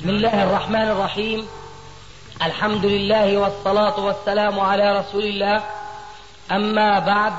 بسم 0.00 0.08
الله 0.08 0.42
الرحمن 0.44 0.88
الرحيم. 0.88 1.46
الحمد 2.46 2.84
لله 2.86 3.38
والصلاة 3.38 4.04
والسلام 4.04 4.60
على 4.60 4.98
رسول 4.98 5.24
الله. 5.24 5.60
أما 6.52 6.98
بعد 6.98 7.32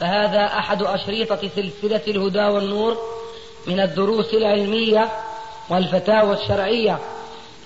فهذا 0.00 0.44
أحد 0.58 0.82
أشريطة 0.82 1.48
سلسلة 1.56 2.00
الهدى 2.08 2.44
والنور 2.44 2.96
من 3.66 3.80
الدروس 3.80 4.34
العلمية 4.34 5.08
والفتاوى 5.68 6.32
الشرعية 6.32 6.98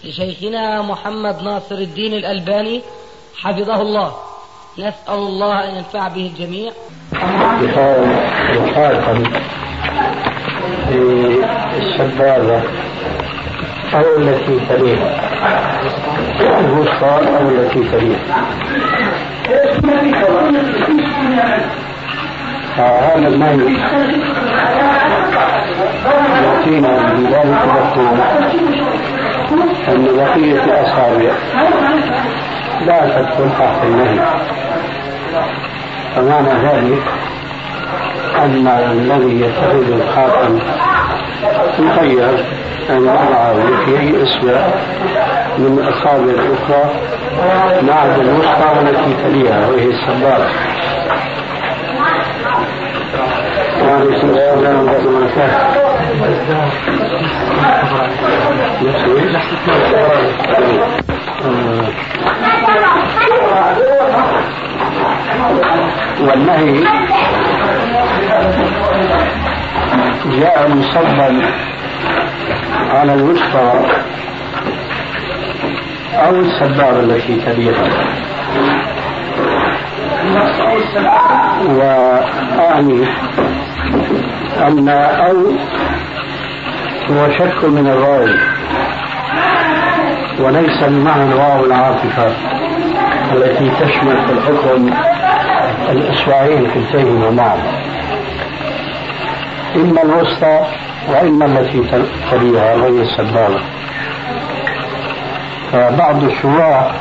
لشيخنا 0.04 0.82
محمد 0.82 1.42
ناصر 1.42 1.74
الدين 1.74 2.12
الألباني 2.14 2.82
حفظه 3.36 3.80
الله. 3.82 4.16
نسأل 4.78 5.18
الله 5.28 5.64
أن 5.64 5.74
ينفع 5.76 6.08
به 6.08 6.26
الجميع. 6.26 6.72
السبابة 11.76 12.62
أو 13.96 14.16
التي 14.18 14.58
تليها. 14.68 15.10
الوسطى 16.60 17.20
أو 17.40 17.48
التي 17.48 17.80
تليها. 17.92 18.46
فهذا 22.76 23.28
النهي 23.28 23.76
يأتينا 26.44 27.12
بذلك 27.12 27.58
المفهوم 27.64 28.20
أن 29.88 30.04
بقية 30.16 30.64
الأصابع 30.64 31.32
لا 32.86 33.00
تدخل 33.00 33.50
تحت 33.58 33.84
النهي 33.84 34.18
فمعنى 36.16 36.48
ذلك 36.48 37.02
أن 38.38 38.66
الذي 38.68 39.40
يتخذ 39.40 39.92
الخاتم 39.92 40.58
مخير 41.78 42.44
أن 42.90 43.84
في 43.84 44.00
أي 44.00 44.22
إصبع 44.22 44.66
من 45.58 45.78
الأصابع 45.78 46.32
الأخرى 46.32 46.90
عدا 47.92 48.22
الوسطى 48.22 48.80
التي 48.80 49.14
تليها 49.24 49.68
وهي 49.68 49.86
السبابة 49.90 50.46
والنهي 66.20 66.84
جاء 70.40 70.68
مصبا 70.68 71.42
على 72.90 73.14
الوسطى 73.14 73.72
أو 76.14 76.34
السبابة 76.36 77.00
التي 77.00 77.36
تليها 77.36 77.88
وأعني 81.68 83.06
أن 84.68 84.88
أو 84.88 85.36
هو 87.10 87.30
شك 87.38 87.64
من 87.64 87.86
الراوي 87.86 88.34
وليس 90.40 90.82
بمعنى 90.84 91.24
الواو 91.32 91.64
العاطفة 91.64 92.32
التي 93.32 93.70
تشمل 93.80 94.16
في 94.26 94.32
الحكم 94.32 94.90
الإصبعين 95.90 96.70
كلتيهما 96.74 97.30
معا 97.30 97.58
إما 99.76 100.02
الوسطى 100.02 100.66
وإما 101.08 101.44
التي 101.46 101.82
تليها 102.30 102.74
وهي 102.74 103.02
السبابة 103.02 103.60
فبعض 105.72 106.24
الشراح 106.24 106.92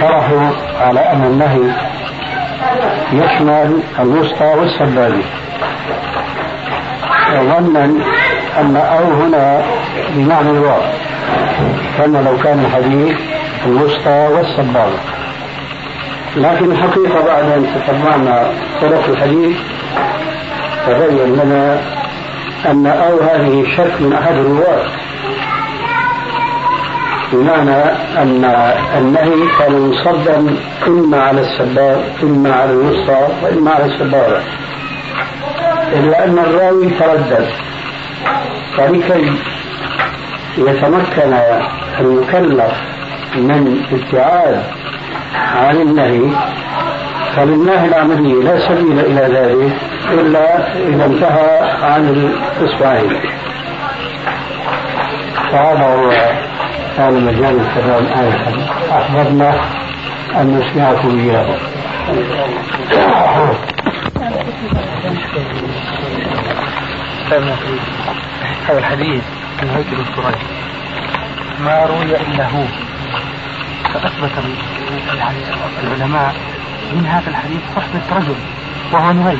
شرحوا 0.00 0.50
على 0.80 1.00
أن 1.00 1.24
النهي 1.24 1.70
يشمل 3.12 3.82
الوسطى 4.00 4.44
والسبابة 4.44 5.22
ظنا 7.34 7.84
أن 8.60 8.76
أو 8.76 9.04
هنا 9.12 9.62
بمعنى 10.14 10.50
الواو. 10.50 10.80
كما 11.98 12.18
لو 12.18 12.36
كان 12.38 12.64
الحديث 12.64 13.16
الوسطى 13.66 14.28
والسبابة 14.32 14.98
لكن 16.36 16.72
الحقيقة 16.72 17.24
بعد 17.26 17.44
أن 17.44 17.66
تتبعنا 17.74 18.46
طرق 18.80 19.08
الحديث 19.08 19.56
تبين 20.86 21.32
لنا 21.36 21.80
أن 22.66 22.86
أو 22.86 23.20
هذه 23.20 23.64
شك 23.76 24.00
من 24.00 24.12
أحد 24.12 24.34
الرواة. 24.34 24.86
بمعنى 27.32 27.82
أن 28.22 28.44
النهي 28.98 29.48
كان 29.58 29.90
مصدا 29.90 30.56
إما 30.86 31.22
على 31.22 31.40
السباب 31.40 32.02
إما 32.22 32.52
على 32.54 32.70
الوسطى 32.72 33.28
وإما 33.42 33.70
على 33.70 33.84
السبابة 33.84 34.40
إلا 35.92 36.24
أن 36.24 36.38
الراوي 36.38 36.90
تردد. 36.90 37.48
فلكي 38.76 39.32
يتمكن 40.58 41.34
المكلف 42.00 42.72
من 43.36 43.82
ابتعاد 43.92 44.62
عن 45.34 45.76
النهي 45.76 46.30
فلله 47.36 47.84
العملية 47.84 48.42
لا 48.42 48.58
سبيل 48.68 49.00
إلى 49.00 49.20
ذلك 49.38 49.76
إلا 50.12 50.76
إذا 50.76 51.04
انتهى 51.04 51.70
عن 51.82 52.08
الإصبعين. 52.08 53.20
فهذا 55.52 55.86
هو 55.94 56.10
كان 56.96 57.24
مجال 57.24 57.60
الكلام 57.60 58.06
آنفا 58.06 58.52
أحببنا 58.98 59.50
أن 60.40 60.58
نسمعكم 60.58 61.18
إياه. 61.18 61.58
هذا 68.68 68.78
الحديث 68.78 69.22
من 69.62 69.68
هيكل 69.70 70.00
التراث 70.00 70.38
ما 71.60 71.86
روي 71.86 72.16
إلا 72.16 72.44
هو. 72.48 72.64
فأثبت 73.94 74.30
العلماء 75.84 76.34
من 76.92 77.06
هذا 77.06 77.30
الحديث 77.30 77.60
صحبة 77.76 78.16
رجل 78.18 78.34
وهو 78.92 79.12
نهيك 79.12 79.38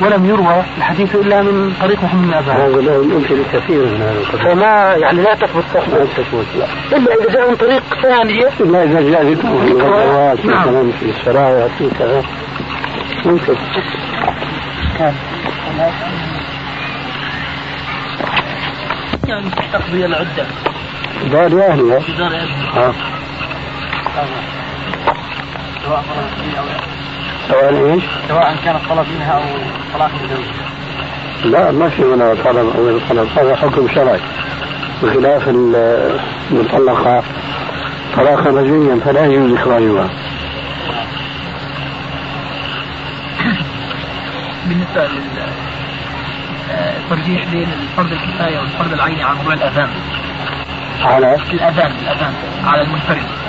ولم 0.00 0.24
يروى 0.24 0.62
الحديث 0.78 1.14
إلا 1.14 1.42
من 1.42 1.72
طريق 1.80 2.04
محمد 2.04 2.26
بن 2.26 2.34
ابان. 2.34 2.56
هذا 2.56 2.80
له 2.80 2.94
يمكن 2.94 3.36
كثير 3.52 3.84
من 3.84 4.02
هذا 4.02 4.20
القبيل. 4.20 4.44
فما 4.44 4.94
يعني 4.94 5.22
لا 5.22 5.34
تثبت 5.34 5.64
صحبة. 5.74 5.98
لا 5.98 6.04
تثبت 6.04 6.46
لا. 6.58 6.96
إلا 6.96 7.14
إذا 7.14 7.32
جاء 7.32 7.50
من 7.50 7.56
طريق 7.56 7.82
ثانية. 8.02 8.48
إلا 8.60 8.82
إذا 8.82 9.00
جاء 9.10 9.34
في 9.34 9.44
الغزوات 9.44 10.46
نعم. 10.46 10.68
مثلا 10.68 10.92
في 11.00 11.10
السرايا 11.10 11.68
في 11.78 11.90
كذا 11.98 12.22
ممكن. 13.24 13.54
كان 14.98 15.14
يعني 19.28 19.50
تقضي 19.72 20.04
العدة. 20.04 20.46
دار 21.30 21.46
اهلها. 21.46 22.00
في 22.00 22.12
دار 22.12 22.34
اهلها. 22.34 22.88
آه. 22.88 22.94
سواء 25.84 26.04
سواء 27.48 27.92
إيش؟ 27.92 28.04
سواء 28.28 28.56
كان 28.64 28.76
الطلب 28.76 29.06
منها 29.14 29.32
أو 29.32 29.42
طلاق 29.94 30.10
الزوج. 30.22 30.44
لا 31.44 31.70
ما 31.72 31.88
في 31.88 32.02
منها 32.02 32.34
طلب 32.34 32.76
أو 32.76 32.98
طلب 33.10 33.28
هذا 33.38 33.56
حكم 33.56 33.88
شرعي 33.88 34.20
بخلاف 35.02 35.48
المطلقة 35.48 37.22
طلاقا 38.16 38.50
رجعيا 38.50 39.00
فلا 39.04 39.26
يجوز 39.26 39.52
اخراجها. 39.52 40.10
بالنسبة 44.68 45.08
للترجيح 46.68 47.44
بين 47.52 47.68
الفرض 47.82 48.12
الكفاية 48.12 48.58
والفرض 48.58 48.92
العيني 48.92 49.22
على 49.22 49.36
موضوع 49.36 49.54
الأذان. 49.54 49.88
على 51.02 51.34
الأذان 51.52 51.92
الأذان 52.02 52.34
على 52.64 52.82
المنفرد. 52.82 53.43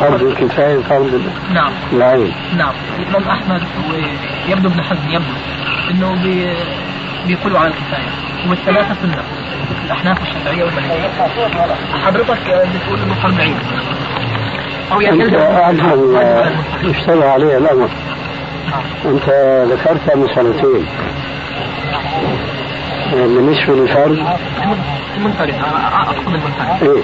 فرض 0.00 0.22
الكفاية 0.22 0.78
فرض 0.78 1.22
نعم. 1.54 1.72
العين 1.92 2.32
نعم. 2.56 2.72
الإمام 2.98 3.28
أحمد 3.28 3.62
ويبدو 4.48 4.68
ابن 4.68 4.82
حزم 4.82 5.08
يبدو 5.10 5.32
أنه 5.90 6.22
بي 6.22 6.56
بيقولوا 7.26 7.58
على 7.58 7.68
الكفاية. 7.68 8.08
والثلاثة 8.48 8.94
سنة 9.02 9.22
الأحناف 9.86 10.20
والشافعية 10.20 10.64
والمالكية 10.64 11.08
حضرتك 12.04 12.38
بتقول 12.74 12.98
أنه 13.04 13.14
فرض 13.14 13.40
عين 13.40 13.58
أو 14.92 15.00
يعني 15.00 15.24
أنت 15.24 15.34
أعلم 15.34 16.56
اشتغل 16.84 17.22
عليه 17.22 17.58
الأمر. 17.58 17.88
نعم. 18.70 19.14
أنت 19.14 19.28
ذكرتها 19.72 20.14
من 20.16 20.28
سنتين. 20.34 20.86
بالنسبة 23.12 23.74
للفرد 23.74 24.26
المنفرد. 25.16 25.54
أقصد 25.92 26.26
المنفرد. 26.28 26.82
إيه. 26.82 27.02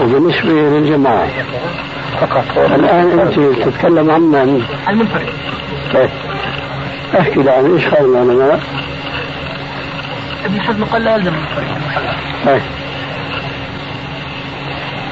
وبالنسبة 0.00 0.50
للجماعة. 0.52 1.28
فقط. 2.20 2.44
الآن 2.58 3.18
أنت 3.20 3.62
تتكلم 3.68 4.10
عن 4.10 4.20
من؟ 4.20 4.62
المنفرد. 4.88 5.26
طيب. 5.94 6.10
احكي 7.20 7.42
لي 7.42 7.50
عن 7.50 7.72
إيش 7.74 7.86
قال 7.86 8.04
العلماء؟ 8.04 8.60
ابن 10.44 10.60
حزم 10.60 10.84
قال 10.84 11.04
لا 11.04 11.16
يلزم 11.16 11.32
المنفرد. 11.34 12.16
طيب. 12.46 12.62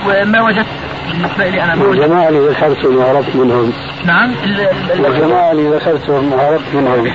وما 0.07 0.43
وجدت 0.43 0.67
بالنسبة 1.13 1.49
لي 1.49 1.65
أنا 1.65 1.75
ما 1.75 1.85
وجدت. 1.85 2.03
الجماعة 2.03 2.29
اللي 2.29 2.49
ذكرتهم 2.49 2.97
وهربت 2.97 3.37
منهم. 3.37 3.73
نعم 4.05 4.33
الجماعة 4.95 5.53
اللي 5.53 5.69
ذكرتهم 5.77 6.33
وهربت 6.33 6.75
منهم. 6.75 7.13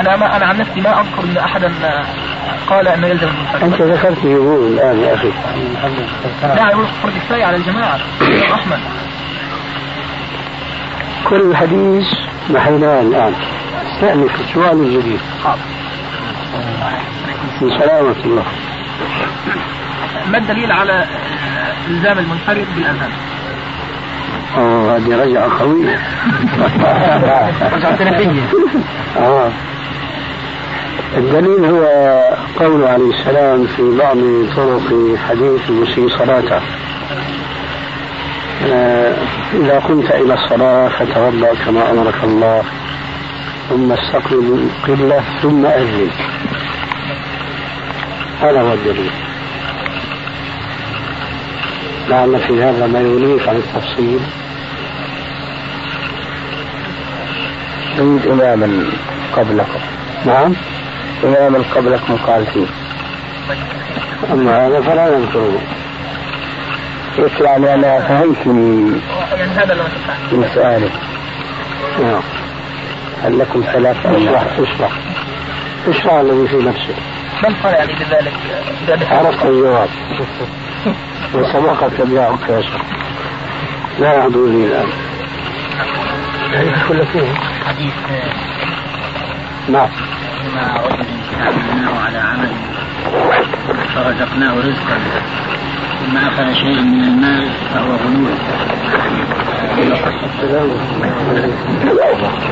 أنا 0.00 0.16
ما 0.16 0.36
أنا 0.36 0.46
عن 0.46 0.58
نفسي 0.58 0.80
ما 0.80 1.00
أذكر 1.00 1.24
أن 1.24 1.36
أحدا 1.36 1.72
قال 2.66 2.88
أنه 2.88 3.06
يلزم 3.06 3.28
المنفرد 3.28 3.62
أنت 3.62 3.82
ذكرت 3.82 4.24
يقول 4.24 4.72
الآن 4.72 5.00
يا 5.00 5.14
أخي. 5.14 5.32
لا 6.42 6.70
يقول 6.70 6.86
فرض 7.02 7.12
كفاية 7.12 7.44
على 7.44 7.56
الجماعة. 7.56 7.98
أحمد. 8.54 8.80
كل 11.24 11.56
حديث 11.56 12.06
محيناه 12.50 13.02
الآن. 13.02 13.34
استأنف 13.94 14.40
السؤال 14.40 14.80
الجديد 14.80 15.20
من 17.60 17.70
سلامة 17.70 18.16
الله. 18.24 18.44
ما 20.30 20.38
الدليل 20.38 20.72
على 20.72 21.06
إلزام 21.88 22.18
المنفرد 22.18 22.66
بالأذان؟ 22.76 23.10
اوه 24.56 24.96
هذه 24.96 25.22
رجعة 25.22 25.58
قوية. 25.58 25.98
رجعة 27.74 27.96
تاريخية 27.96 28.42
آه. 29.18 29.50
الدليل 31.16 31.64
هو 31.64 31.84
قوله 32.60 32.88
عليه 32.88 33.10
السلام 33.10 33.66
في 33.66 33.82
بعض 33.98 34.16
طرق 34.56 35.16
حديث 35.28 35.60
المسيء 35.68 36.08
صلاته. 36.08 36.60
إذا 39.54 39.78
قمت 39.88 40.10
إلى 40.10 40.34
الصلاة 40.34 40.88
فتوضأ 40.88 41.54
كما 41.66 41.90
أمرك 41.90 42.24
الله 42.24 42.62
ثم 43.70 43.92
استقبل 43.92 44.68
القبلة 44.88 45.20
ثم 45.42 45.66
أذن. 45.66 46.10
هذا 48.40 48.60
هو 48.60 48.72
الدليل. 48.72 49.10
لعل 52.08 52.38
في 52.38 52.62
هذا 52.62 52.86
ما 52.86 53.00
يغنيك 53.00 53.48
عن 53.48 53.56
التفصيل. 53.56 54.20
عند 57.98 58.26
إماما 58.26 58.84
قبلكم. 59.36 59.80
نعم. 60.26 60.52
إماما 61.24 61.64
قبلكم 61.74 62.16
قال 62.16 62.46
فيه. 62.46 62.66
أما 64.32 64.66
هذا 64.66 64.80
فلا 64.80 65.18
نذكره 65.18 65.60
إيش 67.18 67.40
يعني 67.40 67.74
أنا 67.74 68.00
فهمت 68.00 68.46
من 68.46 68.92
من 70.32 70.48
سؤالك 70.54 70.92
نعم. 72.02 72.22
هل 73.22 73.38
لكم 73.38 73.62
ثلاث 73.72 74.06
اشرح 74.06 74.46
اشرح 74.58 74.92
اشرح 75.88 76.14
الذي 76.14 76.48
في 76.48 76.56
نفسك 76.56 76.94
ما 77.42 77.48
الفرق 77.48 77.78
يعني 77.78 77.92
بذلك؟ 77.94 78.32
عرفت 79.10 79.46
الجواب. 79.46 79.88
وسبقك 81.34 82.00
بيعك 82.00 82.48
يا 82.48 82.60
شيخ. 82.60 82.82
لا 83.98 84.12
يحضر 84.12 84.46
لي 84.46 84.66
الآن. 84.66 84.88
كل 86.88 87.06
فيه 87.06 87.34
حديث. 87.66 87.94
نعم. 89.68 89.88
ما 90.54 90.64
عملناه 91.40 92.00
على 92.06 92.18
عمل 92.18 92.50
فرزقناه 93.94 94.54
رزقا. 94.54 94.98
ثم 96.00 96.16
أخذ 96.16 96.52
شيء 96.52 96.80
من 96.82 97.04
المال 97.04 97.48
فهو 97.74 97.90
غلول. 97.90 98.34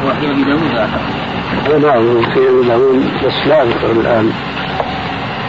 وفي 0.07 0.31
أبي 0.31 0.45
داود 0.45 0.75
أعتقد. 0.75 1.85
نعم 1.85 2.23
في 2.23 2.49
أبي 2.49 2.69
داود 2.69 3.11
بس 3.25 3.47
لا 3.47 3.63
أذكر 3.63 3.91
الآن 3.91 4.33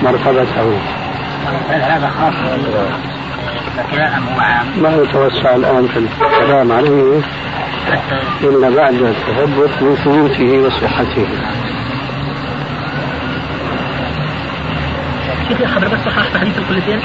مرتبته. 0.04 0.78
هذا 1.69 2.10
خاص 2.19 2.34
لكن 3.78 4.00
هو 4.00 4.39
عام؟ 4.39 4.68
ما 4.81 4.96
يتوسع 4.96 5.56
الآن 5.56 5.88
في 5.88 6.00
الكلام 6.00 6.72
عليه. 6.72 7.22
إلا 8.42 8.69
بعد 8.69 8.94
التثبت 8.94 9.81
من 9.81 9.96
ثبوته 9.96 10.57
وصحته. 10.57 11.28
بس 15.51 16.00
صححت 16.06 16.38
حديث 16.38 16.57
الكلتين؟ 16.57 17.00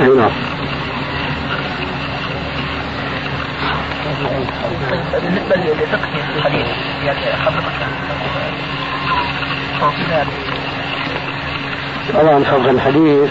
أي 0.00 0.08
نعم 0.08 0.30
بالنسبة 5.22 5.56
لفقه 5.56 6.08
الحديث 6.36 6.66
يعني 7.04 7.36
حضرتك. 7.36 7.64
طبعا 12.14 12.44
فوق 12.44 12.68
الحديث 12.68 13.30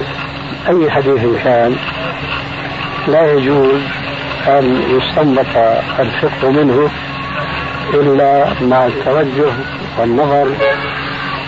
أي 0.69 0.91
حديث 0.91 1.21
كان 1.43 1.75
لا 3.07 3.31
يجوز 3.33 3.81
أن 4.47 4.81
يستنبط 4.89 5.57
الفقه 5.99 6.51
منه 6.51 6.89
إلا 7.93 8.45
مع 8.61 8.85
التوجه 8.85 9.51
والنظر 9.99 10.47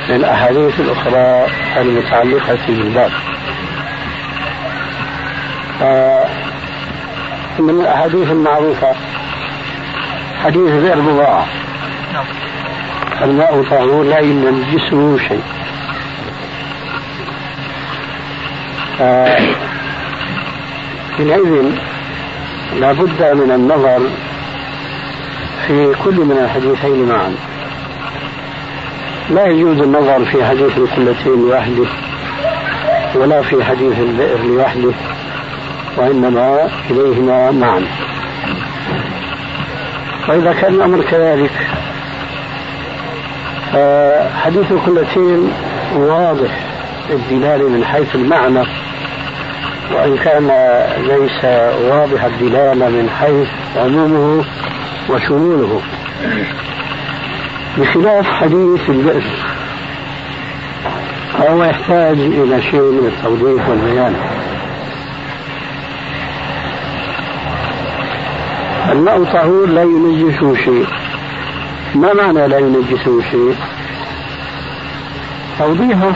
للأحاديث 0.10 0.80
الأخرى 0.80 1.48
المتعلقة 1.78 2.66
بالباب. 2.68 3.12
من 7.60 7.70
الأحاديث 7.70 8.32
المعروفة 8.32 8.94
حديث 10.44 10.72
غير 10.72 11.02
مضاعف 11.02 11.48
الماء 13.22 13.64
طهور 13.64 14.04
لا 14.04 14.20
ينجسه 14.20 15.18
شيء. 15.18 15.44
حينئذ 21.18 21.72
لابد 22.80 23.24
من 23.24 23.52
النظر 23.52 24.10
في 25.68 25.96
كل 26.04 26.16
من 26.16 26.38
الحديثين 26.44 27.10
معا. 27.10 27.36
لا 29.30 29.46
يجوز 29.48 29.78
النظر 29.78 30.26
في 30.26 30.46
حديث 30.46 30.78
القلتين 30.78 31.48
لوحده 31.48 31.86
ولا 33.16 33.42
في 33.42 33.64
حديث 33.64 34.00
البئر 34.00 34.44
لوحده 34.44 34.92
وإنما 35.98 36.70
إليهما 36.90 37.52
معا. 37.52 37.86
وإذا 40.30 40.54
كان 40.54 40.74
الأمر 40.74 41.02
كذلك 41.02 41.52
فحديث 43.74 44.72
القلتين 44.72 45.52
واضح 45.96 46.52
الدلالة 47.10 47.70
من 47.70 47.86
حيث 47.86 48.16
المعنى 48.16 48.64
وإن 49.94 50.18
كان 50.18 50.48
ليس 50.98 51.46
واضح 51.92 52.24
الدلالة 52.24 52.90
من 52.90 53.10
حيث 53.10 53.48
عمومه 53.78 54.46
وشموله. 55.10 55.82
بخلاف 57.78 58.26
حديث 58.26 58.90
البئر 58.90 59.24
فهو 61.34 61.64
يحتاج 61.64 62.20
إلى 62.20 62.62
شيء 62.62 62.82
من 62.82 63.08
التوضيح 63.08 63.70
والبيان. 63.70 64.16
الماء 68.92 69.24
طهور 69.24 69.66
لا 69.66 69.82
ينجسه 69.82 70.56
شيء. 70.56 70.86
ما 71.96 72.14
معنى 72.14 72.48
لا 72.48 72.58
ينجسه 72.58 73.22
شيء؟ 73.32 73.56
توضيحه 75.60 76.12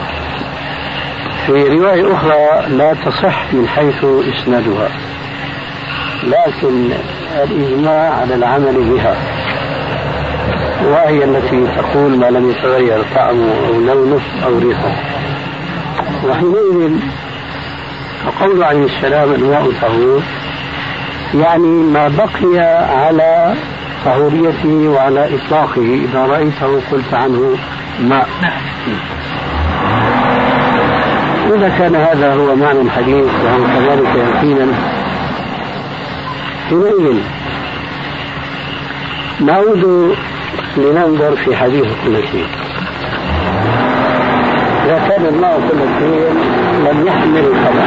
في 1.46 1.52
رواية 1.52 2.14
أخرى 2.14 2.68
لا 2.76 2.94
تصح 2.94 3.52
من 3.52 3.68
حيث 3.68 4.04
إسنادها 4.04 4.88
لكن 6.22 6.90
الإجماع 7.44 8.14
على 8.14 8.34
العمل 8.34 8.74
بها. 8.74 9.39
وهي 10.84 11.24
التي 11.24 11.66
تقول 11.76 12.18
ما 12.18 12.26
لم 12.26 12.50
يتغير 12.50 13.04
طعمه 13.14 13.52
أو 13.68 13.80
لونه 13.80 14.20
أو 14.44 14.58
ريحة. 14.58 14.92
وحينئذ 16.24 16.96
فقول 18.24 18.62
عليه 18.62 18.84
السلام 18.84 19.32
الماء 19.34 19.72
طهور 19.82 20.22
يعني 21.34 21.66
ما 21.66 22.08
بقي 22.08 22.58
على 23.04 23.54
طهوريته 24.04 24.88
وعلى 24.88 25.34
إطلاقه 25.34 25.82
إذا 25.82 26.26
رأيته 26.26 26.80
قلت 26.90 27.14
عنه 27.14 27.56
ماء 28.00 28.28
إذا 31.56 31.68
كان 31.78 31.94
هذا 31.94 32.34
هو 32.34 32.56
معنى 32.56 32.80
الحديث 32.80 33.26
وهو 33.44 33.64
كذلك 33.74 34.08
يقينا. 34.16 34.66
حينئذ 36.68 37.16
نعود 39.40 40.14
لننظر 40.76 41.36
في 41.36 41.56
حديث 41.56 41.84
كل 42.04 42.28
شيء 42.28 42.46
إذا 44.84 44.98
كان 45.08 45.26
الماء 45.26 45.60
كل 45.60 45.78
شيء 45.98 46.30
لم 46.90 47.06
يحمل 47.06 47.38
الخبر 47.38 47.84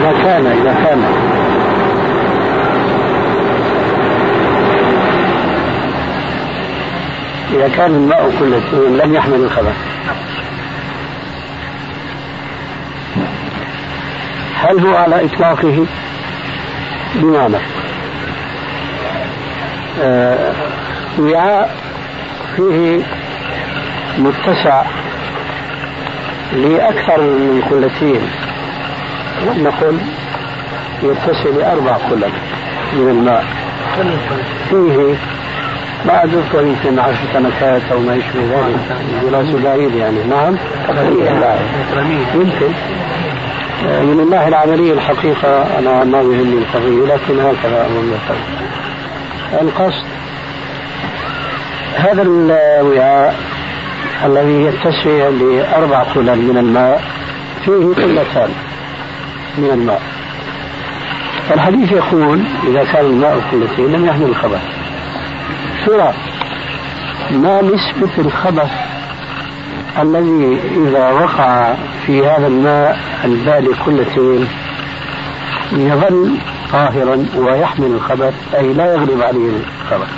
إذا 0.00 0.12
كان 0.22 0.46
إذا 0.46 0.74
كان. 0.84 1.04
إذا 7.54 7.68
كان 7.68 7.90
الماء 7.94 8.32
كل 8.38 8.60
شيء 8.70 8.88
لم 9.04 9.14
يحمل 9.14 9.34
الخبر 9.34 9.72
هل 14.54 14.80
هو 14.86 14.96
على 14.96 15.24
إطلاقه؟ 15.24 15.86
بمعنى 17.14 17.56
آه 17.56 17.79
وعاء 21.18 21.74
فيه 22.56 23.00
متسع 24.18 24.82
لأكثر 26.52 27.20
من 27.20 27.62
قلتين. 27.70 28.20
نقول 29.64 29.96
يتسع 31.02 31.50
لأربع 31.58 31.92
قلل 31.92 32.32
من 32.92 33.08
الماء. 33.08 33.44
فيه 34.70 35.14
ما 36.06 36.24
أذكر 36.24 36.66
يمكن 36.66 36.98
عشر 36.98 37.18
سنوات 37.32 37.82
أو 37.92 37.98
ما 37.98 38.14
يشبه 38.14 38.40
ذلك. 38.40 38.80
دراسة 39.30 39.64
بعيد 39.64 39.94
يعني. 39.94 40.24
نعم. 40.24 40.56
يمكن. 42.34 42.72
آه، 43.88 44.02
من 44.02 44.20
الناحية 44.20 44.48
العملية 44.48 44.92
الحقيقة 44.92 45.78
أنا 45.78 46.04
ما 46.04 46.18
يهمني 46.20 46.58
القضية 46.58 47.14
لكن 47.14 47.40
هكذا 47.40 47.86
أظن 47.86 48.12
القصد 49.52 50.04
هذا 51.96 52.22
الوعاء 52.22 53.36
الذي 54.24 54.62
يتسع 54.64 55.28
لأربع 55.28 56.02
قلل 56.02 56.42
من 56.42 56.58
الماء 56.58 57.04
فيه 57.64 57.72
قلتان 57.72 58.50
من 59.58 59.70
الماء. 59.70 60.02
الحديث 61.54 61.92
يقول 61.92 62.42
إذا 62.68 62.84
كان 62.84 63.04
الماء 63.04 63.40
قلتين 63.52 63.92
لم 63.92 64.06
يحمل 64.06 64.26
الخبث. 64.26 64.62
ترى 65.86 66.14
ما 67.30 67.62
نسبة 67.62 68.10
الخبث 68.18 68.70
الذي 70.02 70.60
إذا 70.76 71.10
وقع 71.10 71.74
في 72.06 72.26
هذا 72.26 72.46
الماء 72.46 72.98
البالي 73.24 73.68
قلتين 73.68 74.48
يظل 75.72 76.36
طاهرا 76.72 77.26
ويحمل 77.36 77.86
الخبث 77.86 78.34
أي 78.54 78.72
لا 78.72 78.94
يغلب 78.94 79.22
عليه 79.22 79.50
الخبث 79.82 80.08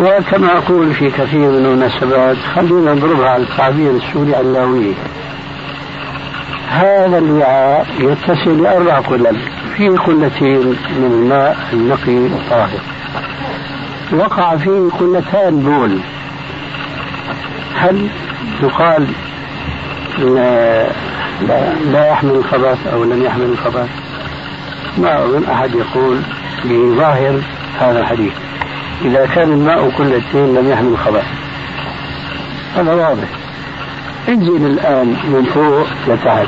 وكما 0.00 0.58
أقول 0.58 0.94
في 0.94 1.10
كثير 1.10 1.50
من 1.50 1.64
المناسبات 1.66 2.36
خلينا 2.54 2.94
نضربها 2.94 3.28
على 3.28 3.42
التعبير 3.42 3.90
السوري 3.90 4.40
اللاوي. 4.40 4.94
هذا 6.68 7.18
الوعاء 7.18 7.86
يتصل 7.98 8.62
لأربع 8.62 8.98
قلل 8.98 9.36
فيه 9.76 9.90
قلتين 9.90 10.66
من 10.68 11.10
الماء 11.12 11.56
النقي 11.72 12.16
الطاهر 12.16 12.80
وقع 14.12 14.56
فيه 14.56 14.90
قلتان 15.00 15.60
بول. 15.60 15.98
هل 17.76 18.08
يقال 18.62 19.06
لا, 21.48 21.74
لا, 21.92 22.08
يحمل 22.08 22.30
الخبث 22.30 22.86
أو 22.92 23.04
لم 23.04 23.22
يحمل 23.22 23.44
الخبث 23.44 23.88
ما 24.98 25.24
أظن 25.24 25.44
أحد 25.44 25.74
يقول 25.74 26.18
بظاهر 26.64 27.40
هذا 27.80 28.00
الحديث 28.00 28.32
إذا 29.04 29.26
كان 29.26 29.52
الماء 29.52 29.90
قلتين 29.90 30.54
لم 30.54 30.70
يحمل 30.70 30.88
الخبث 30.88 31.24
هذا 32.76 32.94
واضح. 32.94 33.28
انزل 34.28 34.66
الآن 34.66 35.06
من 35.06 35.44
فوق 35.54 35.86
لتحت. 36.08 36.46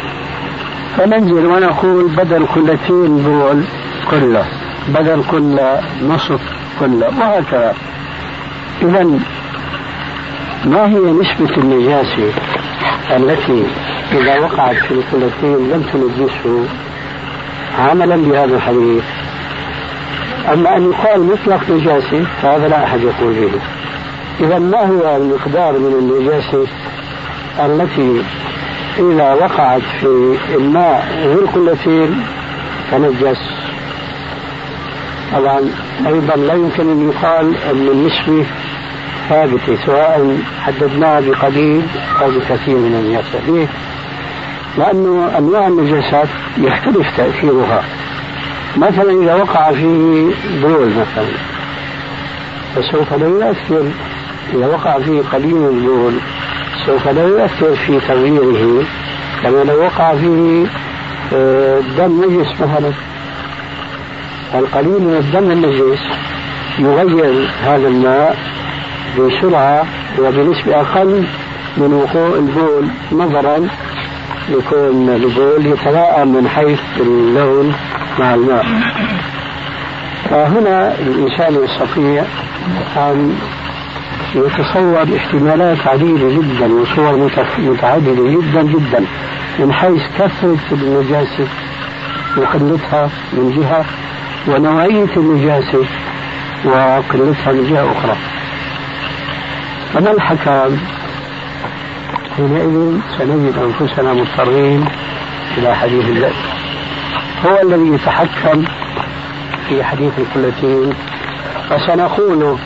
فننزل 0.96 1.46
ونقول 1.46 2.08
بدل 2.08 2.46
كلتين 2.54 3.18
بول 3.18 3.64
كله 4.10 4.44
بدل 4.88 5.24
كل 5.30 5.60
نصف 6.02 6.40
كله 6.80 7.08
وهكذا. 7.08 7.74
إذا 8.82 9.04
ما 10.64 10.86
هي 10.86 10.98
نسبة 10.98 11.56
النجاسة 11.56 12.32
التي 13.16 13.64
إذا 14.12 14.38
وقعت 14.38 14.76
في 14.76 14.90
الكلتين 14.90 15.70
لم 15.70 15.84
تنجسه 15.92 16.68
عملا 17.78 18.16
بهذا 18.16 18.56
الحديث. 18.56 19.04
أما 20.52 20.76
أن 20.76 20.90
يقال 20.90 21.22
مطلق 21.22 21.70
نجاسة 21.70 22.24
فهذا 22.42 22.68
لا 22.68 22.84
أحد 22.84 23.00
يقول 23.00 23.34
به. 23.34 23.60
إذا 24.40 24.58
ما 24.58 24.86
هو 24.86 25.16
المقدار 25.16 25.78
من 25.78 25.92
النجاسة 25.92 26.66
التي 27.58 28.22
إذا 28.98 29.32
وقعت 29.34 29.82
في 30.00 30.36
الماء 30.54 31.08
غير 31.24 31.46
كلتين 31.54 32.22
تنجس؟ 32.90 33.40
طبعا 35.32 35.60
أيضا 36.06 36.36
لا 36.36 36.54
يمكن 36.54 36.90
أن 36.90 37.10
يقال 37.10 37.56
أن 37.70 37.88
النسبة 37.88 38.46
ثابتة 39.28 39.86
سواء 39.86 40.38
حددناها 40.60 41.20
بقليل 41.20 41.82
أو 42.22 42.30
بكثير 42.30 42.76
من 42.76 42.94
النجاسة 42.94 43.46
ليه؟ 43.46 43.66
لأنه 44.78 45.38
أنواع 45.38 45.66
النجاسات 45.66 46.28
يختلف 46.58 47.16
تأثيرها. 47.16 47.84
مثلا 48.76 49.22
إذا 49.22 49.34
وقع 49.34 49.72
فيه 49.72 50.30
بول 50.62 50.88
مثلا 50.88 51.26
فسوف 52.74 53.12
لا 53.12 53.26
يؤثر. 53.26 53.90
إذا 54.54 54.66
وقع 54.66 54.98
فيه 54.98 55.22
قليل 55.32 55.68
البول 55.68 56.12
سوف 56.86 57.08
لا 57.08 57.22
يؤثر 57.22 57.76
في 57.76 58.00
تغييره. 58.08 58.84
كما 59.42 59.64
لو 59.64 59.82
وقع 59.82 60.14
فيه 60.14 60.66
آه، 61.32 61.80
دم 61.98 62.24
نجس 62.24 62.60
مثلا. 62.60 62.92
القليل 64.54 65.02
من 65.02 65.16
الدم 65.16 65.50
النجس 65.50 66.02
يغير 66.78 67.50
هذا 67.62 67.88
الماء 67.88 68.36
بسرعة 69.18 69.84
وبنسبة 70.18 70.80
أقل 70.80 71.24
من 71.76 71.92
وقوع 71.94 72.38
البول. 72.38 72.88
نظرا 73.12 73.68
يكون 74.48 75.08
البول 75.08 75.66
يتلاءم 75.66 76.28
من 76.28 76.48
حيث 76.48 76.80
اللون 77.00 77.74
مع 78.18 78.34
الماء. 78.34 78.66
فهنا 80.30 80.94
الإنسان 80.98 81.64
يستطيع 81.64 82.24
أن 82.96 83.38
يتصور 84.34 85.16
احتمالات 85.16 85.86
عديدة 85.86 86.28
جدا 86.28 86.74
وصور 86.74 87.30
متعددة 87.58 88.30
جدا 88.30 88.62
جدا 88.62 89.04
من 89.58 89.72
حيث 89.72 90.02
كثرة 90.18 90.58
النجاسة 90.72 91.46
وقلتها 92.36 93.10
من 93.32 93.50
جهة 93.56 93.84
ونوعية 94.48 95.16
النجاسة 95.16 95.84
وقلتها 96.64 97.52
من 97.52 97.70
جهة 97.70 97.92
أخرى. 97.92 98.16
فما 99.94 100.10
الحكام 100.10 100.78
حينئذ 102.36 103.00
سنجد 103.18 103.54
أنفسنا 103.58 104.12
مضطرين 104.12 104.84
إلى 105.58 105.74
حديث 105.76 106.04
الله 106.04 106.30
هو 107.46 107.62
الذي 107.62 107.94
يتحكم 107.94 108.64
في 109.68 109.84
حديث 109.84 110.12
الكلتين 110.18 110.92
فسنقول 111.70 112.58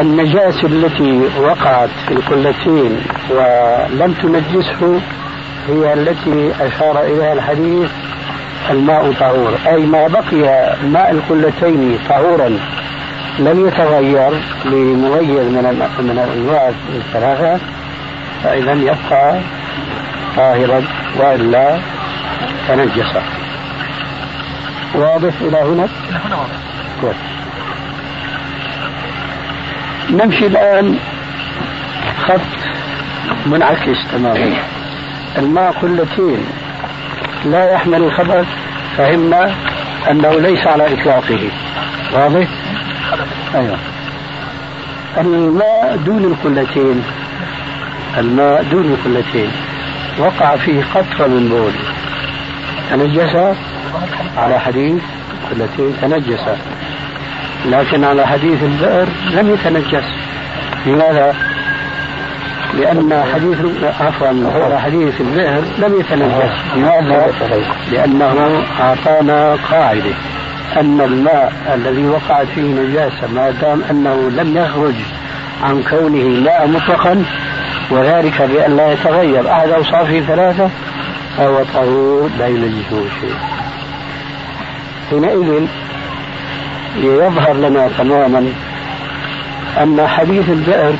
النجاسة 0.00 0.66
التي 0.66 1.22
وقعت 1.40 1.90
في 2.08 2.14
الكلتين 2.14 3.00
ولم 3.30 4.14
تنجسه 4.22 5.00
هي 5.68 5.94
التي 5.94 6.52
أشار 6.60 7.00
إليها 7.02 7.32
الحديث 7.32 7.90
الماء 8.70 9.12
طهور. 9.20 9.52
أي 9.66 9.86
ما 9.86 10.06
بقي 10.08 10.74
ماء 10.86 11.10
الكلتين 11.10 11.98
طهورا. 12.08 12.58
لم 13.38 13.66
يتغير 13.68 14.30
لمغير 14.64 15.42
من 15.42 15.88
من 15.98 16.10
الأنواع 16.10 16.72
الثلاثة 16.96 17.60
فإذا 18.44 18.72
يبقى 18.72 19.40
طاهرا 20.36 20.84
وإلا 21.16 21.78
تنجس 22.68 23.16
واضح 24.94 25.34
إلى 25.40 25.56
هنا؟ 25.56 25.84
إلى 26.08 26.18
هنا 26.24 26.36
واضح. 26.36 26.56
كويس. 27.00 27.16
نمشي 30.10 30.46
الآن 30.46 30.98
خط 32.26 32.40
منعكس 33.46 33.98
تماما. 34.12 34.56
الماء 35.38 35.72
قلتين 35.72 36.46
لا 37.44 37.72
يحمل 37.72 38.02
الخبث 38.02 38.46
فهمنا 38.96 39.54
أنه 40.10 40.30
ليس 40.30 40.66
على 40.66 40.92
إطلاقه. 40.92 41.50
واضح؟ 42.12 42.48
أيوه. 43.54 43.78
الماء 45.16 45.96
دون 46.06 46.24
القلتين 46.24 47.02
الماء 48.18 48.62
دون 48.62 48.84
القلتين 48.84 49.50
وقع 50.18 50.56
فيه 50.56 50.84
قطرة 50.94 51.26
من 51.26 51.48
بول. 51.48 51.72
تنجس 52.90 53.56
على 54.36 54.60
حديث 54.60 55.02
قلتين 55.50 55.94
تنجس. 56.02 56.44
لكن 57.66 58.04
على 58.04 58.26
حديث 58.26 58.62
البئر 58.62 59.06
لم 59.30 59.54
يتنجس. 59.54 60.04
لماذا؟ 60.86 61.34
لأن 62.78 63.24
حديث 63.34 63.58
عفوا 64.00 64.62
على 64.64 64.80
حديث 64.80 65.20
البئر 65.20 65.62
لم 65.78 66.00
يتنجس. 66.00 66.52
لماذا؟ 66.76 67.32
لأنه 67.92 68.62
أعطانا 68.80 69.56
قاعدة. 69.70 70.14
أن 70.76 71.00
الماء 71.00 71.52
الذي 71.74 72.06
وقعت 72.08 72.46
فيه 72.54 72.62
نجاسة 72.62 73.26
ما 73.34 73.50
دام 73.50 73.82
أنه 73.90 74.30
لم 74.30 74.56
يخرج 74.56 74.94
عن 75.62 75.82
كونه 75.82 76.28
ماء 76.40 76.66
مطلقا 76.68 77.24
وذلك 77.90 78.42
بأن 78.42 78.76
لا 78.76 78.92
يتغير. 78.92 79.50
أحد 79.52 79.68
أوصافه 79.68 80.20
ثلاثة؟ 80.20 80.70
فهو 81.36 81.64
طهور 81.74 82.30
لا 82.38 82.46
ينجسه 82.46 83.02
شيء 83.20 83.34
حينئذ 85.10 85.66
يظهر 86.96 87.52
لنا 87.52 87.88
تماما 87.98 88.52
أن 89.82 90.06
حديث 90.06 90.48
البئر 90.48 90.94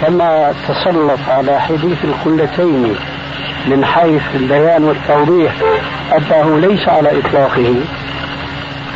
كما 0.00 0.54
تسلط 0.68 1.20
على 1.28 1.60
حديث 1.60 2.04
القلتين 2.04 2.94
من 3.66 3.84
حيث 3.84 4.22
البيان 4.34 4.84
والتوضيح 4.84 5.52
أنه 6.16 6.58
ليس 6.58 6.88
على 6.88 7.18
إطلاقه. 7.18 7.74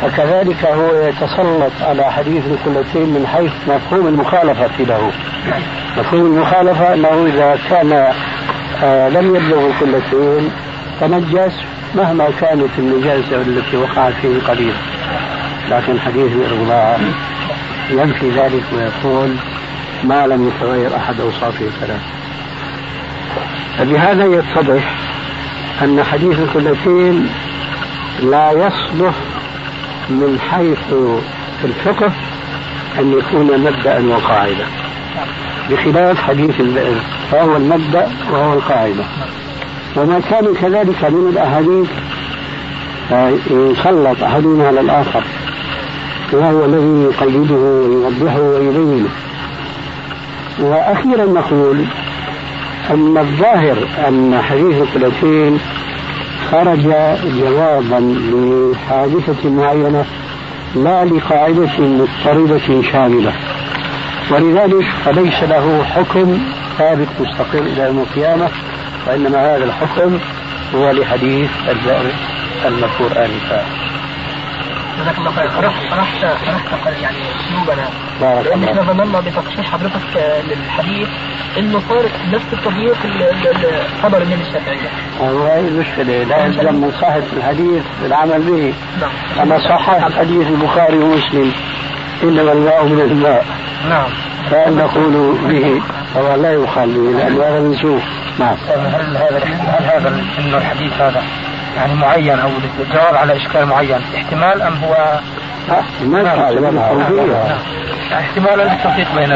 فكذلك 0.01 0.65
هو 0.65 0.95
يتسلط 0.95 1.71
على 1.81 2.11
حديث 2.11 2.43
القلتين 2.45 3.09
من 3.13 3.27
حيث 3.27 3.51
مفهوم 3.67 4.07
المخالفة 4.07 4.83
له. 4.83 5.11
مفهوم 5.97 6.25
المخالفة 6.25 6.93
أنه 6.93 7.25
إذا 7.27 7.57
كان 7.69 8.13
آه 8.83 9.09
لم 9.09 9.35
يبلغ 9.35 9.65
القلتين 9.65 10.51
تنجس 11.01 11.53
مهما 11.95 12.29
كانت 12.41 12.69
النجاسة 12.79 13.41
التي 13.41 13.77
وقعت 13.77 14.13
فيه 14.21 14.39
قليل. 14.47 14.73
لكن 15.69 15.99
حديث 15.99 16.31
الإرضاع 16.31 16.97
ينفي 17.91 18.29
ذلك 18.29 18.63
ويقول 18.73 19.35
ما 20.03 20.27
لم 20.27 20.47
يتغير 20.47 20.95
أحد 20.95 21.19
أوصافه 21.19 21.65
الثلاث 21.65 22.01
فبهذا 23.77 24.25
يتضح 24.25 24.95
أن 25.81 26.03
حديث 26.03 26.39
القلتين 26.39 27.29
لا 28.21 28.51
يصلح 28.51 29.13
من 30.09 30.39
حيث 30.51 30.93
الفقه 31.63 32.11
أن 32.99 33.13
يكون 33.19 33.59
مبدأ 33.59 34.15
وقاعدة. 34.15 34.65
بخلاف 35.69 36.21
حديث 36.21 36.59
البئر 36.59 36.95
فهو 37.31 37.57
المبدأ 37.57 38.07
وهو 38.31 38.53
القاعدة. 38.53 39.03
وما 39.95 40.19
كان 40.29 40.53
كذلك 40.61 41.03
من 41.03 41.29
الأحاديث 41.33 41.89
يسلط 43.51 44.23
أحدنا 44.23 44.67
على 44.67 44.81
الآخر. 44.81 45.23
وهو 46.33 46.65
الذي 46.65 47.03
يقيده 47.03 47.55
ويوضحه 47.55 48.41
ويبينه. 48.41 49.09
وأخيرا 50.59 51.25
نقول 51.25 51.85
أن 52.89 53.17
الظاهر 53.17 53.77
أن 54.07 54.41
حديث 54.49 54.81
الثلاثين 54.81 55.59
خرج 56.51 56.81
جوابا 57.39 57.99
لحادثة 58.31 59.49
معينة 59.49 60.05
لا 60.75 61.05
لقاعدة 61.05 61.69
مضطردة 61.79 62.81
شاملة 62.91 63.33
ولذلك 64.31 64.85
فليس 65.05 65.43
له 65.43 65.83
حكم 65.83 66.39
ثابت 66.77 67.07
مستقل 67.19 67.67
إلى 67.67 67.83
يوم 67.83 67.99
القيامة 67.99 68.49
وإنما 69.07 69.55
هذا 69.55 69.63
الحكم 69.63 70.19
هو 70.75 70.91
لحديث 70.91 71.49
البئر 71.69 72.11
المذكور 72.65 73.11
آنفا. 73.25 73.90
جزاك 75.01 75.17
الله 75.17 75.31
خير 75.31 75.51
شرحت 75.51 76.19
شرحت 76.19 77.01
يعني 77.01 77.17
اسلوبنا 77.35 77.89
لأن 78.21 78.63
إحنا 78.63 78.81
ظننا 78.81 79.19
بتصحيح 79.19 79.71
حضرتك 79.71 80.41
للحديث 80.49 81.07
إنه 81.57 81.81
صار 81.89 82.03
نفس 82.33 82.45
التضييق 82.53 82.97
اللي 83.05 83.31
صدر 84.03 84.25
من 84.25 84.45
الشافعيه. 84.47 84.89
هذه 85.19 85.67
المشكلة 85.67 86.23
لا 86.23 86.45
يلزم 86.45 86.75
من 86.75 86.91
صحه 87.01 87.21
الحديث 87.37 87.83
العمل 88.05 88.41
به. 88.41 88.73
نعم. 89.01 89.11
أنا 89.41 89.59
صححت 89.59 90.11
حديث 90.11 90.47
البخاري 90.47 90.97
ومسلم 90.97 91.51
إنما 92.23 92.51
الماء 92.51 92.83
من 92.85 92.99
الماء. 92.99 93.45
نعم. 93.89 94.09
فان 94.51 94.75
نقول 94.75 95.37
به 95.47 95.81
طبعا 96.15 96.37
لا 96.37 96.53
يقال 96.53 96.89
به 96.93 97.17
لأنه 97.17 97.43
هذا 97.43 97.59
منسوخ. 97.59 98.03
نعم. 98.39 98.55
هل 98.69 99.17
هذا 99.17 99.39
هل 99.45 99.83
هذا 99.83 100.23
إنه 100.39 100.57
الحديث 100.57 100.93
هذا 100.93 101.23
يعني 101.75 101.93
معين 101.93 102.39
أو 102.39 102.49
الجواب 102.79 103.15
على 103.15 103.37
إشكال 103.37 103.65
معين. 103.65 104.01
احتمال 104.15 104.61
أم 104.61 104.73
هو؟ 104.73 105.19
احتمال 105.71 106.23
نعم. 106.23 106.97
احتمال 108.13 108.61
التوفيق 108.61 109.15
بين 109.15 109.29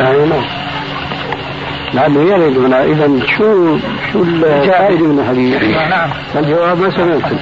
لأنه 1.93 2.21
يرد 2.21 2.58
هنا 2.58 2.84
إذا 2.84 3.26
شو 3.38 3.78
شو 4.12 4.24
الفائدة 4.24 5.08
من 5.08 5.19
الحديث؟ 5.19 5.78
نعم. 5.89 6.10
الجواب 6.36 6.80
ما 6.80 6.89
سمعته. 6.91 7.38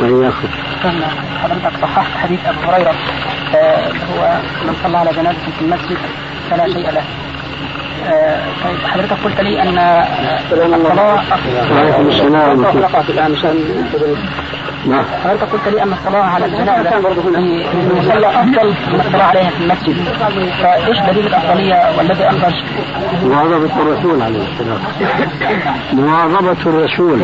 وإياكم 0.00 0.48
حضرتك 1.42 1.80
صححت 1.82 2.18
حديث 2.22 2.40
أبو 2.46 2.70
هريرة 2.70 2.94
آه، 3.54 3.88
هو 3.88 4.40
من 4.66 4.76
صلى 4.82 4.98
على 4.98 5.10
جنازة 5.12 5.38
في 5.58 5.64
المسجد 5.64 5.98
فلا 6.50 6.68
شيء 6.72 6.90
له. 6.90 7.02
طيب 8.64 8.78
حضرتك 8.86 9.16
قلت 9.24 9.40
لي 9.40 9.62
أن 9.62 9.78
الصلاه 10.52 11.22
وعليكم 11.72 12.08
السلام 12.08 12.60
الآن 13.08 13.34
نعم. 14.86 15.04
حضرتك 15.24 15.52
قلت 15.52 15.68
لي 15.68 15.82
أن 15.82 15.92
الصلاة 15.92 16.22
على 16.22 16.44
الجنازة 16.44 16.90
في 16.90 17.28
المصلى 17.90 18.28
أفضل 18.28 18.74
من 18.92 19.00
الصلاة 19.00 19.24
عليها 19.24 19.50
في 19.50 19.60
المسجد. 19.60 19.96
فإيش 20.62 20.98
دليل 20.98 21.26
الأفضلية 21.26 21.98
والذي 21.98 22.28
انضج؟ 22.28 22.54
مواظبه 23.22 23.82
الرسول 23.82 24.22
عليه 24.22 24.42
السلام. 24.52 24.78
مواظبه 25.92 26.56
الرسول 26.66 27.20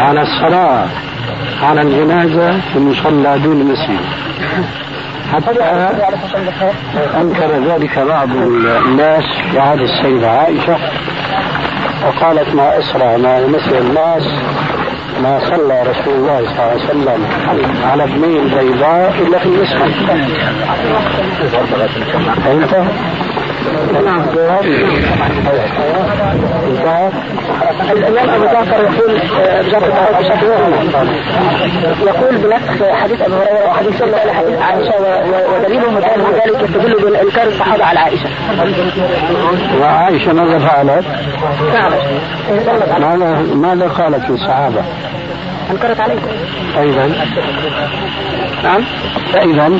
على 0.00 0.22
الصلاة 0.22 0.86
على 1.62 1.82
الجنازة 1.82 2.60
في 2.60 2.76
المصلى 2.76 3.38
دون 3.38 3.60
المسجد. 3.60 4.00
حتى 5.34 5.50
أنكر 7.20 7.72
ذلك 7.74 7.98
بعض 7.98 8.28
الناس 8.86 9.24
عهد 9.56 9.80
السيدة 9.80 10.30
عائشة 10.30 10.76
وقالت 12.06 12.54
ما 12.54 12.78
أسرع 12.78 13.16
ما 13.16 13.38
يمثل 13.38 13.76
الناس 13.78 14.28
ما 15.22 15.40
صلى 15.40 15.82
رسول 15.82 16.14
الله 16.14 16.38
صلى 16.38 16.50
الله 16.52 16.62
عليه 16.62 16.84
وسلم 16.84 17.26
على 17.84 18.04
ابنين 18.04 18.44
بيضاء 18.48 19.14
إلا 19.20 19.38
في 19.38 19.46
المسجد؟ 19.46 19.94
نعم 26.84 27.10
الامام 27.92 28.30
ابو 28.30 28.44
جعفر 28.44 28.80
يقول 28.82 29.20
يقول 32.06 32.36
بنفس 32.36 32.82
حديث 32.92 33.22
أبي 33.22 33.34
هريرة 33.34 33.68
وحديث 33.70 34.02
الله 34.02 34.22
إلى 34.24 34.32
حديث 34.32 34.58
عائشه 34.58 34.94
ودليل 35.54 35.80
مثال 35.80 36.20
ذلك 36.34 36.62
يستدل 36.62 37.10
بانكار 37.10 37.46
الصحابة 37.46 37.84
على 37.84 37.98
عائشة. 37.98 38.28
وعائشة 39.80 40.32
ماذا 40.32 40.58
فعلت؟ 40.58 41.04
ماذا 43.00 43.46
ماذا 43.54 43.88
قالت 43.88 44.30
للصحابه؟ 44.30 44.84
أنكرت 45.70 46.00
عليه. 46.00 46.20
أيضا 46.78 47.10
نعم 48.64 48.84
فاذا 49.32 49.70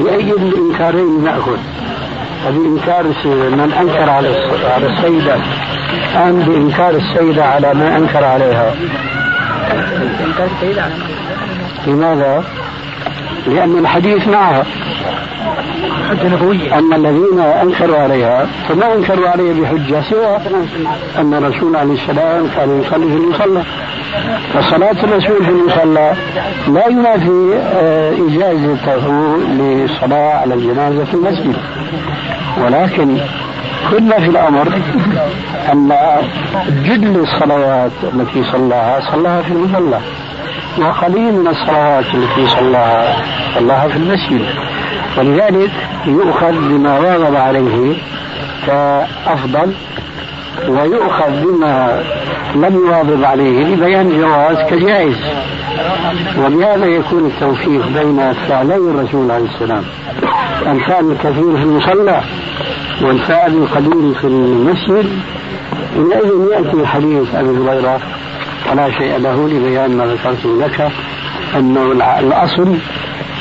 بأي 0.00 0.32
الإنكارين 0.32 1.24
نأخذ؟ 1.24 1.58
بإنكار 2.50 3.04
من 3.50 3.72
أنكر 3.80 4.10
على 4.10 4.28
على 4.74 4.86
السيدة. 4.86 5.34
أم 6.16 6.42
بإنكار 6.42 6.90
السيدة 6.90 7.44
على 7.44 7.74
ما 7.74 7.96
أنكر 7.96 8.24
عليها؟ 8.24 8.74
إنكار 10.26 10.48
السيدة 10.56 10.82
على 10.82 10.92
لماذا؟ 11.86 12.44
لأن 13.46 13.78
الحديث 13.78 14.28
معها 14.28 14.64
حجة 16.10 16.28
نبوية. 16.28 16.78
أما 16.78 16.96
الذين 16.96 17.40
أنكروا 17.40 17.98
عليها 17.98 18.46
فما 18.68 18.94
أنكروا 18.94 19.28
عليها 19.28 19.60
بحجة 19.60 20.02
سوى 20.10 20.38
أن 21.18 21.34
الرسول 21.34 21.76
عليه 21.76 21.94
السلام 21.94 22.48
كان 22.56 22.80
يصلي 22.80 23.06
في 23.06 23.16
المصلى. 23.16 23.62
فصلاة 24.54 25.04
الرسول 25.04 25.44
في 25.44 25.50
المصلى 25.50 26.14
لا 26.68 26.88
ينافي 26.88 27.54
آه، 27.56 28.12
إجازته 28.12 29.36
للصلاة 29.36 30.34
على 30.34 30.54
الجنازة 30.54 31.04
في 31.04 31.14
المسجد. 31.14 31.56
ولكن 32.64 33.18
كل 33.90 34.12
في 34.12 34.26
الأمر 34.26 34.68
أن 35.72 35.92
جل 36.84 37.20
الصلوات 37.20 37.92
التي 38.02 38.44
صلاها 38.52 39.00
صلاها 39.12 39.42
في 39.42 39.52
المصلى. 39.52 40.00
وقليل 40.78 41.32
من 41.32 41.46
الصلوات 41.46 42.04
التي 42.14 42.46
صلاها 42.46 43.16
صلاها 43.54 43.88
في 43.88 43.96
المسجد. 43.96 44.46
ولذلك 45.18 45.70
يؤخذ 46.06 46.52
بما 46.52 46.98
واظب 46.98 47.36
عليه 47.36 47.96
كأفضل 48.66 49.72
ويؤخذ 50.68 51.30
بما 51.30 52.02
لم 52.54 52.74
يواظب 52.74 53.24
عليه 53.24 53.64
لبيان 53.64 54.06
الجواز 54.06 54.70
كجائز. 54.70 55.16
ولهذا 56.38 56.86
يكون 56.86 57.26
التوفيق 57.26 57.86
بين 57.86 58.32
فعلي 58.32 58.76
الرسول 58.76 59.30
عليه 59.30 59.44
السلام 59.44 59.84
الفعل 60.66 61.10
الكثير 61.12 61.56
في 61.56 61.62
المصلى 61.62 62.20
والفعل 63.02 63.52
القليل 63.52 64.14
في 64.14 64.26
المسجد. 64.26 65.06
حينئذ 65.94 66.50
ياتي 66.52 66.86
حديث 66.86 67.34
أبي 67.34 67.48
هريرة؟ 67.48 68.00
ولا 68.70 68.90
شيء 68.90 69.16
له 69.16 69.48
لبيان 69.48 69.96
ما 69.96 70.06
ذكرته 70.06 70.58
لك. 70.60 70.92
أنه 71.56 71.92
الأصل 72.18 72.78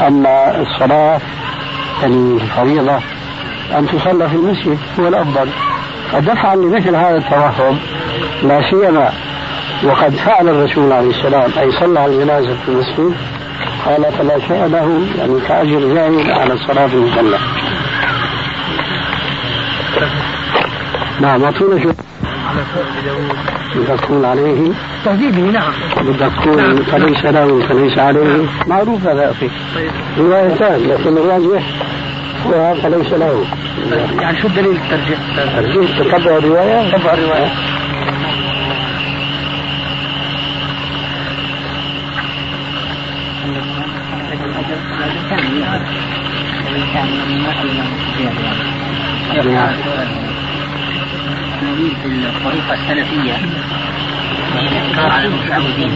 أن 0.02 0.26
الصلاة 0.62 1.22
الفريضة 2.04 3.00
أن 3.78 3.88
تصلى 3.88 4.30
في 4.30 4.36
المسجد 4.36 4.78
هو 5.00 5.08
الأفضل. 5.08 5.50
دفعا 6.14 6.56
لمثل 6.56 6.96
هذا 6.96 7.18
التوهم 7.18 7.80
لا 8.44 8.70
سيما 8.70 9.14
وقد 9.84 10.14
فعل 10.16 10.50
الرسول 10.50 10.92
عليه 10.92 11.10
السلام 11.10 11.52
أي 11.60 11.72
صلى 11.72 12.06
الجنازة 12.06 12.56
في 12.66 12.70
المسجد 12.72 13.14
قال 13.86 14.06
فلا 14.18 14.40
شيء 14.40 14.66
له 14.66 15.02
يعني 15.18 15.40
كأجر 15.48 15.94
زائد 15.94 16.30
على 16.30 16.54
الصلاة 16.54 16.86
المصلى. 16.86 17.38
نعم 21.22 21.44
أعطونا 21.44 21.84
شو 21.84 21.92
بدك 23.76 24.00
تقول 24.00 24.26
عليه. 24.26 24.72
تهذيبه 25.06 25.42
نعم. 25.52 25.74
بدك 25.98 26.32
تقول 26.44 26.86
فليس 26.86 27.26
له 27.26 27.68
فليس 27.68 27.98
عليه. 27.98 28.46
معروف 28.68 29.08
هذا 29.08 29.32
أخي. 29.32 29.50
روايتان 30.18 30.82
لكن 30.82 31.18
الراجح 31.18 31.64
هو 32.48 32.76
فليس 32.84 33.14
له. 33.14 33.46
يعني 34.22 34.42
شو 34.42 34.48
دليل 34.48 34.76
الترجيح؟ 34.76 35.20
ترجيح 35.56 36.00
تتبع 36.00 36.38
الرواية؟ 36.38 36.98
تبع 36.98 37.14
الرواية. 37.14 37.52
نريد 51.74 52.26
الطريقة 52.26 52.74
السلفية. 52.74 53.34
وهي 54.56 54.68
الإنكار 54.68 55.12
على 55.12 55.28
المتعودين 55.28 55.92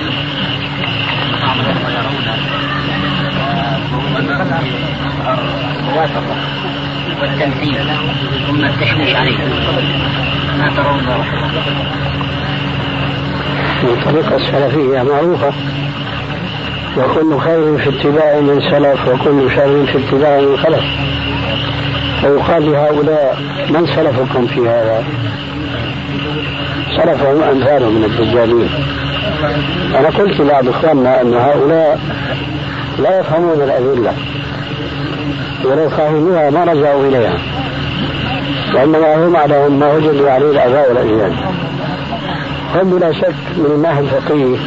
ويرون 1.85 2.27
الموافقة 5.79 6.35
والتمثيل 7.21 7.77
ثم 8.47 8.65
التشويش 8.65 9.15
عليه 9.15 9.37
ما 10.57 10.71
ترون 10.75 10.99
الطريقة 13.83 14.35
السلفية 14.35 15.03
معروفة. 15.03 15.53
وكل 16.97 17.39
خير 17.39 17.77
في 17.77 17.89
اتباع 17.89 18.39
من 18.39 18.61
سلف 18.61 19.07
وكل 19.07 19.51
شر 19.55 19.85
في 19.85 19.97
اتباع 19.97 20.41
من 20.41 20.57
خلف. 20.57 20.83
فيقال 22.21 22.71
لهؤلاء 22.71 23.37
من 23.69 23.85
سلفكم 23.85 24.47
في 24.47 24.61
هذا؟ 24.61 25.03
سلفهم 26.97 27.43
أمثال 27.43 27.83
من 27.93 28.03
الدجالين 28.03 28.69
أنا 29.99 30.09
قلت 30.09 30.39
لبعض 30.39 30.67
إخواننا 30.69 31.21
أن 31.21 31.33
هؤلاء 31.33 31.99
لا 32.99 33.19
يفهمون 33.19 33.61
الأدلة 33.61 34.13
ولو 35.65 35.89
فهموها 35.89 36.49
ما 36.49 36.63
رجعوا 36.63 37.07
إليها 37.07 37.37
وإنما 38.75 39.27
هم 39.27 39.35
على 39.35 39.69
ما 39.69 39.93
وجدوا 39.93 40.31
عليه 40.31 40.51
الآباء 40.51 40.89
والأجداد 40.89 41.33
هم 42.75 42.89
بلا 42.89 43.13
شك 43.13 43.35
من 43.57 43.65
الناحية 43.65 43.99
الفقهية 43.99 44.57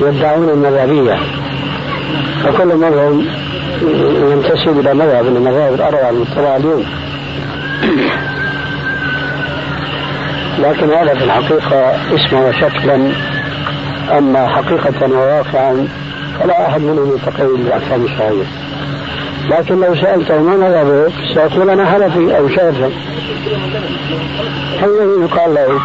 يدعون 0.00 0.48
المذهبية 0.48 1.18
فكل 2.44 2.76
منهم 2.76 3.26
ينتسب 4.32 4.80
إلى 4.80 4.94
مذهب 4.94 5.24
من 5.24 5.36
المذاهب 5.36 5.74
الأربعة 5.74 6.10
المطلعة 6.10 6.56
اليوم 6.56 6.84
لكن 10.58 10.90
هذا 10.92 11.14
في 11.14 11.24
الحقيقة 11.24 11.94
اسمه 12.14 12.52
شكلا 12.52 13.12
أما 14.18 14.48
حقيقة 14.48 15.10
وواقعا 15.10 15.88
فلا 16.40 16.68
أحد 16.68 16.80
منهم 16.80 17.16
يتقيد 17.16 17.66
بأحكام 17.66 18.04
الشرعية 18.04 18.44
لكن 19.50 19.80
لو 19.80 19.94
سألته 19.94 20.42
ما 20.42 20.56
مذهبك 20.56 21.12
سيقول 21.34 21.70
أنا 21.70 21.84
حنفي 21.86 22.38
أو 22.38 22.48
شافعي 22.48 22.92
هل 24.82 25.22
يقال 25.22 25.54
له 25.54 25.80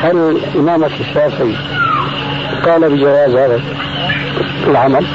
هل 0.00 0.40
إمامك 0.56 0.90
الشافعي 1.00 1.54
قال 2.64 2.90
بجواز 2.90 3.34
هذا 3.34 3.60
العمل؟ 4.66 5.06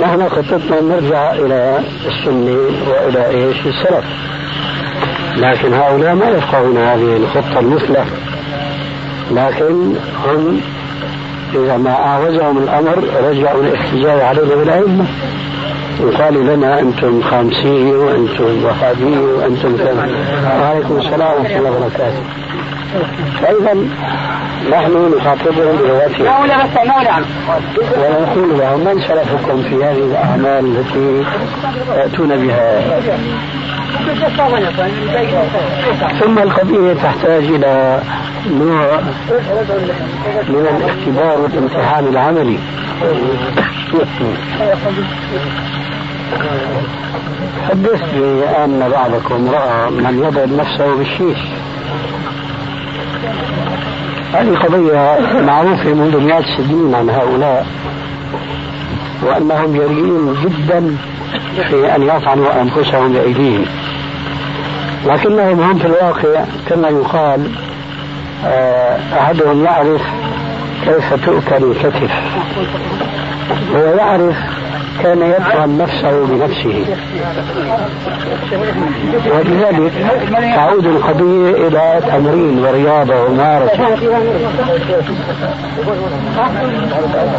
نحن 0.00 0.28
خطتنا 0.28 0.80
نرجع 0.80 1.32
إلى 1.32 1.80
السنة 2.06 2.58
وإلى 2.88 3.28
إيش؟ 3.28 3.66
السلف. 3.66 4.04
لكن 5.36 5.74
هؤلاء 5.74 6.14
ما 6.14 6.28
يفقهون 6.28 6.76
هذه 6.76 7.16
الخطة 7.16 7.58
المثلى. 7.60 8.04
لكن 9.30 9.94
هم 10.26 10.60
إذا 11.54 11.76
ما 11.76 11.90
أعوزهم 11.90 12.58
الأمر 12.58 13.04
رجعوا 13.22 13.62
الاحتجاج 13.62 14.20
علينا 14.20 14.54
بالأئمة 14.54 15.04
وقالوا 16.02 16.56
لنا 16.56 16.80
أنتم 16.80 17.22
خامسية 17.22 17.92
وأنتم 17.92 18.64
وهابية 18.64 19.18
وأنتم 19.18 19.76
كذا 19.76 20.08
وعليكم 20.60 20.96
السلام 20.96 21.40
ورحمة 21.40 21.56
الله 21.58 21.70
وبركاته. 21.70 22.22
فإذا 23.42 23.74
نحن 24.70 25.12
نخاطبهم 25.16 25.76
بلغتهم 25.76 26.26
ونقول 27.98 28.58
لهم 28.58 28.80
من 28.80 29.00
سلفكم 29.00 29.62
في 29.62 29.84
هذه 29.84 29.98
الأعمال 29.98 30.76
التي 30.76 31.24
تأتون 31.88 32.46
بها؟ 32.46 32.82
ثم 36.20 36.38
القضية 36.38 36.94
تحتاج 36.94 37.44
إلى 37.44 38.00
نوع 38.50 39.00
من 40.48 40.66
الاختبار 40.76 41.40
والامتحان 41.40 42.06
العملي 42.06 42.58
حدثني 47.68 48.64
أن 48.64 48.88
بعضكم 48.92 49.50
رأى 49.50 49.90
من 49.90 50.18
يضرب 50.24 50.52
نفسه 50.52 50.96
بالشيش. 50.96 51.38
هذه 54.34 54.54
قضية 54.54 55.18
معروفة 55.40 55.94
منذ 55.94 56.20
مئات 56.20 56.44
السنين 56.44 56.94
عن 56.94 57.10
هؤلاء 57.10 57.66
وأنهم 59.22 59.72
جريئين 59.72 60.34
جدا 60.44 60.96
في 61.68 61.96
أن 61.96 62.02
يطعنوا 62.02 62.62
أنفسهم 62.62 63.12
بأيديهم. 63.12 63.64
لكنهم 65.06 65.60
هم 65.60 65.78
في 65.78 65.86
الواقع 65.86 66.44
كما 66.68 66.88
يقال 66.88 67.50
آه، 68.44 68.98
أحدهم 69.18 69.64
يعرف 69.64 70.02
كيف 70.84 71.14
تؤكل 71.24 71.64
الكتف. 71.70 72.10
هو 73.74 73.78
يعرف 73.98 74.36
كان 75.02 75.22
يطعن 75.22 75.78
نفسه 75.78 76.26
بنفسه. 76.26 76.84
ولذلك 79.34 79.92
تعود 80.56 80.86
القضية 80.86 81.68
إلى 81.68 82.00
تمرين 82.08 82.64
ورياضة 82.64 83.22
وممارسة 83.24 83.96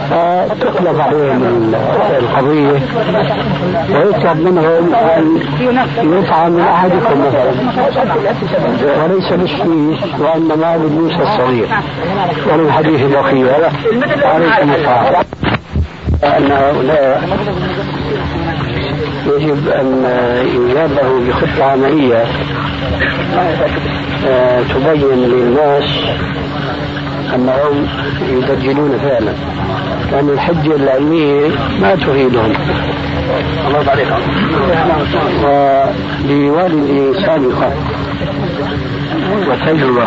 فتقلب 0.09 0.99
عليهم 0.99 1.73
القضية 2.19 2.81
ويطلب 3.95 4.41
منهم 4.41 4.95
أن 4.95 5.39
يطعن 5.99 6.51
من 6.51 6.61
أحدكم 6.61 7.21
مثلا. 7.21 7.51
وليس 9.03 9.33
بالشيش 9.33 10.19
وإنما 10.19 10.77
بالموسى 10.77 11.21
الصغير. 11.21 11.67
وللحديث 12.51 13.01
البقية 13.01 13.71
عليكم 14.23 14.71
السلام. 14.71 15.25
أن 16.23 16.51
هؤلاء 16.51 17.23
يجب 19.25 19.67
أن 19.67 20.05
يجاب 20.55 20.91
له 20.91 21.21
بخطة 21.27 21.63
عملية 21.63 22.25
آه، 24.27 24.61
تبين 24.61 25.17
للناس 25.17 25.89
أنهم 27.35 27.87
يدجلون 28.29 28.97
فعلا. 28.97 29.33
لأن 30.11 30.29
الحجة 30.29 30.75
العلمية 30.75 31.47
ما 31.81 31.95
تفيدهم 31.95 32.53
الله 33.67 33.91
عليك 33.91 34.07
ولوالدي 36.23 37.25
سابقا 37.25 37.71
وتجربة 39.47 40.05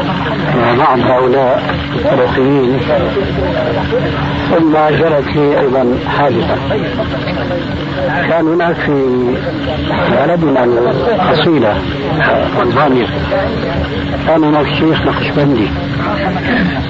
مع 0.57 0.75
بعض 0.79 0.99
هؤلاء 0.99 1.63
الطرفيين 1.95 2.81
ثم 4.51 4.73
جرت 4.73 5.37
لي 5.37 5.61
أيضا 5.61 5.99
حادثة. 6.19 6.57
كان 8.29 8.49
هناك 8.49 8.77
في 8.77 8.93
بلدنا 10.11 10.65
الأصيلة 10.65 11.77
ألبانيا 12.63 13.09
كان 14.27 14.45
هناك 14.45 14.67
شيخ 14.67 15.03
نقشبندي. 15.03 15.69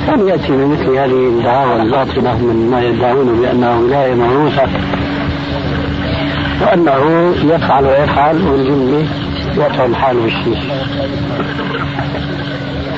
كان 0.07 0.29
يأتي 0.29 0.53
بمثل 0.53 0.90
هذه 0.90 1.29
الدعاوى 1.29 1.83
الباطلة 1.83 2.37
من 2.37 2.68
ما 2.70 2.83
يدعون 2.83 3.40
بأنها 3.40 3.79
ولاية 3.79 4.14
موروثة 4.14 4.62
وأنه 6.64 7.35
يفعل 7.55 7.87
ويفعل 7.87 8.48
والجملة 8.48 9.07
يطعن 9.57 9.90
الحال 9.90 10.16
بالشيش 10.16 10.64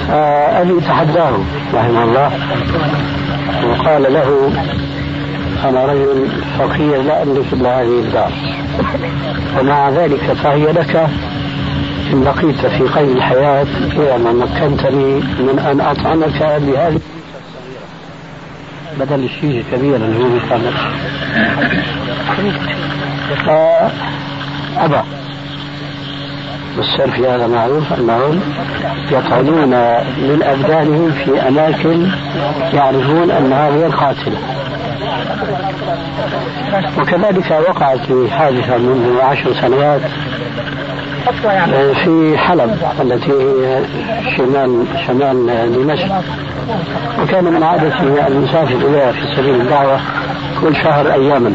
فأبي 0.08 0.80
تحداه 0.80 1.38
رحمه 1.74 2.04
الله. 2.04 2.30
وقال 3.64 4.12
له 4.12 4.52
أنا 5.64 5.84
رجل 5.86 6.28
فقير 6.58 7.02
لا 7.02 7.22
أملك 7.22 7.52
إلا 7.52 7.80
هذه 7.80 7.98
الدار. 7.98 8.32
ومع 9.60 9.90
ذلك 9.90 10.32
فهي 10.32 10.72
لك 10.72 11.08
إن 12.12 12.24
بقيت 12.24 12.66
في 12.66 12.82
قيد 12.84 13.16
الحياة 13.16 13.66
اعلم 13.98 14.42
مكنتني 14.42 15.14
من 15.20 15.58
أن 15.70 15.80
أطعمك 15.80 16.60
بهذه 16.62 17.00
بدل 19.00 19.24
الشيء 19.24 19.60
الكبير 19.60 19.96
اللي 19.96 20.24
هو 20.24 20.28
فأبى 23.34 25.02
والسر 26.76 27.10
في 27.10 27.28
هذا 27.28 27.46
معروف 27.46 27.92
أنهم 27.92 28.40
يطعنون 29.10 29.68
من 30.18 30.42
أبدانهم 30.42 31.10
في 31.10 31.48
أماكن 31.48 32.10
يعرفون 32.74 33.30
أنها 33.30 33.68
هي 33.68 33.86
القاتلة. 33.86 34.38
وكذلك 36.98 37.50
وقعت 37.68 38.10
لي 38.10 38.30
حادثة 38.30 38.78
منذ 38.78 39.20
عشر 39.20 39.54
سنوات 39.54 40.00
في 42.04 42.38
حلب 42.38 42.78
التي 43.00 43.32
هي 43.32 43.82
شمال 44.36 44.84
شمال 45.06 45.72
دمشق. 45.72 46.22
وكان 47.22 47.44
من 47.44 47.62
عادتي 47.62 48.26
أن 48.26 48.44
أسافر 48.48 48.88
إليها 48.88 49.12
في 49.12 49.36
سبيل 49.36 49.60
الدعوة 49.60 50.00
كل 50.60 50.76
شهر 50.76 51.12
أياما. 51.12 51.52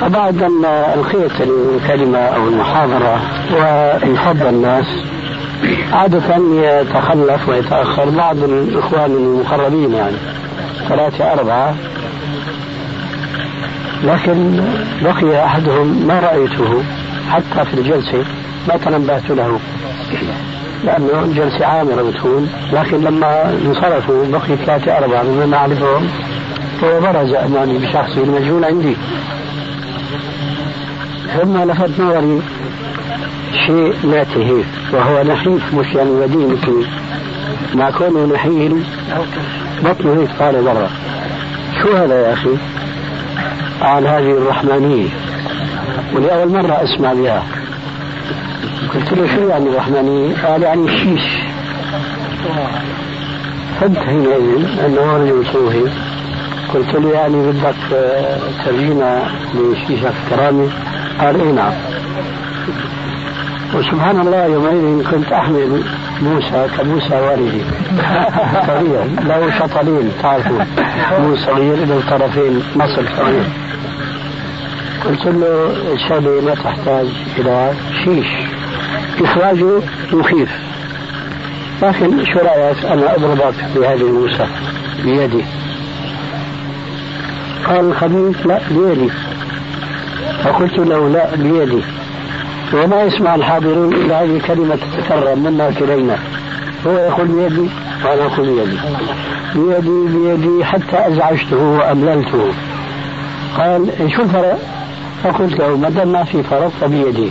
فبعد 0.00 0.42
أن 0.42 0.64
ألقيت 0.64 1.40
الكلمة 1.40 2.18
أو 2.18 2.48
المحاضرة 2.48 3.20
وانفض 3.52 4.46
الناس 4.46 4.86
عادة 5.92 6.36
يتخلف 6.52 7.48
ويتأخر. 7.48 8.10
بعض 8.10 8.42
الإخوان 8.42 9.10
المقربين 9.10 9.92
يعني 9.92 10.16
ثلاثة 10.88 11.32
أربعة. 11.32 11.74
لكن 14.04 14.64
بقي 15.02 15.44
أحدهم 15.44 16.06
ما 16.06 16.20
رأيته 16.20 16.82
حتى 17.30 17.64
في 17.64 17.74
الجلسة 17.74 18.24
ما 18.68 18.76
تنبهت 18.76 19.30
له 19.30 19.58
لأنه 20.84 21.22
الجلسة 21.24 21.66
عامرة 21.66 22.02
بتكون. 22.02 22.50
لكن 22.72 23.00
لما 23.00 23.58
انصرفوا 23.66 24.24
بقي 24.32 24.56
ثلاثة 24.66 24.98
أربعة 24.98 25.22
ممن 25.22 25.54
أعرفهم 25.54 26.08
هو 26.84 27.00
برز 27.00 27.34
أمامي 27.34 27.78
بشخصه 27.78 28.22
المجهول 28.22 28.64
عندي. 28.64 28.96
ثم 31.38 31.58
لفت 31.70 32.00
نظري 32.00 32.42
شيء 33.66 33.94
ناتهي 34.04 34.64
وهو 34.92 35.22
نحيف 35.22 35.74
مش 35.74 35.94
يعني 35.94 36.10
ودي 36.10 36.36
مثلي 36.46 36.86
مع 37.74 37.90
كونه 37.90 38.34
نحيل 38.34 38.84
بطنه 39.84 40.20
هيك 40.20 40.30
طالع 40.38 40.60
برا 40.60 40.90
شو 41.82 41.96
هذا 41.96 42.26
يا 42.26 42.32
أخي؟ 42.32 42.50
عن 43.82 44.06
هذه 44.06 44.30
الرحمانية. 44.30 45.08
ولأول 46.14 46.48
مرة 46.48 46.84
أسمع 46.84 47.12
بها. 47.12 47.42
قلت 48.94 49.12
له 49.12 49.26
شو 49.36 49.48
يعني 49.48 49.68
الرحمانية؟ 49.68 50.46
قال 50.46 50.62
يعني 50.62 50.84
الشيش 50.84 51.22
فهمت 53.80 53.98
حينئذ 53.98 54.66
أنه 54.86 55.16
رجل 55.16 55.46
صوفي. 55.52 55.90
قلت 56.74 56.94
له 56.94 57.10
يعني 57.10 57.36
بدك 57.50 57.74
ترجمة 58.64 59.22
لشيشة 59.54 60.12
كرامة؟ 60.30 60.68
قال 61.20 61.40
اي 61.40 61.52
نعم 61.52 61.72
وسبحان 63.74 64.20
الله 64.20 64.44
يومئذ 64.44 65.10
كنت 65.10 65.32
أحمل 65.32 65.82
موسى 66.22 66.66
كموسى 66.78 67.14
والدي 67.14 67.62
صغير 68.66 69.04
له 69.24 69.50
شطلين 69.58 70.12
تعرفوا 70.22 70.58
مو 71.20 71.36
صغير 71.36 71.76
له 71.76 72.02
طرفين 72.10 72.62
مصل 72.76 73.08
صغير. 73.16 73.44
قلت 75.04 75.26
له 75.26 75.72
الشغلة 75.92 76.40
ما 76.40 76.54
تحتاج 76.54 77.06
إلى 77.38 77.72
شيش. 78.04 78.26
إخراجه 79.20 79.82
مخيف. 80.12 80.50
لكن 81.82 82.24
شو 82.24 82.38
رأيك؟ 82.38 82.84
أنا 82.84 83.14
أضربك 83.14 83.54
بهذه 83.76 84.00
الموسى 84.00 84.46
بيدي. 85.04 85.44
قال 87.66 87.80
الخبيث 87.80 88.46
لا 88.46 88.60
بيدي. 88.70 89.10
فقلت 90.44 90.78
له 90.78 91.08
لا 91.08 91.34
بيدي. 91.36 91.82
وما 92.74 93.02
يسمع 93.02 93.34
الحاضرون 93.34 93.92
إلا 93.92 94.22
هذه 94.22 94.40
كلمة 94.46 94.76
تتكرر 94.76 95.34
منا 95.34 95.70
كلينا 95.70 96.16
هو 96.86 96.92
يقول 96.92 97.26
بيدي 97.26 97.70
وأنا 98.04 98.26
أقول 98.26 98.46
بيدي. 98.46 98.78
بيدي 99.54 100.18
بيدي 100.18 100.64
حتى 100.64 101.08
أزعجته 101.08 101.56
وأمللته. 101.56 102.52
قال 103.58 103.90
شو 104.16 104.22
الفرق؟ 104.22 104.58
فقلت 105.24 105.58
له 105.60 105.76
ما 105.76 105.88
دام 105.88 106.12
ما 106.12 106.24
في 106.24 106.42
فرق 106.42 106.68
فبيدي. 106.80 107.30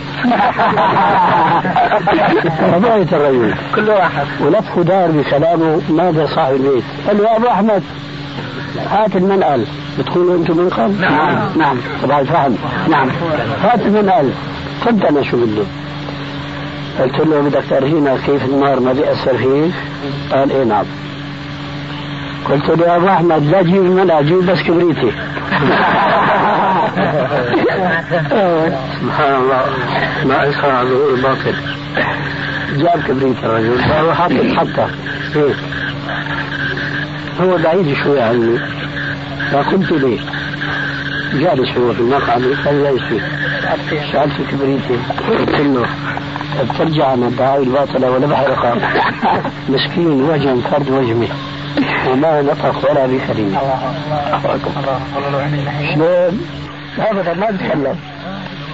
رضيت 2.74 3.12
الرجل. 3.12 3.54
كل 3.74 3.90
واحد. 3.90 4.26
ولف 4.40 4.78
دار 4.78 5.10
بكلامه 5.10 5.80
نادى 5.96 6.26
صاحب 6.26 6.54
البيت؟ 6.54 6.84
قال 7.06 7.18
له 7.18 7.24
يا 7.24 7.36
أبو 7.36 7.48
أحمد. 7.48 7.82
هات 8.90 9.16
المنقل. 9.16 9.66
بتقولوا 9.98 10.36
أنتم 10.36 10.56
منقل؟ 10.56 11.00
نعم. 11.00 11.58
نعم. 11.58 11.76
طبعا 12.02 12.24
فهم 12.24 12.56
نعم. 12.88 13.08
هات 13.62 13.80
المنقل. 13.80 14.30
قلت 14.86 15.04
أنا 15.04 15.22
شو 15.22 15.36
بده 15.36 15.62
قلت 17.00 17.20
له 17.26 17.40
بدك 17.40 17.64
ترجينا 17.70 18.16
كيف 18.26 18.44
النار 18.44 18.80
ما 18.80 18.92
بيأثر 18.92 19.36
فيك؟ 19.36 19.74
قال 20.32 20.50
إيه 20.50 20.64
نعم. 20.64 20.84
قلت 22.44 22.68
له 22.70 22.86
يا 22.86 22.96
أبو 22.96 23.08
أحمد 23.08 23.42
لا 23.42 23.62
تجيب 23.62 23.82
المنقل 23.82 24.26
جيب 24.26 24.46
بس 24.46 24.62
كبريتي. 24.62 25.12
سبحان 29.00 29.34
الله. 29.34 29.64
ما 30.26 30.44
يسخر 30.44 30.84
ظهور 30.84 31.14
الباطل 31.14 31.54
جاب 32.76 33.02
كبريت 33.08 33.36
الرجل. 33.44 33.78
فهو 33.78 34.14
حاطط 34.14 34.46
حتى 34.56 34.86
هيك 35.34 35.56
هو 37.40 37.56
بعيد 37.58 37.96
شوي 38.04 38.22
عني. 38.22 38.58
فقلت 39.52 39.92
ليه 39.92 40.18
جالس 41.34 41.78
هو 41.78 41.92
في 41.92 42.00
المقعد. 42.00 42.42
قال 42.66 42.82
جالس 42.82 43.02
فيه 43.02 43.20
سألت 44.12 44.32
كبريتي 44.50 44.96
قلت 45.28 45.60
له 45.60 45.86
بترجع 46.70 47.06
عن 47.06 47.22
الدعاوي 47.22 47.64
الباطلة 47.64 48.10
ولا 48.10 48.26
بحرقها 48.26 48.74
مسكين 49.68 50.22
وجه 50.22 50.60
فرد 50.70 50.90
وجمه 50.90 51.28
وما 52.10 52.42
نطق 52.42 52.90
ولا 52.90 53.06
بكلمة. 53.06 53.58
شلون؟ 55.94 56.40
ابدا 56.98 57.34
ما 57.34 57.50
بتكلم 57.50 57.96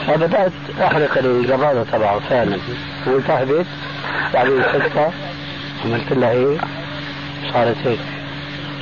فبدات 0.07 0.53
أحرق 0.83 1.19
الجرادة 1.19 1.85
تبعه 1.93 2.19
فعلا 2.31 2.59
وانتهبت 3.07 3.67
بعدين 4.35 4.63
سكتة 4.63 5.11
عملت 5.85 6.13
لها 6.13 6.31
إيه؟ 6.31 6.59
صارت 7.53 7.77
هيك. 7.85 7.99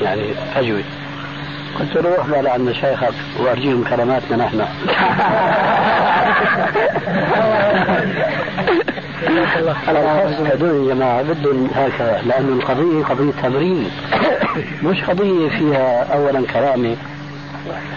يعني 0.03 0.35
أجوي. 0.57 0.85
قلت 1.81 1.97
له 1.97 2.17
روح 2.17 2.27
بقى 2.27 2.53
عند 2.53 2.69
مشايخك 2.69 3.15
وأرجيهم 3.41 3.85
كراماتنا 3.85 4.37
نحن. 4.37 4.65
هذول 10.53 10.89
يا 10.89 10.95
جماعة 10.95 11.23
بدهم 11.23 11.71
هكذا 11.75 12.23
لأنه 12.27 12.53
القضية 12.53 13.05
قضية 13.05 13.33
تمرين. 13.43 13.91
مش 14.83 15.05
قضية 15.05 15.49
فيها 15.49 16.15
اولا 16.15 16.47
كرامه 16.47 16.97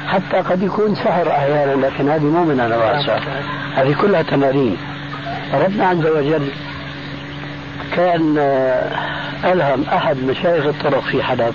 حتى 0.07 0.37
قد 0.37 0.63
يكون 0.63 0.95
سحر 0.95 1.31
أحيانا 1.31 1.85
لكن 1.85 2.09
هذه 2.09 2.23
مو 2.23 2.43
من 2.43 2.59
انواع 2.59 2.99
هذه 3.75 3.95
كلها 4.01 4.21
تمارين. 4.21 4.77
ربنا 5.53 5.87
عز 5.87 6.05
وجل 6.05 6.47
كان 7.95 8.37
ألهم 9.45 9.83
أحد 9.83 10.17
مشايخ 10.17 10.65
الطرق 10.65 11.03
في 11.03 11.23
حلب 11.23 11.53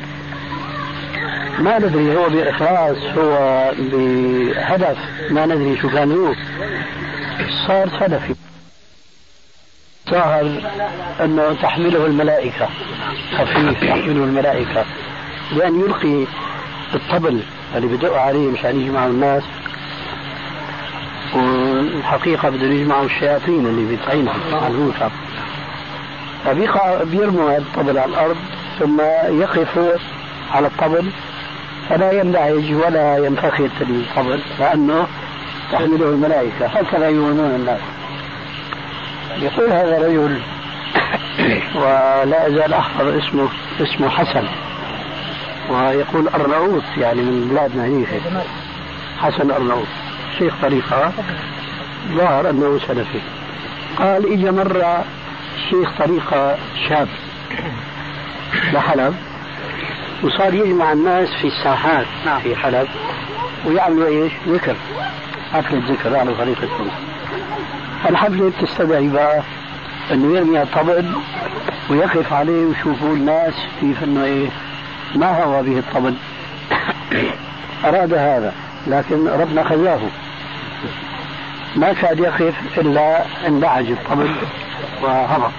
ما 1.62 1.78
ندري 1.78 2.16
هو 2.16 2.28
بإخلاص 2.28 2.96
هو 3.18 3.70
بهدف 3.78 4.98
ما 5.30 5.46
ندري 5.46 5.76
شو 5.76 5.90
كان 5.90 6.12
هو. 6.12 6.34
صار 7.66 7.88
سلفي. 8.00 8.34
ظهر 10.10 10.60
أنه 11.20 11.54
تحمله 11.62 12.06
الملائكة 12.06 12.68
خفيف 13.38 13.80
تحمله 13.80 14.24
الملائكة. 14.24 14.84
لأن 15.56 15.80
يلقي 15.80 16.26
الطبل 16.94 17.40
اللي 17.76 17.96
بدق 17.96 18.16
عليه 18.16 18.50
مشان 18.50 18.80
يجمعوا 18.80 19.10
الناس. 19.10 19.42
والحقيقة 21.34 22.50
بدهم 22.50 22.72
يجمعوا 22.72 23.06
الشياطين 23.06 23.66
اللي 23.66 23.96
بيطعينهم 23.96 24.54
على 24.54 24.74
الموتى 24.74 25.10
فبيقع 26.44 27.02
بيرموا 27.02 27.50
هذا 27.50 27.58
الطبل 27.58 27.98
على 27.98 28.10
الأرض 28.10 28.36
ثم 28.78 29.00
يقفوا 29.40 29.92
على 30.50 30.66
الطبل. 30.66 31.10
فلا 31.92 32.12
ينبعج 32.12 32.74
ولا 32.74 33.18
ينفخت 33.18 33.60
القبر 33.80 34.40
لأنه 34.60 35.06
تحمله 35.72 36.08
الملائكة 36.08 36.66
هكذا 36.66 37.08
يؤمنون 37.08 37.54
الناس. 37.54 37.80
يقول 39.38 39.72
هذا 39.72 39.96
الرجل 39.96 40.40
ولا 41.74 42.46
أزال 42.46 42.72
أحفظ 42.74 43.06
اسمه 43.06 43.48
اسمه 43.80 44.08
حسن. 44.08 44.44
ويقول 45.70 46.28
أرناؤوط 46.28 46.82
يعني 46.98 47.22
من 47.22 47.48
بلادنا 47.50 47.84
هي 47.84 48.04
حسن 49.20 49.50
أرناؤوط 49.50 49.86
شيخ 50.38 50.54
طريقة. 50.62 51.12
ظهر 52.12 52.50
أنه 52.50 52.78
سلفي. 52.88 53.20
قال 53.98 54.32
اجى 54.32 54.50
مرة 54.50 55.04
شيخ 55.70 55.90
طريقة 55.98 56.56
شاب 56.88 57.08
لحلب 58.72 59.14
وصار 60.22 60.54
يجمع 60.54 60.92
الناس 60.92 61.28
في 61.28 61.46
الساحات 61.46 62.06
نعم. 62.26 62.40
في 62.40 62.56
حلب. 62.56 62.88
ويعملوا 63.66 64.08
إيش؟ 64.08 64.32
ذكر. 64.48 64.76
حفلة 65.52 65.82
ذكر 65.88 66.16
على 66.16 66.34
طريقة 66.34 66.68
الحفلة 68.08 68.50
بتستدعي 68.50 69.08
بقى 69.08 69.42
إنه 70.12 70.36
يرمي 70.36 70.62
الطبل 70.62 71.12
ويقف 71.90 72.32
عليه 72.32 72.66
ويشوفوا 72.66 73.14
الناس 73.14 73.54
كيف 73.80 74.04
إنه 74.04 74.24
إيه 74.24 74.48
ما 75.14 75.42
هوى 75.44 75.62
به 75.62 75.78
الطبل. 75.78 76.14
أراد 77.84 78.14
هذا 78.14 78.52
لكن 78.86 79.28
ربنا 79.28 79.64
خذاه. 79.64 80.00
ما 81.76 81.92
كاد 81.92 82.18
يقف 82.18 82.78
إلا 82.78 83.24
انبعج 83.46 83.90
الطبل 83.90 84.30
وهبط. 85.02 85.52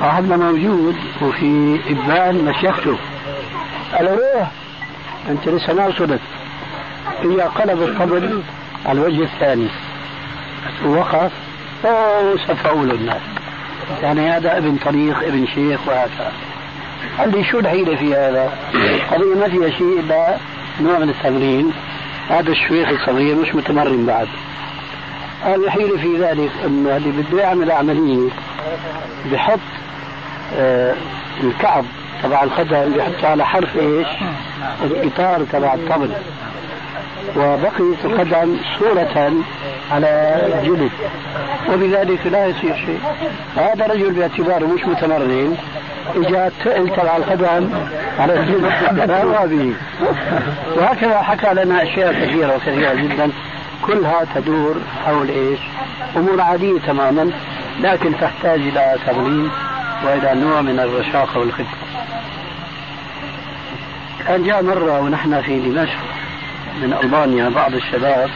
صاحبنا 0.00 0.36
موجود 0.36 0.96
وفي 1.22 1.80
إبان 1.90 2.44
مشيخته. 2.44 2.96
قال 3.92 4.04
له 4.04 4.10
روح. 4.10 4.50
أنت 5.30 5.48
لسه 5.48 5.72
ما 5.72 5.86
وصلت. 5.86 6.20
هي 7.22 7.40
قلب 7.40 7.82
الطبل 7.82 8.42
على 8.86 9.00
الوجه 9.00 9.22
الثاني. 9.22 9.68
ووقف 10.84 11.32
وسفعوا 11.84 12.86
له 12.86 12.94
الناس. 12.94 13.22
يعني 14.02 14.30
هذا 14.30 14.58
ابن 14.58 14.76
طريق 14.76 15.18
ابن 15.18 15.46
شيخ 15.46 15.88
وهكذا. 15.88 16.32
قال 17.18 17.30
لي 17.30 17.44
شو 17.44 17.58
الحيلة 17.58 17.96
في 17.96 18.14
هذا؟ 18.14 18.52
قضية 19.12 19.34
ما 19.34 19.48
فيها 19.48 19.70
شيء 19.70 20.00
إلا 20.00 20.36
نوع 20.80 20.98
من 20.98 21.08
التمرين. 21.08 21.72
هذا 22.28 22.50
الشيخ 22.50 22.88
الصغير 22.88 23.36
مش 23.36 23.54
متمرن 23.54 24.06
بعد. 24.06 24.28
قال 25.44 25.64
الحيلة 25.64 25.96
في 25.96 26.16
ذلك 26.16 26.50
أنه 26.64 26.96
اللي 26.96 27.22
بده 27.22 27.42
يعمل 27.42 27.70
عملية 27.70 28.30
بحط 29.32 29.58
الكعب 31.42 31.84
تبع 32.22 32.42
القدم 32.42 32.92
بيحطه 32.92 33.28
على 33.28 33.46
حرف 33.46 33.76
إيش؟ 33.76 34.06
الإطار 34.84 35.40
تبع 35.52 35.74
الطبل. 35.74 36.10
وبقيت 37.36 38.04
القدم 38.04 38.56
صورة 38.78 39.32
على 39.92 40.40
الجلد 40.46 40.90
وبذلك 41.72 42.26
لا 42.26 42.46
يصير 42.46 42.76
شيء. 42.76 43.00
هذا 43.56 43.86
رجل 43.86 44.12
باعتباره 44.12 44.66
مش 44.66 44.84
متمرن 44.84 45.56
اجى 46.16 46.50
تقل 46.64 46.88
تبع 46.96 47.16
القدم 47.16 47.70
على 48.18 48.40
الجلد 48.40 48.62
لا 49.10 49.46
به 49.46 49.74
وهكذا 50.76 51.18
حكى 51.22 51.54
لنا 51.54 51.82
أشياء 51.82 52.12
كثيرة 52.12 52.56
وكثيرة 52.56 52.94
جدا. 52.94 53.30
كلها 53.82 54.24
تدور 54.34 54.74
حول 55.06 55.28
إيش؟ 55.28 55.60
أمور 56.16 56.40
عادية 56.40 56.78
تماما 56.86 57.30
لكن 57.80 58.12
تحتاج 58.20 58.60
إلى 58.60 58.96
تمرين. 59.06 59.50
وإلى 60.04 60.40
نوع 60.40 60.60
من 60.60 60.78
الرشاقه 60.78 61.40
والخبره. 61.40 61.66
كان 64.26 64.44
جاء 64.44 64.62
مرة 64.62 65.00
ونحن 65.00 65.42
في 65.42 65.60
دمشق 65.60 65.98
من 66.82 66.92
ألبانيا 67.02 67.48
بعض 67.48 67.74
الشباب 67.74 68.30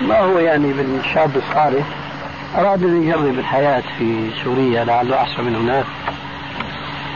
ما 0.00 0.18
هو 0.18 0.38
يعني 0.38 0.72
بالشاب 0.72 1.36
الصالح 1.36 1.86
أراد 2.56 2.82
أن 2.82 3.02
يجرب 3.02 3.38
الحياة 3.38 3.82
في 3.98 4.30
سوريا 4.44 4.84
لعله 4.84 5.16
أحسن 5.16 5.44
من 5.44 5.56
هناك. 5.56 5.84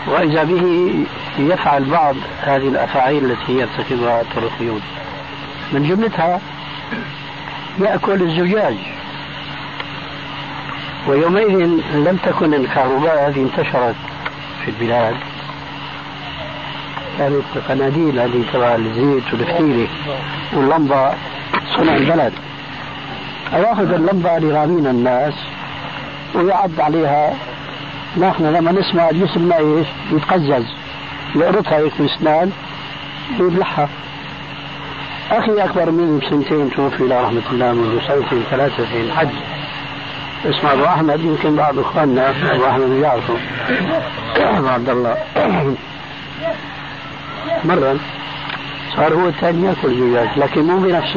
وإذا 0.07 0.45
به 0.45 0.95
يفعل 1.39 1.85
بعض 1.85 2.17
هذه 2.43 2.69
الأفاعيل 2.69 3.31
التي 3.31 3.53
يرتكبها 3.53 4.21
الطرقيون 4.21 4.81
من 5.73 5.89
جملتها 5.89 6.41
يأكل 7.81 8.23
الزجاج. 8.23 8.77
ويومئذ 11.09 11.59
لم 11.95 12.19
تكن 12.23 12.55
الكهرباء 12.55 13.29
هذه 13.29 13.43
انتشرت 13.43 13.95
في 14.65 14.71
البلاد. 14.71 15.15
كانت 17.19 17.45
قناديل 17.69 18.19
هذه 18.19 18.45
تبع 18.53 18.75
الزيت 18.75 19.33
والفتيلة 19.33 19.89
واللمبة 20.53 21.15
صنع 21.77 21.97
البلد. 21.97 22.33
ياخذ 23.53 23.93
اللمبة 23.93 24.39
ليرامينا 24.39 24.91
الناس 24.91 25.35
ويعض 26.35 26.81
عليها. 26.81 27.35
نحن 28.17 28.47
لما 28.47 28.73
نسمع 28.73 29.11
جسمنا 29.11 29.59
إيش؟ 29.59 29.87
يتقزز. 30.13 30.67
يقرطها 31.35 31.79
هيك 31.79 32.03
بسنان 32.03 32.53
ويبلعها 33.41 33.89
أخي 35.31 35.65
أكبر 35.65 35.91
مني 35.91 36.21
بسنتين 36.21 36.71
توفي 36.71 37.03
إلى 37.03 37.25
رحمة 37.25 37.43
الله 37.53 37.73
منذ 37.73 38.01
سنتين 38.09 38.43
ثلاثة 38.51 38.85
في 38.85 39.01
الحج 39.01 39.29
اسمه 40.45 40.73
أبو 40.73 40.85
أحمد 40.85 41.21
يمكن 41.21 41.57
بعض 41.57 41.79
إخواننا 41.79 42.31
أبو 42.55 42.67
أحمد 42.67 42.91
بيعرفه 42.91 43.35
أبو 44.37 44.69
عبد 44.69 44.89
الله. 44.89 45.17
مرة 47.65 47.97
صار 48.97 49.15
هو 49.15 49.29
الثاني 49.29 49.67
يأكل 49.67 49.95
زجاج 49.95 50.29
لكن 50.37 50.63
مو 50.63 50.79
بنفس 50.79 51.17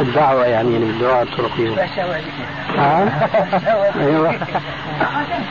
الدعوة 0.00 0.44
يعني 0.44 0.72
يعني 0.72 0.84
الدعاء 0.84 1.22
الطرقية؟ 1.22 1.88
أيوة. 4.00 4.34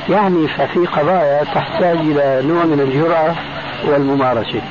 يعني 0.10 0.48
ففي 0.48 0.80
قضايا 0.80 1.44
تحتاج 1.44 1.98
إلى 1.98 2.42
نوع 2.48 2.66
من 2.66 2.80
الجرأة 2.80 3.36
والممارسة. 3.88 4.62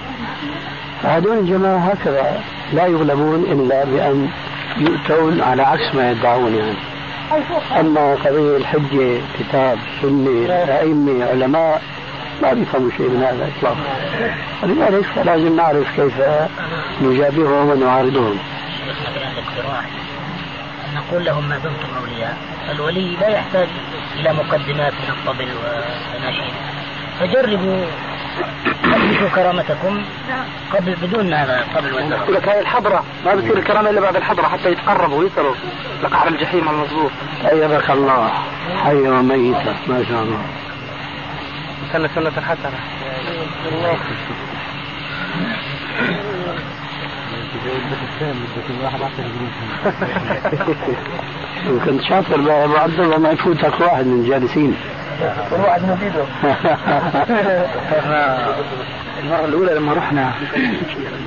فهذول 1.02 1.38
الجماعة 1.38 1.78
هكذا 1.78 2.40
لا 2.72 2.86
يغلبون 2.86 3.42
إلا 3.42 3.84
بأن 3.84 4.28
يؤتون 4.76 5.40
على 5.40 5.62
عكس 5.62 5.94
ما 5.94 6.10
يدعون 6.10 6.54
يعني. 6.54 6.97
أما 7.80 8.14
قضية 8.14 8.56
الحجة 8.56 9.20
كتاب 9.38 9.78
سنة 10.02 10.54
أئمة 10.80 11.24
علماء 11.24 11.82
ما 12.42 12.52
بيفهموا 12.52 12.90
شيء 12.96 13.08
من 13.08 13.22
هذا 13.22 13.50
اطلاقا. 13.58 13.84
ولذلك 14.62 15.06
لازم 15.24 15.56
نعرف 15.56 15.86
كيف 15.96 16.14
نجابههم 17.02 17.70
ونعارضهم. 17.70 18.38
نقول 20.94 21.24
لهم 21.24 21.48
ما 21.48 21.58
دمتم 21.58 21.96
أولياء. 22.00 22.36
الولي 22.70 23.16
لا 23.20 23.28
يحتاج 23.28 23.68
إلى 24.20 24.32
مقدمات 24.32 24.92
من 24.92 25.10
الطبل 25.10 25.48
والنشيد 25.62 26.54
فجربوا 27.20 27.84
اثبتوا 28.84 29.28
كرامتكم 29.28 30.02
قبل 30.74 30.94
بدون 31.02 31.32
هذا 31.32 31.64
قبل 31.76 32.12
يقول 32.12 32.34
لك 32.34 32.48
هاي 32.48 32.60
الحضرة 32.60 33.04
ما 33.24 33.34
بتصير 33.34 33.58
الكرامة 33.58 33.90
إلا 33.90 34.00
بعد 34.00 34.16
الحضرة 34.16 34.48
حتى 34.48 34.72
يتقربوا 34.72 35.18
ويصلوا 35.18 35.54
لقعر 36.02 36.28
الجحيم 36.28 36.68
المظبوط. 36.68 37.10
أيدك 37.52 37.90
الله 37.90 38.32
حي 38.84 39.08
وميتة 39.08 39.74
ما 39.86 40.04
شاء 40.08 40.22
الله. 40.22 40.38
سنة 41.92 42.08
سنة 42.14 42.30
حسنة 42.30 42.78
كنت 51.84 52.02
شاطر 52.02 52.64
أبو 52.64 52.76
عبد 52.76 53.00
الله 53.00 53.18
ما 53.18 53.30
يفوتك 53.30 53.80
واحد 53.80 54.06
من 54.06 54.20
الجالسين 54.20 54.76
واحد 55.52 55.82
مفيده 55.82 56.24
المرة 59.22 59.44
الأولى 59.44 59.74
لما 59.74 59.92
رحنا 59.92 60.32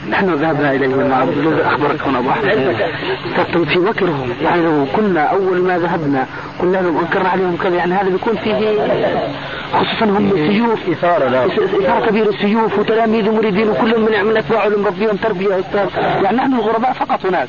نحن 0.09 0.33
ذهبنا 0.33 0.71
إليه 0.71 0.87
مع 0.87 1.15
عبد 1.15 1.37
الله 1.37 1.67
أخبرك 1.67 2.01
هنا 2.01 2.19
أبو 2.19 2.29
أحمد 2.29 3.67
في 3.67 3.79
مكرهم. 3.79 4.33
يعني 4.41 4.61
لو 4.61 4.85
كنا 4.95 5.21
أول 5.21 5.61
ما 5.61 5.77
ذهبنا 5.77 6.25
قلنا 6.59 6.77
لهم 6.77 6.97
أنكرنا 6.97 7.29
عليهم 7.29 7.57
كذا 7.57 7.75
يعني 7.75 7.93
هذا 7.93 8.09
بيكون 8.09 8.35
فيه 8.35 8.55
خصوصا 9.73 10.05
هم 10.05 10.31
السيوف 10.31 10.89
إثارة 10.89 11.27
لا. 11.27 11.45
إثارة 11.45 12.05
كبيرة 12.05 12.29
السيوف 12.29 12.79
وتلاميذ 12.79 13.29
ومريدين 13.29 13.69
وكلهم 13.69 14.01
من 14.01 14.25
من 14.25 14.37
أتباعه 14.37 14.67
اللي 14.67 14.77
مربيهم 14.77 15.15
تربية 15.15 15.59
أستاذ. 15.59 15.89
يعني 16.23 16.37
نحن 16.37 16.53
الغرباء 16.53 16.93
فقط 16.93 17.25
هناك. 17.25 17.47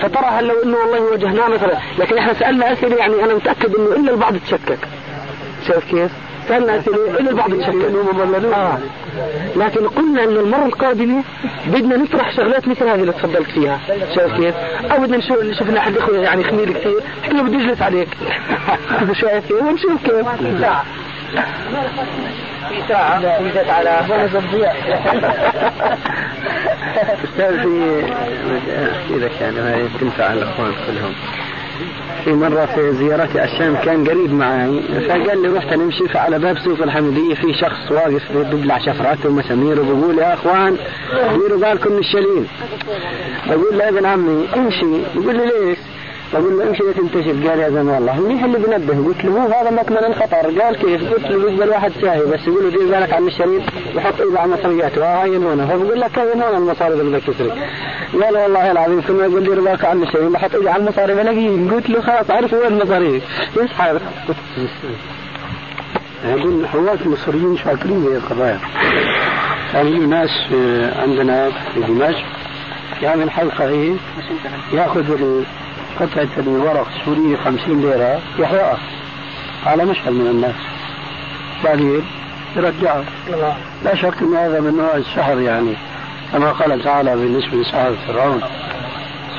فترى 0.00 0.26
هل 0.26 0.46
لو 0.46 0.62
إنه 0.64 0.76
والله 0.76 1.00
واجهناه 1.00 1.48
مثلا. 1.48 1.78
لكن 1.98 2.18
إحنا 2.18 2.32
سألنا 2.32 2.72
أسئلة 2.72 2.96
يعني 2.96 3.24
أنا 3.24 3.34
متأكد 3.34 3.74
إنه 3.74 3.96
إلا 3.96 4.10
البعض 4.12 4.36
تشكك. 4.36 4.78
شايف 5.68 5.84
كيف؟ 5.84 6.10
اسئله 6.50 7.10
الا 7.20 7.30
البعض 7.30 7.50
تشكك 7.54 8.54
آه. 8.54 8.78
لكن 9.56 9.88
قلنا 9.88 10.24
إن 10.24 10.36
المرة 10.36 10.66
القادمة 10.66 11.24
بدنا 11.66 11.96
نطرح 11.96 12.36
شغلات 12.36 12.68
مثل 12.68 12.88
هذه 12.88 13.00
اللي 13.00 13.12
تفضلت 13.12 13.50
فيها 13.50 13.80
شايف 14.14 14.32
كيف؟ 14.32 14.54
أو 14.92 15.02
بدنا 15.02 15.16
نشوف 15.16 15.36
شفنا 15.52 15.78
احد 15.78 15.96
اخوه 15.96 16.18
يعني 16.18 16.44
خميل 16.44 16.72
كثير 16.72 17.00
حكينا 17.22 17.42
بده 17.42 17.58
يجلس 17.58 17.82
عليك 17.82 18.08
شايف 19.20 19.46
كيف؟ 19.46 19.62
ونشوف 19.62 20.02
كيف 20.04 20.26
ساعه 20.60 20.84
في 22.68 22.82
ساعة 22.88 23.40
وجدت 23.42 23.70
على 23.70 24.00
بونس 24.08 24.44
الضياء 24.44 24.76
أستاذ 27.24 27.62
في 27.62 28.04
إذا 29.10 29.30
كان 29.40 29.88
تنفع 30.00 30.32
الأخوان 30.32 30.72
كلهم 30.86 31.14
في 32.24 32.32
مرة 32.32 32.66
في 32.66 32.92
زيارتي 32.92 33.44
الشام 33.44 33.76
كان 33.76 34.08
قريب 34.08 34.32
معي 34.32 34.82
فقال 35.08 35.42
لي 35.42 35.48
رحت 35.48 35.72
نمشي 35.72 36.08
فعلى 36.08 36.38
باب 36.38 36.58
سوق 36.58 36.82
الحمدية 36.82 37.34
في 37.34 37.54
شخص 37.54 37.90
واقف 37.92 38.32
بيبلع 38.36 38.78
شفرات 38.78 39.26
ومسامير 39.26 39.80
وبقول 39.80 40.18
يا 40.18 40.34
أخوان 40.34 40.76
ديروا 41.32 41.60
بالكم 41.60 41.92
من 41.92 41.98
الشليل 41.98 42.46
بقول 43.46 43.78
له 43.78 43.88
ابن 43.88 44.06
عمي 44.06 44.48
امشي 44.56 44.86
بقول 45.14 45.36
لي 45.36 45.44
ليش؟ 45.66 45.78
بقول 46.32 46.58
له 46.58 46.68
إيش 46.68 46.80
اللي 46.80 46.92
تنتشر؟ 46.92 47.48
قال 47.48 47.58
يا 47.58 47.70
زلمة 47.70 47.98
الله 47.98 48.20
منيح 48.20 48.44
اللي 48.44 48.58
بنبه؟ 48.58 49.06
قلت 49.06 49.24
له 49.24 49.30
هو 49.30 49.52
هذا 49.52 49.70
مكمن 49.70 50.14
خطر 50.14 50.60
قال 50.60 50.76
كيف؟ 50.76 51.12
قلت 51.12 51.30
له 51.30 51.38
بيقبل 51.38 51.68
واحد 51.68 51.92
شاهي 52.00 52.20
بس. 52.20 52.46
يقول 52.46 52.64
له 52.64 52.70
دير 52.70 52.86
بالك 52.88 53.12
عن 53.12 53.26
الشريط 53.26 53.62
يحط 53.94 54.20
ايده 54.20 54.40
على 54.40 54.52
مصرياته. 54.52 55.22
هين 55.22 55.46
هنا 55.46 55.66
فبقول 55.66 56.00
لك 56.00 56.18
هين 56.18 56.42
هنا 56.42 56.58
المصاري 56.58 56.92
اللي 56.94 57.04
بدك 57.18 57.26
تسرق 57.26 57.54
قال 58.22 58.36
والله 58.36 58.70
العظيم 58.70 59.00
ثم 59.00 59.20
يقول 59.20 59.44
دير 59.44 59.60
بالك 59.60 59.84
عن 59.84 60.02
الشريط 60.02 60.32
بحط 60.32 60.54
ايدي 60.54 60.68
على 60.68 60.82
المصاري 60.82 61.14
بلاقيه. 61.14 61.70
قلت 61.70 61.90
له 61.90 62.00
خلاص 62.00 62.30
عرف 62.30 62.52
وين 62.52 62.66
المصاري. 62.66 63.22
يسحب 63.56 64.00
هذول 66.24 66.68
حواس 66.68 67.06
مصريين 67.06 67.56
شاطرين 67.56 68.02
في 68.02 68.16
القضايا 68.16 68.58
كان 69.72 70.08
ناس 70.08 70.30
عندنا 71.02 71.50
في 71.50 71.80
دمشق 71.80 72.24
يعمل 73.02 73.30
حلقة 73.30 73.68
إيه 73.68 73.94
ياخذ 74.72 75.04
قطعة 76.00 76.28
الورق 76.38 76.86
السورية 77.00 77.36
50 77.36 77.80
ليرة 77.80 78.20
يحرقها 78.38 78.78
على 79.66 79.84
مشهد 79.84 80.12
من 80.12 80.26
الناس. 80.26 80.54
بعدين 81.64 82.02
يرجعها 82.56 83.04
لا 83.84 83.94
شك 83.94 84.22
إن 84.22 84.36
هذا 84.36 84.60
من 84.60 84.76
نوع 84.76 84.96
السحر 84.96 85.40
يعني. 85.40 85.74
كما 86.32 86.52
قال 86.52 86.84
تعالى 86.84 87.16
بالنسبة 87.16 87.56
لسحر 87.56 87.94
فرعون 88.06 88.40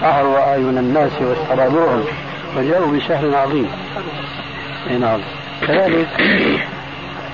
سحروا 0.02 0.40
أعين 0.40 0.78
الناس 0.78 1.12
واسترادوهم 1.22 2.04
وجاءوا 2.58 2.98
بسحر 2.98 3.36
عظيم. 3.36 3.70
نعم. 5.00 5.20
كذلك 5.62 6.08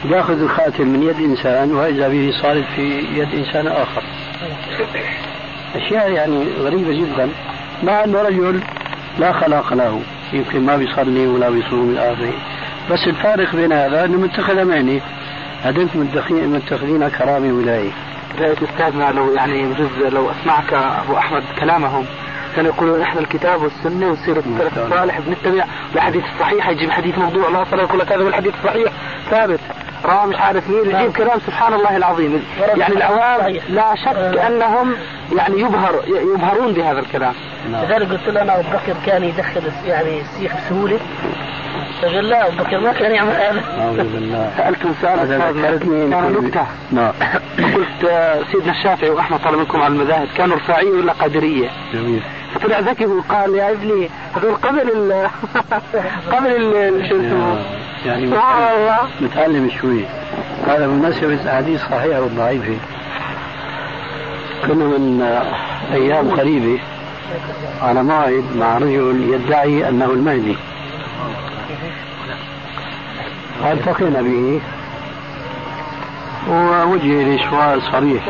يأخذ 0.05 0.41
الخاتم 0.41 0.87
من 0.87 1.03
يد 1.03 1.19
إنسان 1.19 1.75
وإذا 1.75 2.07
به 2.07 2.33
صارت 2.41 2.63
في 2.75 2.99
يد 3.13 3.33
إنسان 3.33 3.67
آخر. 3.67 4.03
أشياء 5.75 6.11
يعني 6.11 6.45
غريبة 6.59 6.93
جدا. 6.93 7.29
مع 7.83 8.03
انه 8.03 8.21
رجل 8.21 8.61
لا 9.19 9.31
خلاق 9.31 9.73
له. 9.73 10.01
يمكن 10.33 10.65
ما 10.65 10.77
بيصلي 10.77 11.27
ولا 11.27 11.49
بيصوم 11.49 11.89
إلى 11.89 12.13
اخره 12.13 12.33
بس 12.91 13.07
الفارق 13.07 13.55
بين 13.55 13.73
هذا 13.73 14.05
إنه 14.05 14.17
متخذ 14.17 14.63
مهني 14.65 15.01
هذول 15.63 15.89
متخذين 16.33 17.09
كرامه 17.09 17.53
ولايه 17.53 17.91
رأيت 18.39 18.63
أستاذنا 18.63 19.11
لو 19.11 19.33
يعني 19.33 19.65
بجوز 19.73 20.13
لو 20.13 20.31
أسمعك 20.31 20.73
أبو 20.73 21.17
أحمد 21.17 21.43
كلامهم 21.59 22.05
كانوا 22.55 22.71
يقولون 22.71 23.01
إحنا 23.01 23.21
الكتاب 23.21 23.61
والسنة 23.61 24.07
وسيره 24.07 24.43
السلف 24.47 24.77
الصالح 24.77 25.19
بنتبع 25.19 25.65
الاحاديث 25.93 26.23
الصحيحه 26.35 26.71
يجيب 26.71 26.91
حديث 26.91 27.17
موضوع 27.17 27.49
لا 27.49 27.63
صار 27.71 27.79
يقول 27.79 27.99
لك 27.99 28.11
هذا 28.11 28.23
هو 28.23 28.27
الحديث 28.27 28.53
الصحيح 28.59 28.91
ثابت. 29.29 29.59
رواه 30.05 30.25
مش 30.25 30.35
عارف 30.35 30.69
مين 30.69 30.95
يجيب 30.95 31.11
كلام 31.11 31.39
سبحان 31.39 31.73
الله 31.73 31.97
العظيم. 31.97 32.43
يعني 32.75 32.95
العوام 32.95 33.59
لا 33.69 33.95
شك 33.95 34.39
أنهم 34.47 34.95
يعني 35.37 35.59
يبهر 35.59 36.03
يبهرون 36.07 36.73
بهذا 36.73 36.99
الكلام. 36.99 37.33
لذلك 37.69 38.09
قلت 38.09 38.27
له 38.27 38.41
أنا 38.41 38.59
أبو 38.59 38.69
بكر 38.69 38.95
كان 39.05 39.23
يدخل 39.23 39.61
يعني 39.85 40.21
السيخ 40.21 40.51
بسهولة. 40.55 40.99
فقال 42.01 42.29
لا 42.29 42.47
أبو 42.47 42.63
بكر 42.63 42.79
ما 42.79 42.93
كان 42.93 43.11
يعمل 43.11 43.31
هذا. 43.31 44.51
سألتم 44.57 44.93
سؤال 45.01 45.19
كان 46.11 46.37
نكتة. 46.41 46.65
نعم. 46.91 47.11
قلت 47.57 48.11
سيدنا 48.51 48.71
الشافعي 48.71 49.09
وأحمد 49.09 49.39
طلب 49.39 49.59
منكم 49.59 49.81
على 49.81 49.93
المذاهب 49.93 50.27
كانوا 50.37 50.55
رفاعية 50.55 50.89
ولا 50.89 51.13
قادرية؟ 51.13 51.69
جميل. 51.93 52.21
فطلع 52.55 52.79
ذكي 52.79 53.05
وقال 53.05 53.55
يا 53.55 53.71
ابني 53.71 54.09
هذول 54.35 54.55
قبل 54.65 54.91
ال 54.91 55.29
قبل 56.31 56.47
ال 56.47 57.09
شو 57.09 57.15
اسمه 57.15 57.65
يعني 58.05 58.25
متعلم 59.21 59.69
شوي. 59.81 60.05
هذا 60.67 60.87
بمناسبة 60.87 61.49
أحاديث 61.49 61.81
صحيحة 61.81 62.21
وضعيفة. 62.21 62.77
كنا 64.67 64.85
من 64.85 65.21
أيام 65.93 66.31
قريبة 66.31 66.79
على 67.81 68.03
موعد 68.03 68.43
مع 68.55 68.77
رجل 68.77 69.33
يدعي 69.33 69.89
أنه 69.89 70.05
المهدي. 70.05 70.55
فالتقينا 73.63 74.21
به. 74.21 74.61
ووجه 76.49 77.23
لي 77.23 77.39
سؤال 77.49 77.81
صريح. 77.91 78.23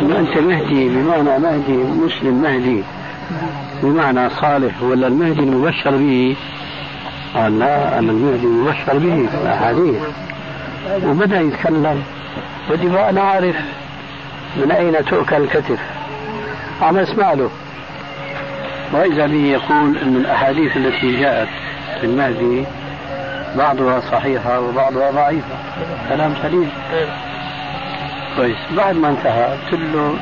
انه 0.00 0.18
أنت 0.18 0.38
مهدي 0.38 0.88
بمعنى 0.88 1.38
مهدي 1.38 1.76
مسلم 1.76 2.42
مهدي. 2.42 2.82
بمعنى 3.82 4.30
صالح 4.30 4.82
ولا 4.82 5.06
المهدي 5.06 5.40
المبشر 5.40 5.90
به؟ 5.90 6.36
قال 7.34 7.58
لا 7.58 7.98
أنا 7.98 8.12
المهدي 8.12 8.46
المبشر 8.46 8.98
به 8.98 9.26
في 9.30 9.36
وبدا 11.04 11.40
يتكلم؟ 11.40 12.02
بدي 12.70 12.86
أنا 12.86 13.20
أعرف 13.20 13.56
من 14.56 14.72
أين 14.72 15.04
تؤكل 15.04 15.36
الكتف. 15.36 15.78
عم 16.82 16.96
اسمع 16.96 17.32
له 17.32 17.50
وإذا 18.92 19.26
به 19.26 19.44
يقول 19.44 19.98
إن 19.98 20.16
الأحاديث 20.16 20.76
التي 20.76 21.20
جاءت 21.20 21.48
في 22.00 22.06
المهدي 22.06 22.64
بعضها 23.56 24.00
صحيحة 24.00 24.60
وبعضها 24.60 25.10
ضعيفة. 25.10 25.54
كلام 26.08 26.34
سليم. 26.42 26.70
كويس 28.36 28.56
بعد 28.76 28.96
ما 28.96 29.08
انتهى 29.08 29.56
قلت 29.72 29.80
له 29.94 30.14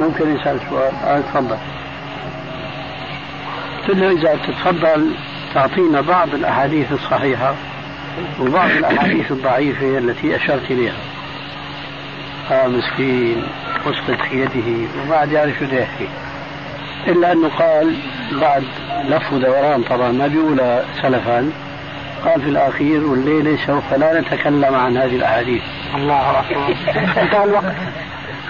ممكن 0.00 0.36
يسأل 0.36 0.60
سؤال. 0.70 0.92
قال 1.04 1.22
تفضل. 1.22 1.56
قلت 3.88 3.96
له 3.96 4.10
إذا 4.10 4.38
تتفضل 4.46 5.14
تعطينا 5.54 6.00
بعض 6.00 6.34
الأحاديث 6.34 6.92
الصحيحة 6.92 7.54
وبعض 8.40 8.70
الأحاديث 8.70 9.32
الضعيفة 9.32 9.98
التي 9.98 10.36
أشرت 10.36 10.70
إليها. 10.70 10.96
آه 12.50 12.66
مسكين 12.66 13.42
وصلت 13.86 14.20
في 14.20 14.40
يده 14.40 14.88
وما 15.02 15.16
عاد 15.16 15.32
يعرف 15.32 15.58
شو 15.58 15.64
يحكي 15.64 16.08
إلا 17.06 17.32
أنه 17.32 17.48
قال 17.48 17.96
بعد 18.32 18.64
لف 19.04 19.32
ودوران 19.32 19.82
طبعا 19.82 20.12
ما 20.12 20.26
بيقولها 20.26 20.84
سلفا. 21.02 21.50
قال 22.24 22.40
في 22.40 22.48
الأخير 22.48 23.04
والليلة 23.04 23.58
سوف 23.66 23.94
لا 23.94 24.20
نتكلم 24.20 24.74
عن 24.74 24.96
هذه 24.96 25.16
الأحاديث. 25.16 25.62
الله 25.94 26.40
أكبر. 26.40 26.76
انتهى 27.22 27.44
الوقت. 27.44 27.74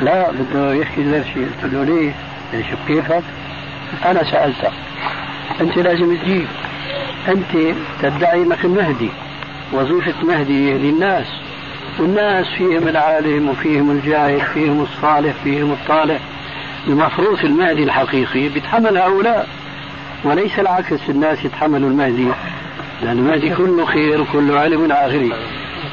لا 0.01 0.31
بده 0.31 0.75
يحكي 0.75 1.03
غير 1.11 1.25
شيء. 1.25 1.51
قلت 1.63 1.73
له 1.73 1.85
ليه؟ 1.85 2.13
يعني 2.53 2.65
شوف 2.71 2.79
كيفك؟ 2.87 3.23
أنا 4.07 4.25
سألتك. 4.25 4.73
أنت 5.61 5.79
لازم 5.79 6.17
تجيب. 6.17 6.47
أنت 7.29 7.75
تدعي 8.03 8.43
أنك 8.43 8.65
المهدي 8.65 9.11
وظيفة 9.73 10.15
مهدي 10.27 10.69
يهدي 10.69 10.91
الناس 10.91 11.27
والناس 11.99 12.47
فيهم 12.59 12.89
العالم 12.89 13.49
وفيهم 13.49 13.91
الجاهل 13.91 14.41
فيهم 14.41 14.83
الصالح 14.83 15.35
فيهم 15.45 15.73
الطالح. 15.73 16.21
المفروض 16.87 17.45
المهدي 17.45 17.83
الحقيقي 17.83 18.49
بيتحمل 18.49 18.99
هؤلاء. 18.99 19.49
وليس 20.25 20.59
العكس 20.59 21.11
الناس 21.11 21.45
يتحملوا 21.45 21.91
المهدي. 21.91 22.29
لأن 23.03 23.19
المهدي 23.19 23.55
كله 23.55 23.85
خير 23.85 24.21
وكله 24.21 24.61
علم 24.61 24.85
إلى 24.85 24.95
آخره 24.95 25.37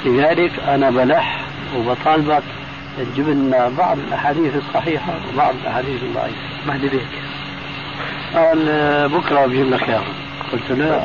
لذلك 0.06 0.51
أنا 0.68 0.89
بلح 0.89 1.41
وبطالبك 1.78 2.43
تجيب 2.97 3.30
لنا 3.30 3.72
بعض 3.78 3.97
الأحاديث 4.08 4.56
الصحيحة 4.56 5.14
وبعض 5.34 5.53
الأحاديث 5.62 6.03
الضعيفة. 6.03 6.38
مهدي 6.68 6.89
بيك. 6.89 7.08
قال 8.36 8.60
بكرة 9.10 9.46
بجيب 9.46 9.70
لك 9.70 9.84
إياها 9.90 10.04
قلت 10.54 10.72
لا 10.72 11.04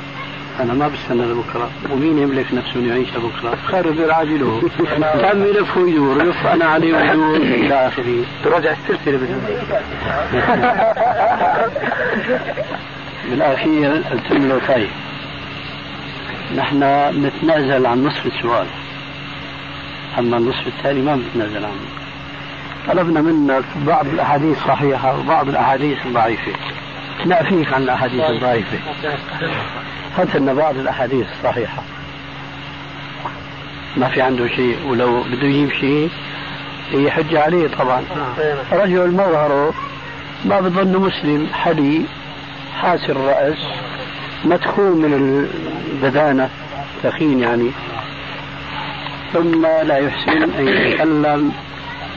أنا 0.60 0.72
ما 0.74 0.88
بستنى 0.88 1.22
لبكرة. 1.22 1.70
ومين 1.92 2.18
يملك 2.18 2.46
نفسه 2.54 2.80
يعيش 2.86 3.08
بكرة 3.10 3.56
خير 3.66 4.12
عاجله 4.12 4.62
تم 5.32 5.44
يلف 5.48 5.76
ويدور 5.76 6.20
يلف 6.20 6.46
أنا 6.46 6.64
عليه 6.64 6.96
ويدور. 6.96 7.36
إلى 7.36 7.86
آخره. 7.88 8.24
تراجع 8.44 8.72
السلسلة 8.72 9.18
بالله 9.18 9.62
بالأخير 13.30 13.90
قلت 14.10 14.30
له 14.32 14.60
طيب 14.68 14.88
نحن 16.56 16.82
نتنازل 17.24 17.86
عن 17.86 18.04
نصف 18.04 18.26
السؤال. 18.26 18.66
أما 20.18 20.36
النصف 20.36 20.66
الثاني 20.66 21.00
ما 21.02 21.16
نتنازل 21.16 21.64
عنه. 21.64 21.86
طلبنا 22.88 23.20
منك 23.20 23.64
بعض 23.86 24.06
الأحاديث 24.06 24.58
الصحيحة 24.58 25.18
وبعض 25.18 25.48
الأحاديث 25.48 26.06
الضعيفة 26.06 26.52
نافيك 27.26 27.72
عن 27.72 27.82
الأحاديث 27.82 28.30
الضعيفة. 28.30 28.78
هات 30.16 30.36
لنا 30.36 30.54
بعض 30.54 30.76
الأحاديث 30.76 31.26
الصحيحة. 31.38 31.82
ما 33.96 34.08
في 34.08 34.22
عنده 34.22 34.48
شيء 34.48 34.76
ولو 34.86 35.22
بده 35.22 35.46
يجيب 35.46 35.70
شيء 35.72 36.10
هي 36.92 37.10
حجة 37.10 37.42
عليه 37.42 37.68
طبعا. 37.68 38.04
رجل 38.72 39.10
مظهره 39.10 39.74
ما 40.44 40.60
بظن 40.60 40.96
مسلم 40.96 41.46
حلي 41.54 42.02
حاسر 42.80 43.10
الرأس 43.10 43.58
مدخول 44.44 44.96
من 44.96 45.46
البدانة 45.92 46.50
ثخين 47.02 47.40
يعني. 47.40 47.70
ثم 49.32 49.66
لا 49.66 49.96
يحسن 49.96 50.42
أن 50.42 50.68
يتكلم. 50.68 51.52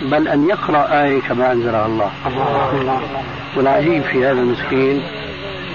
بل 0.03 0.27
أن 0.27 0.49
يقرأ 0.49 1.03
آية 1.03 1.21
كما 1.21 1.51
أنزلها 1.51 1.85
الله. 1.85 2.11
والعجيب 3.57 4.03
في 4.03 4.25
هذا 4.25 4.31
المسكين 4.31 5.03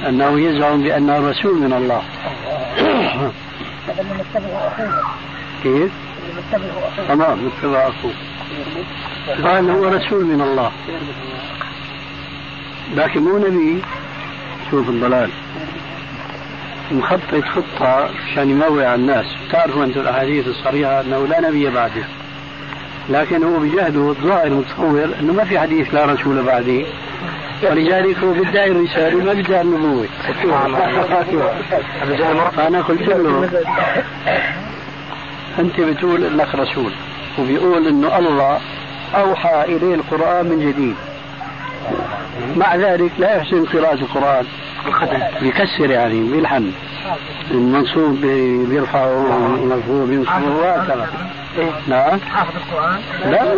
أنه 0.08 0.40
يزعم 0.40 0.82
بأنه 0.82 1.30
رسول 1.30 1.60
من 1.60 1.72
الله. 1.72 2.02
كيف؟ 5.62 5.92
تمام 7.08 7.38
متبع 7.46 7.88
أخوه 7.88 8.12
قال 9.44 9.70
هو 9.70 9.84
رسول 9.84 10.24
من 10.24 10.40
الله. 10.40 10.72
لكن 12.94 13.22
مو 13.22 13.38
نبي. 13.38 13.82
شوف 14.70 14.88
الضلال. 14.88 15.30
مخطط 16.90 17.44
خطة 17.44 18.10
عشان 18.30 18.50
يموع 18.50 18.94
الناس. 18.94 19.26
تعرفوا 19.52 19.84
أنتم 19.84 20.00
الأحاديث 20.00 20.46
الصريحة 20.46 21.00
أنه 21.00 21.26
لا 21.26 21.40
نبي 21.40 21.70
بعده. 21.70 22.04
لكن 23.08 23.44
هو 23.44 23.58
بجهده 23.58 24.08
الظاهر 24.10 24.50
متصور 24.50 25.08
أنه 25.20 25.32
ما 25.32 25.44
في 25.44 25.58
حديث 25.58 25.94
لا 25.94 26.04
رسول 26.04 26.42
بعده 26.42 26.82
ولذلك 27.62 28.18
هو 28.18 28.32
بيدعي 28.32 28.70
الرسالة 28.70 29.24
ما 29.24 29.32
بيدعي 29.32 29.60
النبوة. 29.60 30.06
فأنا 32.56 32.80
قلت 32.80 33.02
له 33.02 33.48
أنت 35.58 35.80
بتقول 35.80 36.24
إنك 36.24 36.54
رسول 36.54 36.92
وبيقول 37.38 37.86
إنه 37.86 38.18
الله 38.18 38.60
أوحى 39.14 39.64
إليه 39.64 39.94
القرآن 39.94 40.46
من 40.46 40.60
جديد. 40.60 40.94
مع 42.56 42.76
ذلك 42.76 43.10
لا 43.18 43.36
يحسن 43.36 43.64
قراءة 43.64 43.94
القرآن. 43.94 44.44
بيكسر 45.40 45.90
يعني 45.90 46.30
بيلحن. 46.30 46.72
المنصوب 47.50 48.20
بيرفعه 48.68 49.12
والمرفوع 49.52 50.04
بينصبه 50.04 50.56
وهكذا. 50.56 51.08
نعم. 51.88 52.20
حافظ 52.20 52.56
القرآن. 52.56 53.00
لا. 53.30 53.54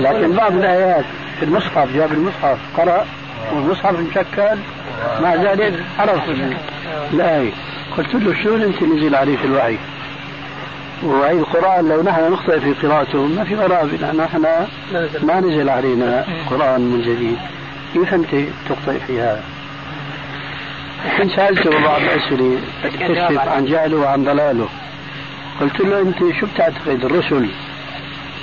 لكن 0.00 0.32
بعض 0.32 0.52
الآيات 0.52 1.04
في 1.38 1.44
المصحف 1.44 1.94
جاب 1.94 2.12
المصحف 2.12 2.58
قرأ 2.76 3.06
والمصحف 3.52 3.98
مشكل. 3.98 4.58
مع 5.20 5.34
ذلك 5.34 5.74
عرف 5.98 6.22
الآية 7.12 7.52
قلت 7.96 8.14
له 8.14 8.42
شلون 8.42 8.62
أنت 8.62 8.82
نزل 8.82 9.14
عليك 9.14 9.44
الوحي؟ 9.44 9.78
وهي 11.02 11.32
القرآن 11.32 11.88
لو 11.88 12.02
نحن 12.02 12.32
نخطئ 12.32 12.60
في 12.60 12.72
قراءته 12.72 13.26
ما 13.26 13.44
في 13.44 13.54
غرابة 13.54 14.12
نحن 14.12 14.46
ما 15.22 15.40
نزل 15.40 15.68
علينا 15.68 16.24
قرآن 16.50 16.80
من 16.80 17.02
جديد. 17.02 17.38
كيف 17.94 18.14
أنت 18.14 18.48
تخطئ 18.68 18.98
في 19.06 19.20
هذا؟ 19.20 19.42
كنت 21.18 21.30
سألته 21.30 21.70
بعض 21.70 22.00
الأسئلة 22.00 22.58
تكشف 22.84 23.38
عن 23.48 23.64
جهله 23.64 23.96
وعن 23.96 24.24
ضلاله. 24.24 24.68
قلت 25.60 25.80
له 25.80 26.00
أنت 26.00 26.18
شو 26.40 26.46
بتعتقد 26.46 27.04
الرسل 27.04 27.48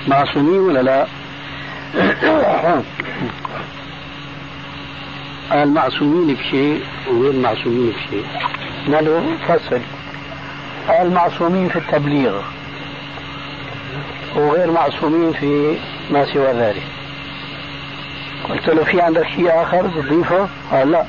معصومين 0.08 0.60
ولا 0.60 0.80
لا؟ 0.82 1.08
قال 5.52 5.74
معصومين 5.74 6.36
بشيء 6.36 6.82
وغير 7.12 7.34
معصومين 7.34 7.92
بشيء. 7.92 8.26
قال 8.94 9.24
فصل. 9.48 9.82
قال 10.88 11.14
معصومين 11.14 11.70
في 11.70 11.76
التبليغ 11.76 12.42
وغير 14.36 14.72
معصومين 14.72 15.34
في 15.34 15.78
ما 16.12 16.26
سوى 16.26 16.52
ذلك. 16.54 16.84
قلت 18.50 18.70
له 18.70 18.84
في 18.84 19.02
عندك 19.02 19.28
شيء 19.28 19.62
آخر 19.62 19.88
تضيفه؟ 19.88 20.48
قال 20.72 20.92
لا. 20.92 21.06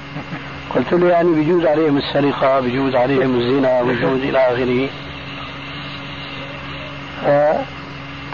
قلت 0.75 0.93
له 0.93 1.09
يعني 1.09 1.35
بيجوز 1.35 1.67
عليهم 1.67 1.97
السرقة 1.97 2.61
بيجوز 2.61 2.95
عليهم 2.95 3.41
الزنا 3.41 3.83
بيجوز 3.83 4.23
إلى 4.23 4.39
آخره. 4.39 4.89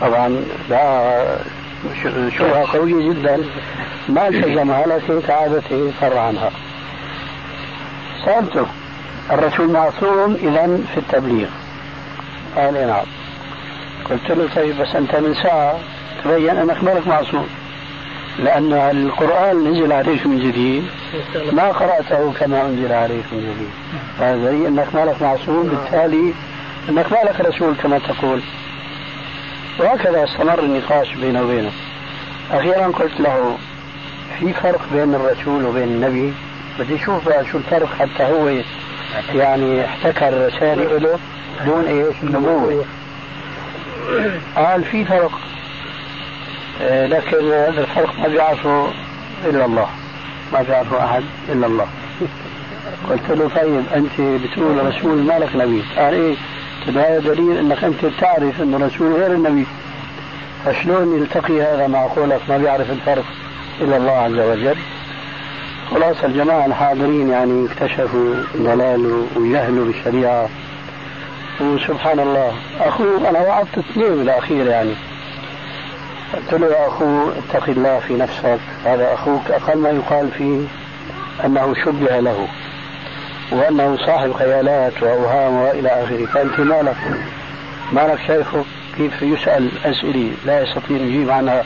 طبعا 0.01 0.45
لا 0.71 1.37
شبهة 2.39 2.73
قوية 2.73 3.13
جدا. 3.13 3.45
ما 4.09 4.29
التزمها 4.29 4.87
لكن 4.87 5.21
كعادته 5.21 5.91
فر 6.01 6.19
عنها 6.19 6.51
سألته 8.25 8.67
الرسول 9.31 9.71
معصوم 9.71 10.35
إذا 10.35 10.79
في 10.95 11.01
التبليغ. 11.01 11.49
قال 12.57 12.75
نعم. 12.75 13.05
قلت 14.11 14.31
له 14.31 14.49
طيب 14.57 14.79
بس 14.79 14.97
أنت 14.97 15.17
من 15.17 15.35
ساعة 15.35 15.79
تبين 16.25 16.57
أنك 16.57 16.85
مالك 16.85 17.07
معصوم 17.07 17.47
لأن 18.39 18.73
القرآن 18.73 19.69
نزل 19.71 19.93
عليك 19.93 20.27
من 20.27 20.39
جديد. 20.39 20.85
ما 21.53 21.69
قرأته 21.69 22.33
كما 22.33 22.67
أنزل 22.67 22.93
عليك 22.93 23.25
من 23.33 23.41
جديد. 23.41 23.71
هذا 24.21 24.37
دليل 24.37 24.67
أنك 24.67 24.95
مالك 24.95 25.23
معصوم 25.23 25.63
بالتالي 25.63 26.33
أنك 26.89 27.13
مالك 27.13 27.41
رسول 27.41 27.75
كما 27.83 27.99
تقول. 27.99 28.41
وهكذا 29.79 30.25
استمر 30.25 30.59
النقاش 30.59 31.15
بينه 31.15 31.43
وبينه. 31.43 31.73
أخيرا 32.51 32.87
قلت 32.87 33.21
له 33.21 33.59
في 34.39 34.53
فرق 34.53 34.81
بين 34.93 35.15
الرسول 35.15 35.65
وبين 35.65 35.89
النبي؟ 35.89 36.33
بدي 36.79 36.95
أشوف 36.95 37.29
شو 37.53 37.59
الفرق 37.59 37.89
حتى 37.99 38.23
هو 38.23 38.63
يعني 39.35 39.85
احتكر 39.85 40.47
رسالة 40.47 40.99
له 40.99 41.19
دون 41.67 41.85
إيش؟ 41.85 42.17
نبوة. 42.23 42.85
قال 44.57 44.85
في 44.85 45.05
فرق 45.05 45.41
آه، 46.83 47.07
لكن 47.07 47.53
هذا 47.53 47.81
الفرق 47.81 48.19
ما 48.19 48.29
بيعرفه 48.29 48.89
إلا 49.45 49.65
الله. 49.65 49.89
ما 50.53 50.63
بيعرفه 50.63 51.05
أحد 51.05 51.23
إلا 51.49 51.67
الله. 51.67 51.87
قلت 53.11 53.31
له 53.31 53.49
طيب 53.49 53.85
أنت 53.95 54.21
بتقول 54.21 54.87
رسول 54.87 55.23
مالك 55.23 55.57
نبي. 55.57 55.83
قال 55.97 56.15
له 56.31 56.37
هذا 56.87 57.19
دليل 57.19 57.59
انك 57.59 57.85
انت 57.85 58.05
بتعرف 58.05 58.63
انه 58.63 58.77
الرسول 58.77 59.13
غير 59.13 59.33
النبي. 59.33 59.67
فشلون 60.65 61.19
يلتقي 61.19 61.63
هذا 61.63 61.87
مع 61.87 62.07
قولك 62.07 62.41
ما 62.49 62.59
بيعرف 62.59 62.91
الفرق 62.91 63.25
إلا 63.81 63.97
الله 63.97 64.13
عز 64.13 64.39
وجل. 64.39 64.77
خلاص 65.91 66.25
الجماعة 66.25 66.67
الحاضرين 66.67 67.29
يعني 67.29 67.67
اكتشفوا 67.67 68.35
ضلاله 68.57 69.27
وجهله 69.37 69.85
بالشريعة. 69.85 70.49
وسبحان 71.61 72.21
الله. 72.21 72.53
أخوه 72.81 73.29
أنا 73.31 73.41
وعدت 73.41 73.79
اثنين 73.79 74.17
بالأخير 74.17 74.67
يعني. 74.67 74.95
قلت 76.35 76.61
له 76.61 76.67
يا 76.67 76.87
أخو 76.87 77.31
اتق 77.31 77.69
الله 77.69 77.99
في 77.99 78.15
نفسك. 78.15 78.59
هذا 78.85 79.15
أخوك 79.15 79.51
أقل 79.51 79.79
ما 79.79 79.91
يقال 79.91 80.31
فيه 80.31 80.61
أنه 81.45 81.75
شبه 81.85 82.21
له. 82.21 82.49
وأنه 83.53 83.97
صاحب 84.07 84.33
خيالات 84.33 85.03
وأوهام 85.03 85.55
وإلى 85.55 85.89
آخره. 85.89 86.27
فأنت 86.27 86.61
مالك 86.61 86.97
مالك 87.93 88.19
شايفه 88.27 88.65
كيف 88.97 89.23
يسأل 89.23 89.71
أسئلة 89.85 90.33
لا 90.47 90.63
يستطيع 90.63 90.97
يجيب 90.97 91.31
عنها. 91.31 91.65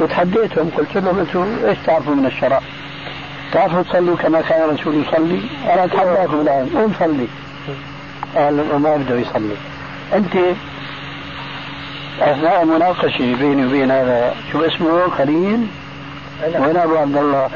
وتحديتهم 0.00 0.70
قلت 0.78 0.96
لهم 0.96 1.18
أنتم 1.18 1.56
إيش 1.68 1.78
تعرفوا 1.86 2.14
من 2.14 2.26
الشرع؟ 2.26 2.60
تعرفوا 3.52 3.82
تصلوا 3.82 4.16
كما 4.16 4.40
كان 4.40 4.70
الرسول 4.70 4.94
يصلي؟ 4.94 5.40
أنا 5.64 5.84
أتحداكم 5.84 6.40
الآن 6.40 6.70
قوم 6.74 6.94
صلي. 6.98 7.26
قال 8.36 8.64
وما 8.74 8.96
بده 8.96 9.18
يصلي. 9.18 9.56
أنت 10.14 10.36
أثناء 12.20 12.62
المناقشة 12.62 13.36
بيني 13.40 13.66
وبين 13.66 13.90
هذا 13.90 14.34
شو 14.52 14.64
اسمه؟ 14.64 15.08
خليل؟ 15.08 15.66
وين 16.44 16.76
أبو 16.76 16.96
عبد 16.96 17.16
الله؟ 17.16 17.48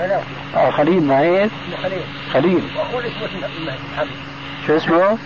آه 0.57 0.71
خليل 0.71 1.03
معي 1.03 1.51
خليل. 1.83 2.03
خليل. 2.33 2.63
شو 4.67 4.77
اسمه؟ 4.77 5.05
هو 5.05 5.17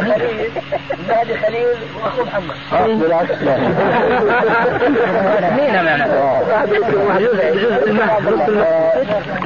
خليل. 0.00 0.50
المهدي 0.92 1.36
خليل 1.38 1.66
واخوه 2.02 2.24
محمد. 2.24 2.56
آه 2.72 2.86
بالعكس. 2.86 3.30
لا 3.42 3.56
مين 5.56 5.76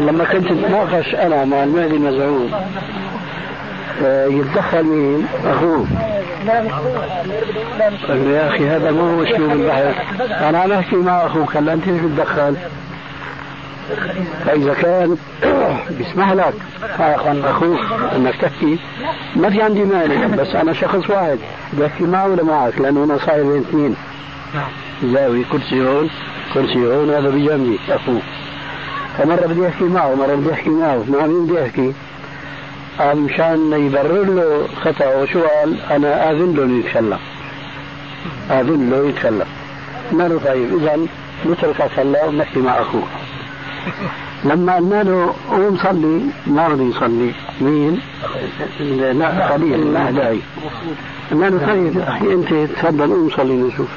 لما 0.06 0.24
كنت 0.24 0.46
اتناقش 0.50 1.14
أنا 1.14 1.44
مع 1.44 1.64
المهدي 1.64 1.96
المزعوم 1.96 2.50
آه، 2.54 2.64
يتدخل 4.02 4.84
مين؟ 4.84 5.26
أخوه. 5.46 5.86
قال 8.08 8.26
يا 8.26 8.48
أخي 8.48 8.68
هذا 8.68 8.90
مو 8.90 9.00
هو 9.00 9.22
اسلوب 9.22 9.52
البحث 9.52 10.20
أنا 10.20 10.58
عم 10.58 10.72
أحكي 10.72 10.96
مع 10.96 11.26
أخوك 11.26 11.56
هلا 11.56 11.72
أنت 11.72 11.86
ليش 11.88 12.02
تتدخل؟ 12.02 12.56
فإذا 14.44 14.74
كان 14.74 15.16
بيسمح 15.98 16.32
لك. 16.32 16.54
أخوك 17.00 17.78
أنك 18.16 18.36
تحكي. 18.36 18.78
ما 19.36 19.50
في 19.50 19.62
عندي 19.62 19.84
مانع 19.84 20.26
بس 20.26 20.54
أنا 20.54 20.72
شخص 20.72 21.10
واحد. 21.10 21.38
بحكي 21.72 22.04
معه 22.04 22.28
ولا 22.28 22.44
معك 22.44 22.80
لأنه 22.80 23.04
أنا 23.04 23.18
صاير 23.18 23.44
بين 23.44 23.60
اثنين. 23.60 23.96
زاوية 25.04 25.44
كرسي 25.52 25.82
هون 25.88 26.10
كرسي 26.54 26.86
هون 26.86 27.10
هذا 27.10 27.28
بجنبي 27.30 27.78
أخوك 27.88 28.22
فمرة 29.18 29.46
بدي 29.46 29.68
أحكي 29.68 29.84
معه 29.84 30.14
مرة 30.14 30.34
بدي 30.34 30.52
أحكي 30.52 30.70
معه. 30.70 31.04
مع 31.08 31.26
مين 31.26 31.46
بدي 31.46 31.62
أحكي؟ 31.62 31.92
مشان 33.00 33.72
يبرر 33.72 34.24
له 34.24 34.68
خطأه 34.84 35.22
وشو 35.22 35.40
قال 35.40 35.80
أنا 35.80 36.30
آذن 36.30 36.54
له 36.54 36.78
يتكلم 36.78 37.18
آذن 38.50 38.90
له 38.90 39.08
يتكلم 39.08 39.46
قال 40.20 40.44
طيب. 40.44 40.78
إذا 40.78 41.06
نتركك 41.46 41.98
هلا 41.98 42.24
ونحكي 42.24 42.60
مع 42.60 42.80
أخوك 42.80 43.08
لما 44.44 44.76
قلنا 44.76 45.02
له 45.02 45.34
قوم 45.50 45.76
صلي 45.76 46.20
ما 46.46 46.68
رضي 46.68 46.84
يصلي. 46.84 47.32
مين؟ 47.60 48.00
لا 49.18 49.48
خليل 49.48 49.94
داعي 50.10 50.40
قلنا 51.30 51.46
له 51.46 51.66
طيب. 51.66 51.98
أخي 51.98 52.32
أنت 52.32 52.70
تفضل 52.72 53.10
قوم 53.10 53.30
صلي 53.36 53.52
نشوف. 53.52 53.88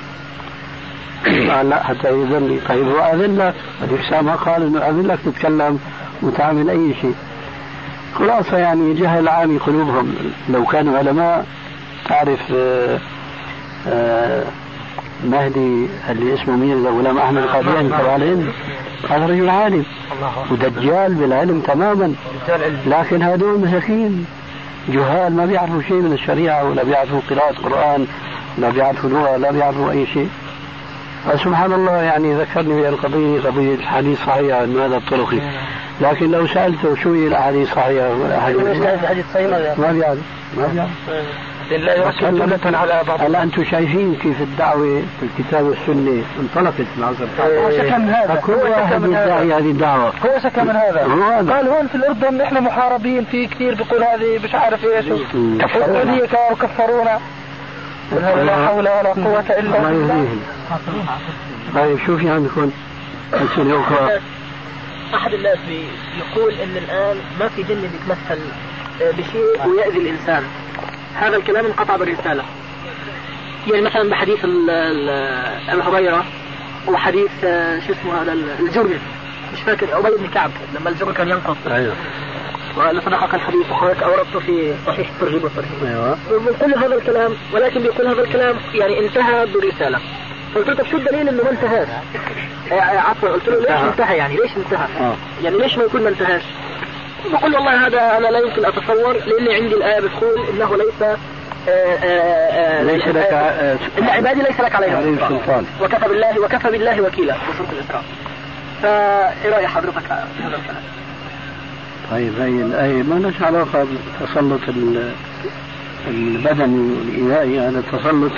قال 1.25 1.69
لا 1.69 1.83
حتى 1.83 2.07
يذن 2.07 2.47
لي. 2.47 2.59
طيب 2.69 2.87
وأذن 2.87 3.53
لك 3.81 4.21
ما 4.21 4.35
قال 4.35 4.63
إنه 4.63 4.79
أذن 4.79 5.07
لك 5.07 5.19
تتكلم 5.25 5.79
وتعمل 6.21 6.69
أي 6.69 6.93
شيء. 7.01 7.15
خلاصة 8.15 8.57
يعني 8.57 8.93
جهل 8.93 9.27
عامي 9.27 9.57
قلوبهم. 9.57 10.15
لو 10.49 10.65
كانوا 10.65 10.97
علماء 10.97 11.45
تعرف 12.09 12.39
آه، 12.55 12.99
آآ 13.87 14.43
مهدي 15.23 15.87
اللي 16.09 16.33
اسمه 16.33 16.55
ميرزا 16.55 16.89
غلام 16.89 17.17
أحمد 17.17 17.37
القادياني 17.37 17.89
تبع 17.89 18.17
هذا 19.09 19.25
رجل 19.25 19.49
عالم. 19.49 19.85
ودجال 20.51 21.13
بالعلم 21.13 21.59
تماما. 21.59 22.13
لكن 22.87 23.21
هذول 23.21 23.59
مساكين. 23.59 24.25
جهال 24.89 25.35
ما 25.35 25.45
بيعرفوا 25.45 25.81
شيء 25.81 26.01
من 26.01 26.13
الشريعة 26.13 26.63
ولا 26.63 26.83
بيعرفوا 26.83 27.19
قراءة 27.29 27.53
قرآن 27.63 28.07
لا 28.57 28.69
بيعرفوا 28.69 29.09
لغة 29.09 29.37
لا 29.37 29.51
بيعرفوا 29.51 29.91
أي 29.91 30.05
شيء. 30.05 30.29
فسبحان 31.25 31.73
الله 31.73 31.91
يعني 31.91 32.33
ذكرني 32.33 32.81
بهالقضية 32.81 33.41
قضية 33.41 33.85
حديث 33.85 34.19
صحيح 34.19 34.61
من 34.61 34.79
هذا 34.79 34.97
الطرقي 34.97 35.39
لكن 36.01 36.31
لو 36.31 36.47
سألته 36.47 36.95
شو 36.95 37.13
هي 37.13 37.27
الأحاديث 37.27 37.69
الصحيحة؟ 37.69 38.07
الحديث 39.03 39.25
صحيح 39.33 39.47
ما 39.77 39.91
بيعرف 39.91 40.19
ما 40.57 40.67
بيعرف. 40.67 40.89
لا 41.71 41.95
يركب 41.95 42.35
جملة 42.37 42.77
على 42.77 43.01
بعض. 43.07 43.21
هلا 43.21 43.43
أنتم 43.43 43.63
شايفين 43.63 44.15
كيف 44.15 44.41
الدعوة 44.41 45.01
في 45.19 45.25
الكتاب 45.25 45.65
والسنة 45.65 46.23
انطلقت 46.39 46.73
في 46.73 46.97
العصر 46.97 47.25
هو 47.39 47.71
شكى 47.71 47.97
من 47.97 48.09
هذا. 48.09 48.41
كل 48.45 48.53
واحد 48.53 49.03
يدعي 49.03 49.53
هذه 49.53 49.71
الدعوة. 49.71 50.13
هو 50.25 50.39
شكى 50.43 50.61
من 50.61 50.75
هذا. 50.75 51.01
قال 51.53 51.67
هون 51.67 51.87
في 51.87 51.95
الأردن 51.95 52.41
إحنا 52.41 52.59
محاربين 52.59 53.25
في 53.25 53.47
كثير 53.47 53.75
بيقول 53.75 54.03
هذه 54.03 54.39
مش 54.43 54.55
عارف 54.55 54.85
إيش. 54.85 55.05
والسعوديه 55.05 56.25
كانوا 56.25 56.57
كفرونا 56.61 57.19
لا 58.43 58.67
حول 58.67 58.89
ولا 58.89 59.09
قوة 59.09 59.45
إلا 59.49 59.79
بالله. 59.79 60.27
طيب 61.75 61.97
شو 62.05 62.17
في 62.17 62.29
عندكم؟ 62.29 62.71
أسئلة 63.33 63.79
أخرى. 63.79 64.19
أحد 65.15 65.33
الناس 65.33 65.59
يقول 66.17 66.53
إن 66.53 66.77
الآن 66.77 67.17
ما 67.39 67.47
في 67.47 67.63
جن 67.63 67.81
بيتمثل 67.81 68.41
بشيء 68.99 69.67
ويأذي 69.67 69.97
الإنسان. 69.97 70.43
هذا 71.15 71.37
الكلام 71.37 71.65
انقطع 71.65 71.95
بالرسالة. 71.95 72.43
يعني 73.67 73.81
مثلا 73.81 74.09
بحديث 74.09 74.45
أبي 75.69 75.81
هريرة 75.81 76.25
وحديث 76.87 77.31
شو 77.87 77.93
اسمه 77.93 78.21
هذا 78.21 78.33
الجر 78.59 78.89
مش 79.53 79.61
فاكر 79.61 79.97
أبي 79.99 80.17
بن 80.17 80.27
كعب 80.27 80.51
لما 80.79 80.89
الجر 80.89 81.11
كان 81.11 81.29
ينقص. 81.29 81.57
أيوه. 81.67 81.95
لصدقك 82.91 83.35
الحديث 83.35 83.71
وحضرتك 83.71 84.03
أوردته 84.03 84.39
في 84.39 84.73
صحيح 84.87 85.09
الترغيب 85.09 85.43
والترهيب. 85.43 85.83
أيوه. 85.85 86.17
من 86.39 86.55
كل 86.61 86.73
هذا 86.77 86.95
الكلام 86.95 87.33
ولكن 87.53 87.81
بيقول 87.81 88.07
هذا 88.07 88.21
الكلام 88.21 88.55
يعني 88.73 88.99
انتهى 88.99 89.45
بالرسالة. 89.45 89.99
قلت 90.55 90.67
له 90.67 90.75
طب 90.75 90.85
شو 90.91 90.97
الدليل 90.97 91.29
إنه 91.29 91.43
ما 91.43 91.51
انتهاش؟ 91.51 91.87
عفوا 92.81 93.29
قلت 93.29 93.47
له 93.47 93.59
ليش 93.59 93.69
انتهى 93.91 94.17
يعني 94.17 94.35
ليش 94.35 94.51
انتهى؟ 94.57 94.87
آه. 94.99 95.15
يعني 95.43 95.57
ليش 95.57 95.77
ما 95.77 95.83
يكون 95.83 96.01
ما 96.03 96.09
انتهاش؟ 96.09 96.41
بقول 97.31 97.55
والله 97.55 97.87
هذا 97.87 98.17
أنا 98.17 98.27
لا 98.27 98.39
يمكن 98.39 98.65
أتصور 98.65 99.13
لأني 99.13 99.55
عندي 99.55 99.75
الآية 99.75 99.99
بتقول 99.99 100.47
إنه 100.53 100.77
ليس 100.77 101.01
آآ 101.01 101.15
آآ 102.03 102.83
ليس 102.83 103.07
لك 103.07 103.33
إن 103.99 104.09
عبادي 104.09 104.41
ليس 104.41 104.59
لك 104.59 104.75
عليهم 104.75 105.17
سلطان 105.29 105.65
وكفى 105.81 106.09
بالله 106.09 106.39
وكفى 106.39 106.71
بالله 106.71 107.01
وكيلا 107.01 107.33
في 107.33 107.57
سوره 107.57 107.67
الاسراء. 107.71 108.03
فايه 108.81 109.49
رأي 109.55 109.67
حضرتك 109.67 109.99
في 110.01 110.43
هذا 110.43 110.55
الكلام؟ 110.55 110.83
طيب 112.11 112.39
هي 112.39 112.61
الآية 112.65 113.03
ما 113.03 113.15
لها 113.15 113.45
علاقة 113.47 113.87
بالتسلط 114.19 114.61
البدني 116.07 116.91
والإيذائي 116.93 117.59
هذا 117.59 117.79
التسلط 117.79 118.33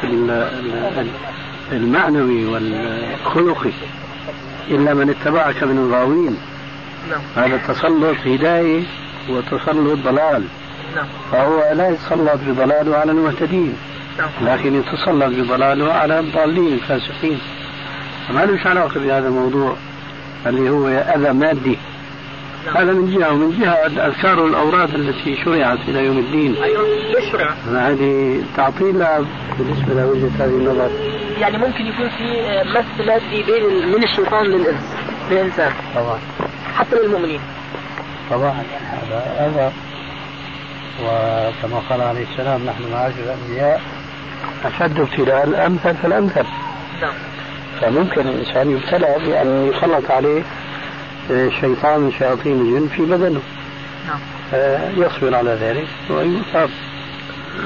المعنوي 1.72 2.45
والخلقي 2.45 3.72
إلا 4.68 4.93
من 4.93 5.09
اتبعك 5.09 5.63
من 5.63 5.78
الغاوين 5.78 6.38
نعم. 7.09 7.22
هذا 7.36 7.55
التسلط 7.55 8.18
هداية 8.26 8.84
وتسلط 9.30 9.99
ضلال 9.99 10.43
نعم. 10.95 11.05
فهو 11.32 11.74
لا 11.74 11.89
يتسلط 11.89 12.39
بضلاله 12.47 12.97
على 12.97 13.11
المهتدين 13.11 13.74
نعم. 14.18 14.30
لكن 14.41 14.76
يتسلط 14.76 15.36
بضلاله 15.36 15.93
على 15.93 16.20
الضالين 16.20 16.74
الفاسقين 16.74 17.39
ما 18.30 18.45
له 18.45 18.59
علاقة 18.70 18.99
بهذا 18.99 19.28
الموضوع 19.28 19.76
اللي 20.47 20.70
هو 20.70 20.88
أذى 20.88 21.34
مادي 21.34 21.78
نعم. 22.66 22.78
هذا 22.78 22.93
من 22.93 23.18
جهة 23.18 23.34
ومن 23.34 23.59
جهة 23.59 23.86
الأذكار 23.86 24.39
والأوراد 24.39 24.95
التي 24.95 25.36
شرعت 25.45 25.80
إلى 25.88 26.05
يوم 26.05 26.18
الدين 26.18 26.55
أيوه 26.55 26.84
ليش 27.13 27.32
شرع؟ 27.32 27.53
هذه 27.72 28.43
تعطيلها 28.57 29.26
بالنسبة 29.59 29.93
لوجهة 29.93 30.45
هذه 30.45 30.49
النظر 30.49 31.14
يعني 31.40 31.58
ممكن 31.58 31.86
يكون 31.86 32.10
في 32.10 32.62
مس 32.66 33.08
مادي 33.08 33.44
بين 33.44 33.92
من 33.92 34.04
الشيطان 34.04 34.46
للإنس 34.46 34.96
للإنسان. 35.32 35.72
طبعا. 35.96 36.20
حتى 36.76 36.96
للمؤمنين. 36.96 37.40
طبعا 38.32 38.64
هذا 38.82 39.46
أذى. 39.48 39.72
وكما 41.04 41.80
قال 41.90 42.02
عليه 42.02 42.26
السلام 42.32 42.66
نحن 42.66 42.92
معاشر 42.92 43.16
الأنبياء 43.20 43.82
أشد 44.66 45.00
ابتلاء 45.00 45.44
الأمثل 45.44 45.96
فالأمثل. 45.96 46.46
نعم. 47.02 47.14
فممكن 47.82 48.22
الإنسان 48.22 48.72
يبتلى 48.72 49.16
بأن 49.26 49.72
يسلط 49.74 50.12
عليه 50.12 50.44
شيطان 51.62 52.00
من 52.00 52.12
شياطين 52.20 52.62
الجن 52.62 52.88
في 52.88 53.02
بدنه. 53.02 53.42
نعم. 54.08 54.20
يصبر 54.98 55.36
على 55.36 55.50
ذلك 55.50 55.88
ويثاب 56.10 56.70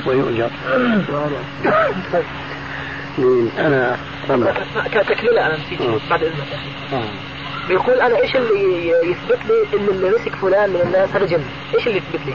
ويؤجر. 0.06 0.50
مين 3.20 3.52
أنا 3.58 3.98
أنا 4.30 5.58
نسيت 5.58 5.82
آه. 5.82 6.00
بعد 6.10 6.22
يا 6.22 6.28
أخي 6.30 6.96
آه. 6.96 7.04
بيقول 7.68 8.02
أنا 8.02 8.18
إيش 8.18 8.36
اللي 8.36 8.90
يثبت 8.90 9.40
لي 9.48 9.80
إن 9.80 9.88
اللي 9.88 10.10
مسك 10.10 10.36
فلان 10.36 10.70
من 10.70 10.82
الناس 10.82 11.10
هذا 11.10 11.26
جن؟ 11.26 11.44
إيش 11.76 11.88
اللي 11.88 11.98
يثبت 11.98 12.26
لي؟ 12.26 12.34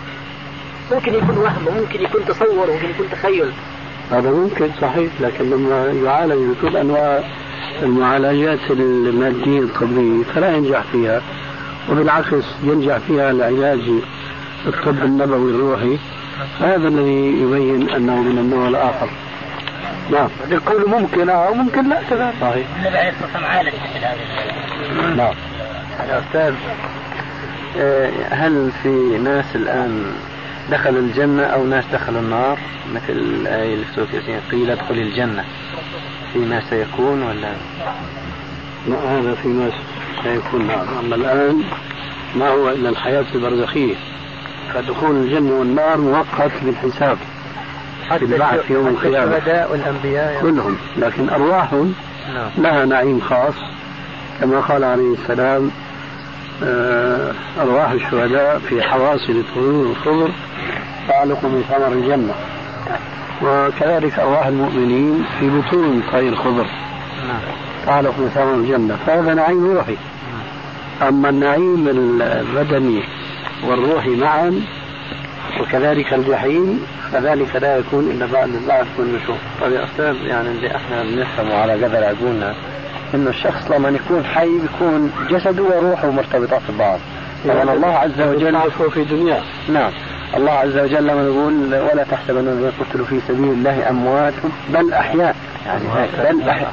ممكن 0.92 1.14
يكون 1.14 1.38
وهم 1.38 1.66
وممكن 1.66 2.02
يكون 2.02 2.24
تصور 2.24 2.70
وممكن 2.70 2.90
يكون 2.90 3.10
تخيل 3.10 3.52
هذا 4.10 4.30
ممكن 4.30 4.68
صحيح 4.80 5.12
لكن 5.20 5.50
لما 5.50 5.86
يعالج 6.04 6.56
بكل 6.56 6.76
أنواع 6.76 7.24
المعالجات 7.82 8.58
المادية 8.70 9.60
الطبية 9.60 10.24
فلا 10.34 10.56
ينجح 10.56 10.82
فيها 10.92 11.22
وبالعكس 11.90 12.44
ينجح 12.62 12.98
فيها 12.98 13.30
العلاج 13.30 13.80
الطب 14.66 15.04
النبوي 15.04 15.50
الروحي 15.50 15.98
هذا 16.60 16.88
الذي 16.88 17.42
يبين 17.42 17.90
أنه 17.90 18.22
من 18.22 18.38
النوع 18.38 18.68
الآخر 18.68 19.08
نعم. 20.10 20.28
يقول 20.50 20.90
ممكن 20.90 21.28
آه 21.28 21.50
وممكن 21.50 21.88
لا 21.88 22.02
كذلك 22.10 22.34
صحيح. 22.40 22.66
النبي 22.76 22.98
عليه 22.98 23.08
الصلاه 23.08 23.24
والسلام 23.24 23.44
عالج 23.44 23.68
مثل 23.68 24.04
هذه 24.04 25.16
نعم. 25.16 25.34
يا 26.08 26.18
أستاذ 26.18 26.54
آه، 27.78 28.10
هل 28.30 28.70
في 28.82 29.18
ناس 29.18 29.56
الآن 29.56 30.12
دخلوا 30.70 31.00
الجنة 31.00 31.42
أو 31.42 31.66
ناس 31.66 31.84
دخلوا 31.92 32.20
النار؟ 32.20 32.58
مثل 32.94 33.12
الآية 33.12 33.74
اللي 33.74 33.84
في 33.84 33.94
سورة 33.94 34.08
ياسين 34.12 34.40
قيل 34.50 34.70
ادخل 34.70 34.94
الجنة. 34.94 35.44
فيما 36.32 36.62
سيكون 36.70 37.22
ولا؟ 37.22 37.52
ما 38.88 38.96
هذا 38.96 39.34
فيما 39.34 39.70
سيكون. 40.22 40.66
نعم. 40.66 40.98
أما 40.98 41.14
الآن 41.16 41.62
ما 42.36 42.48
هو 42.48 42.70
إلا 42.70 42.88
الحياة 42.88 43.24
البرزخية 43.34 43.94
فدخول 44.74 45.16
الجنة 45.16 45.52
والنار 45.52 46.00
مؤقت 46.00 46.52
بالحساب. 46.62 47.18
في 48.08 48.24
البعث 48.24 48.70
يوم 48.70 48.86
القيامة. 48.86 49.66
والأنبياء 49.70 50.40
كلهم. 50.42 50.76
لكن 50.96 51.28
أرواحهم 51.28 51.94
نعم 52.34 52.50
لها 52.58 52.84
نعيم 52.84 53.20
خاص. 53.20 53.54
كما 54.40 54.60
قال 54.60 54.84
عليه 54.84 55.14
السلام 55.14 55.70
آه، 56.64 57.32
أرواح 57.60 57.90
الشهداء 57.90 58.58
في 58.58 58.82
حواصل 58.82 59.32
الطيور 59.32 59.86
الخضر 59.86 60.30
تعلق 61.08 61.44
من 61.44 61.64
ثمر 61.68 61.92
الجنة. 61.92 62.34
وكذلك 63.42 64.18
أرواح 64.18 64.46
المؤمنين 64.46 65.24
في 65.40 65.50
بطون 65.50 66.02
طير 66.12 66.32
الخضر 66.32 66.66
تعلق 67.86 68.18
من 68.18 68.28
ثمر 68.34 68.54
الجنة. 68.54 68.98
فهذا 69.06 69.34
نعيم 69.34 69.76
روحي. 69.76 69.96
أما 71.08 71.28
النعيم 71.28 71.88
البدني 72.20 73.02
والروحي 73.66 74.16
معا 74.16 74.60
وكذلك 75.60 76.14
الجحيم 76.14 76.80
فذلك 77.12 77.56
لا 77.56 77.76
يكون 77.76 78.10
إلا 78.10 78.26
بعد 78.26 78.48
البعث 78.48 78.86
والنشور 78.98 79.36
طيب 79.60 79.72
يا 79.72 79.84
أستاذ 79.84 80.16
يعني 80.26 80.48
اللي 80.48 80.76
إحنا 80.76 81.02
بنفهمه 81.02 81.54
على 81.54 81.84
قدر 81.84 82.04
عقولنا 82.04 82.54
إنه 83.14 83.30
الشخص 83.30 83.70
لما 83.70 83.88
يكون 83.88 84.24
حي 84.24 84.58
بيكون 84.58 85.12
جسده 85.30 85.62
وروحه 85.62 86.10
مرتبطات 86.10 86.62
ببعض 86.68 86.98
طبعا 87.44 87.74
الله 87.74 87.88
عز 87.88 88.20
وجل 88.20 88.70
في 88.90 89.04
دنياه 89.04 89.42
نعم. 89.68 89.90
الله 90.36 90.52
عز 90.52 90.76
وجل 90.78 91.06
لما 91.06 91.22
يقول 91.22 91.74
ولا 91.74 92.04
تحسبن 92.10 92.48
الذين 92.48 92.70
قتلوا 92.80 93.06
في 93.06 93.20
سبيل 93.28 93.52
الله 93.52 93.88
اموات 93.90 94.34
بل 94.68 94.92
أحياء. 94.92 95.36
يعني 95.66 95.84
بل 96.18 96.48
أحياء. 96.48 96.72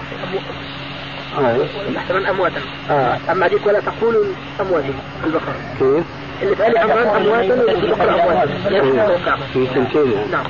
يحسبن 1.89 2.25
أمواتا 2.25 2.61
آه. 2.89 3.17
أما 3.32 3.45
هذيك 3.45 3.67
ولا 3.67 3.79
تقولوا 3.79 4.25
أموات 4.61 4.84
البقرة. 5.23 5.55
كيف؟ 5.79 6.05
اللي 6.41 6.55
في 6.55 6.79
عمران 6.79 7.27
واللي 7.27 7.67
سنتين 9.73 10.31
نعم. 10.31 10.45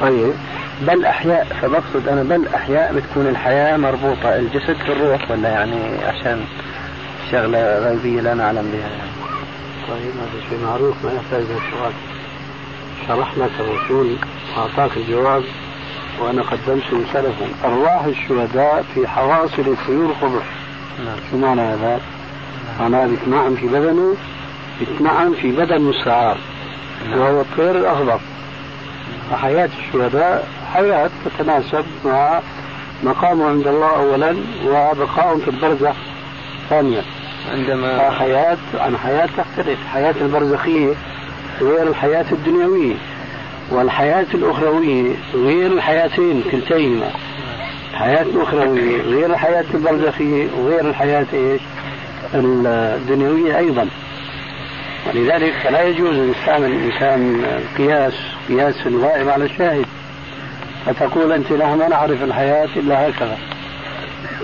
طيب. 0.00 0.32
بل 0.80 1.04
أحياء 1.04 1.44
فبقصد 1.62 2.08
أنا 2.08 2.22
بل 2.22 2.48
أحياء 2.54 2.94
بتكون 2.94 3.26
الحياة 3.26 3.76
مربوطة 3.76 4.36
الجسد 4.36 4.76
بالروح 4.88 5.30
ولا 5.30 5.48
يعني 5.48 6.04
عشان 6.04 6.44
شغلة 7.32 7.78
غيبية 7.78 8.20
لا 8.20 8.34
نعلم 8.34 8.70
بها 8.72 8.88
يعني. 8.88 9.10
طيب 9.88 10.12
هذا 10.12 10.48
شيء 10.48 10.58
معروف 10.66 11.04
ما 11.04 11.12
يحتاج 11.12 11.42
إلى 11.42 11.60
سؤال. 11.70 11.92
شرح 13.08 13.38
لك 13.38 13.50
الرسول 13.60 14.16
واعطاك 14.56 14.96
الجواب 14.96 15.42
وأنا 16.20 16.42
قدمت 16.42 16.82
سلفا 17.12 17.46
أرواح 17.64 18.04
الشهداء 18.04 18.84
في 18.94 19.08
حواصل 19.08 19.62
الطيور 19.62 20.14
خضر 20.20 20.42
نعم. 21.04 21.16
شو 21.30 21.36
معنى 21.36 21.60
هذا؟ 21.60 22.00
معناه 22.80 23.06
بيتنعم 23.06 23.54
في 23.54 23.66
بدنه 23.66 24.14
بيتنعم 24.80 25.34
في 25.34 25.52
بدن 25.52 25.80
مستعار. 25.80 26.36
وهو 27.16 27.40
الطير 27.40 27.76
الأخضر. 27.76 28.20
وحياة 29.32 29.68
الشهداء 29.78 30.48
حياة 30.74 31.10
تتناسب 31.24 31.84
مع 32.04 32.40
مقامه 33.02 33.48
عند 33.48 33.66
الله 33.66 33.96
أولا 33.96 34.36
وبقائهم 34.66 35.38
في 35.38 35.48
البرزخ 35.50 35.94
ثانيا. 36.70 37.02
عندما 37.52 38.10
حياة 38.10 38.58
عن 38.74 38.96
حياة 38.96 39.28
تختلف. 39.36 39.78
حياة 39.92 40.14
البرزخية 40.20 40.94
غير 41.60 41.82
الحياة 41.88 42.26
الدنيوية. 42.32 42.94
والحياة 43.70 44.26
الأخروية 44.34 45.16
غير 45.34 45.72
الحياتين 45.72 46.42
كلتيهما 46.52 47.10
الحياة 47.90 48.22
الأخروية 48.22 49.02
غير 49.02 49.26
الحياة 49.30 49.64
البرزخية 49.74 50.48
وغير 50.58 50.80
الحياة 50.80 51.26
إيش؟ 51.32 51.60
الدنيوية 52.34 53.58
أيضا. 53.58 53.88
ولذلك 55.14 55.52
فلا 55.64 55.82
يجوز 55.82 56.16
أن 56.16 56.30
يستعمل 56.30 56.70
الإنسان 56.70 57.44
قياس 57.78 58.14
قياس 58.48 58.86
الغائب 58.86 59.28
على 59.28 59.44
الشاهد. 59.44 59.86
فتقول 60.86 61.32
أنت 61.32 61.50
لا 61.52 61.76
ما 61.76 61.88
نعرف 61.88 62.22
الحياة 62.22 62.68
إلا 62.76 63.08
هكذا. 63.08 63.38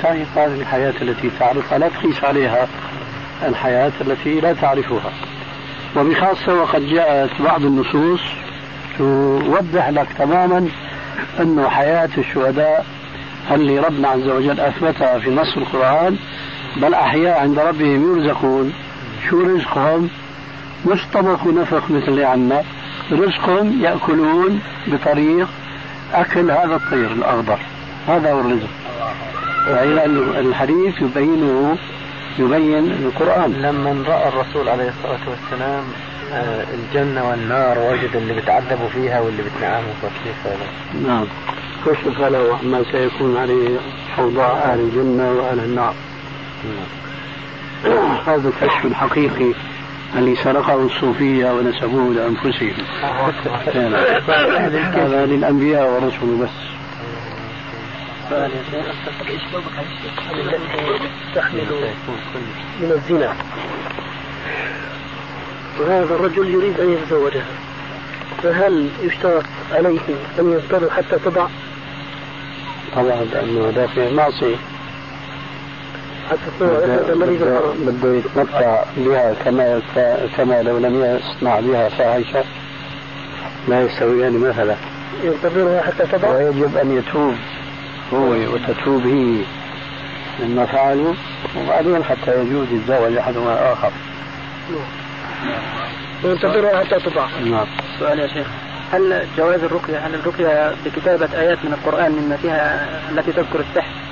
طيب 0.02 0.26
هذه 0.36 0.60
الحياة 0.60 0.94
التي 1.02 1.30
تعرفها 1.38 1.78
لا 1.78 1.88
تقيس 1.88 2.24
عليها 2.24 2.68
الحياة 3.42 3.92
التي 4.00 4.40
لا 4.40 4.52
تعرفها. 4.52 5.12
وبخاصة 5.96 6.54
وقد 6.54 6.86
جاءت 6.86 7.42
بعض 7.42 7.62
النصوص 7.62 8.20
توضح 8.98 9.88
لك 9.88 10.06
تماما 10.18 10.68
أنه 11.40 11.68
حياة 11.68 12.10
الشهداء 12.18 12.86
اللي 13.50 13.78
ربنا 13.78 14.08
عز 14.08 14.28
وجل 14.28 14.60
أثبتها 14.60 15.18
في 15.18 15.30
نص 15.30 15.56
القرآن؟ 15.56 16.16
بل 16.76 16.94
أحياء 16.94 17.40
عند 17.40 17.58
ربهم 17.58 18.16
يرزقون. 18.16 18.72
شو 19.30 19.40
رزقهم؟ 19.40 20.10
مش 20.86 21.00
طبخ 21.14 21.46
ونفخ 21.46 21.90
مثل 21.90 22.08
اللي 22.08 22.24
عنا. 22.24 22.62
رزقهم 23.12 23.82
يأكلون 23.82 24.60
بطريق 24.86 25.48
أكل 26.14 26.50
هذا 26.50 26.76
الطير 26.76 27.12
الأخضر. 27.12 27.58
هذا 28.08 28.32
هو 28.32 28.40
الرزق. 28.40 28.68
فإذا 29.66 30.04
الحديث 30.40 31.02
يبينه 31.02 31.76
يبين 32.38 32.92
القرآن. 32.92 33.52
لما 33.52 34.04
رأى 34.08 34.28
الرسول 34.28 34.68
عليه 34.68 34.88
الصلاة 34.88 35.30
والسلام 35.30 35.84
آه، 36.32 36.64
الجنة 36.74 37.28
والنار 37.28 37.78
وجد 37.78 38.16
اللي 38.16 38.40
بتعذبوا 38.40 38.88
فيها 38.88 39.20
واللي 39.20 39.42
بتنعموا 39.42 39.92
فكيف 40.02 40.46
هذا؟ 40.46 41.06
نعم. 41.08 41.26
كشف 41.86 42.20
له 42.20 42.58
ما 42.62 42.84
سيكون 42.92 43.36
عليه 43.36 43.78
أوضاع 44.18 44.52
أهل 44.52 44.80
الجنة 44.80 45.32
وأهل 45.32 45.58
النار؟ 45.58 45.94
نعم. 46.64 48.16
هذا 48.26 48.48
الكشف 48.48 48.84
الحقيقي. 48.84 49.52
اللي 50.14 50.36
سرقه 50.36 50.74
الصوفية 50.74 51.52
ونسبوه 51.52 52.14
لأنفسهم. 52.14 52.74
هذا 54.94 55.26
للأنبياء 55.26 55.90
والرسل 55.90 56.36
بس. 56.42 56.50
تحمل 61.34 61.66
من 62.80 62.92
الزنا. 62.92 63.36
وهذا 65.80 66.14
الرجل 66.14 66.48
يريد 66.48 66.80
أن 66.80 66.92
يتزوجها. 66.92 67.46
فهل 68.42 68.88
يشترط 69.02 69.44
عليه 69.72 70.00
أن 70.38 70.52
يضطر 70.52 70.90
حتى 70.90 71.18
تضع؟ 71.24 71.46
طبعا 72.94 73.24
لأنه 73.24 73.68
هذا 73.68 73.86
في 73.86 74.14
معصية. 74.14 74.56
بده 77.86 78.14
يتمتع 78.14 78.82
بها 78.96 79.34
كما 79.44 79.82
كما 80.36 80.62
لو 80.62 80.78
لم 80.78 81.04
يصنع 81.04 81.60
بها 81.60 81.88
فاحشه 81.88 82.44
لا 83.68 83.82
يستويان 83.82 84.38
مثلا 84.38 84.74
ينتظرها 85.22 85.82
حتى 85.82 86.06
تضع 86.06 86.28
ويجب 86.28 86.76
ان 86.76 86.98
يتوب 86.98 87.34
هو 88.12 88.54
وتتوب 88.54 89.06
هي 89.06 89.44
مما 90.42 90.66
فعلوا 90.66 91.14
وبعدين 91.56 92.04
حتى 92.04 92.40
يجوز 92.40 92.66
الزواج 92.72 93.16
احدهما 93.16 93.52
الآخر 93.52 93.90
وينتظرها 96.24 96.84
حتى 96.84 97.10
تضع 97.10 97.26
نعم 97.44 97.66
سؤال 97.98 98.18
يا 98.18 98.26
شيخ 98.26 98.46
هل 98.92 99.26
جواز 99.36 99.64
الرقية 99.64 99.98
هل 99.98 100.14
الرقية 100.14 100.74
بكتابة 100.84 101.40
آيات 101.40 101.58
من 101.64 101.72
القرآن 101.72 102.12
مما 102.12 102.36
فيها 102.36 102.88
التي 103.10 103.32
تذكر 103.32 103.60
السحر 103.60 103.86
آه، 103.86 104.05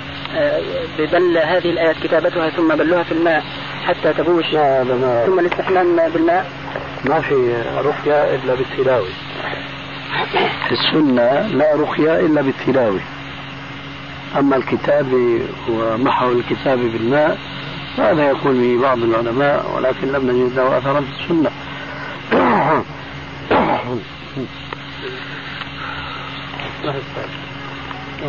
ببل 0.98 1.38
هذه 1.38 1.70
الآيات 1.70 1.96
كتابتها 2.02 2.50
ثم 2.50 2.76
بلوها 2.76 3.02
في 3.02 3.12
الماء 3.12 3.44
حتى 3.86 4.12
تبوش. 4.12 4.52
لا 4.52 4.84
لا 4.84 4.94
ما 4.94 5.26
ثم 5.26 5.38
الاستحمام 5.38 6.08
بالماء. 6.08 6.50
ما 7.04 7.20
في 7.20 7.62
رقية 7.76 8.34
إلا 8.34 8.54
بالتلاوة. 8.54 9.08
في 10.68 10.72
السنة 10.72 11.46
لا 11.46 11.74
رقية 11.76 12.20
إلا 12.20 12.42
بالتلاوة. 12.42 13.00
أما 14.38 14.56
الكتابة 14.56 15.40
ومحو 15.68 16.32
الكتابة 16.32 16.82
بالماء 16.82 17.38
فهذا 17.96 18.28
يقول 18.28 18.54
به 18.54 18.82
بعض 18.82 18.98
العلماء 18.98 19.70
ولكن 19.76 20.12
لم 20.12 20.30
نجد 20.30 20.56
له 20.56 20.78
أثرا 20.78 21.00
في 21.00 21.08
السنة. 21.20 21.50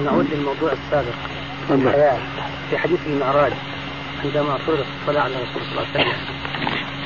نعود 0.05 0.27
للموضوع 0.33 0.71
السابق. 0.71 1.34
الحياة. 1.71 2.17
في 2.69 2.77
حديث 2.77 2.99
المعراج 3.07 3.53
عندما 4.25 4.57
فرضت 4.57 4.85
الصلاة 5.01 5.21
على 5.21 5.33
الرسول 5.35 5.61
صلى 5.61 5.71
الله 5.71 5.87
عليه 5.95 6.05
وسلم 6.05 6.17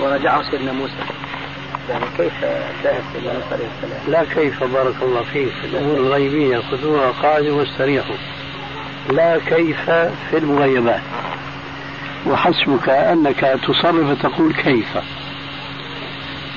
ورجعه 0.01 0.51
سيدنا 0.51 0.72
موسى. 0.72 0.93
يعني 1.89 2.05
كيف 2.18 2.34
شاهد 2.84 3.03
سيدنا 3.14 3.34
موسى 3.34 3.45
عليه 3.51 3.68
السلام؟ 3.78 4.01
لا 4.07 4.24
كيف 4.24 4.64
بارك 4.64 4.95
الله 5.01 5.24
فيك؟ 5.24 5.53
الأمور 5.64 5.97
الغيبية 5.97 6.57
خذوها 6.57 7.12
قاعدة 7.12 7.53
واستريحوا 7.53 8.16
لا 9.10 9.38
كيف 9.38 9.89
في 10.30 10.38
المغيبات. 10.38 11.01
وحسبك 12.28 12.89
أنك 12.89 13.60
تصرف 13.68 14.22
تقول 14.22 14.53
كيف. 14.53 14.97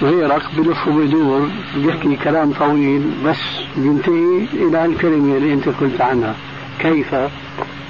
غيرك 0.03 0.42
بلف 0.57 0.88
وبدور 0.88 1.48
بيحكي 1.76 2.16
كلام 2.16 2.53
طويل 2.53 3.11
بس 3.24 3.40
بينتهي 3.76 4.46
إلى 4.53 4.84
الكلمة 4.84 5.36
اللي 5.36 5.55
أنت 5.55 5.68
قلت 5.68 6.00
عنها. 6.00 6.34
كيف؟ 6.78 7.14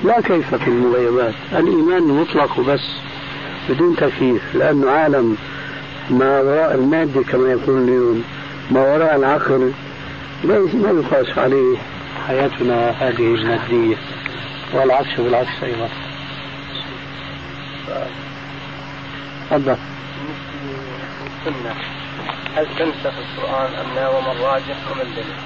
لا 0.05 0.21
كيف 0.21 0.55
في 0.55 0.69
المغيبات 0.69 1.35
الإيمان 1.53 2.03
مطلق 2.03 2.61
بس 2.61 2.81
بدون 3.69 3.97
تكييف 3.97 4.55
لأنه 4.55 4.91
عالم 4.91 5.37
ما 6.11 6.41
وراء 6.41 6.75
المادة 6.75 7.23
كما 7.23 7.51
يقول 7.51 7.83
اليوم 7.83 8.25
ما 8.71 8.81
وراء 8.81 9.17
العقل 9.17 9.73
ما 10.45 10.91
يقاس 10.91 11.39
عليه 11.39 11.77
حياتنا 12.29 12.91
هذه 12.91 13.35
المادية 13.35 13.97
والعكس 14.75 15.21
بالعكس 15.21 15.63
أيضا. 15.63 15.89
تفضل. 19.51 19.77
السنة 21.47 21.75
هل 22.57 22.67
تنسخ 22.79 23.13
القرآن 23.19 23.75
أم 23.75 23.95
لا؟ 23.95 24.09
وما 24.09 24.33
الراجح 24.33 24.77
وما 24.93 25.03
الدليل؟ 25.03 25.37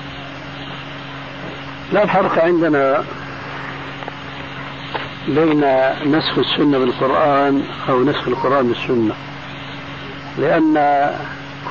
لا 1.92 2.06
فرق 2.06 2.44
عندنا 2.44 3.04
بين 5.28 5.64
نسخ 6.06 6.38
السنة 6.38 6.78
بالقرآن 6.78 7.62
أو 7.88 8.04
نسخ 8.04 8.28
القرآن 8.28 8.68
بالسنة. 8.68 9.14
لأن 10.38 11.10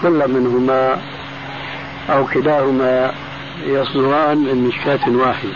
كل 0.01 0.31
منهما 0.31 1.01
أو 2.09 2.25
كلاهما 2.25 3.11
يصدران 3.65 4.37
من 4.37 4.67
مشكاة 4.67 5.09
واحدة 5.09 5.53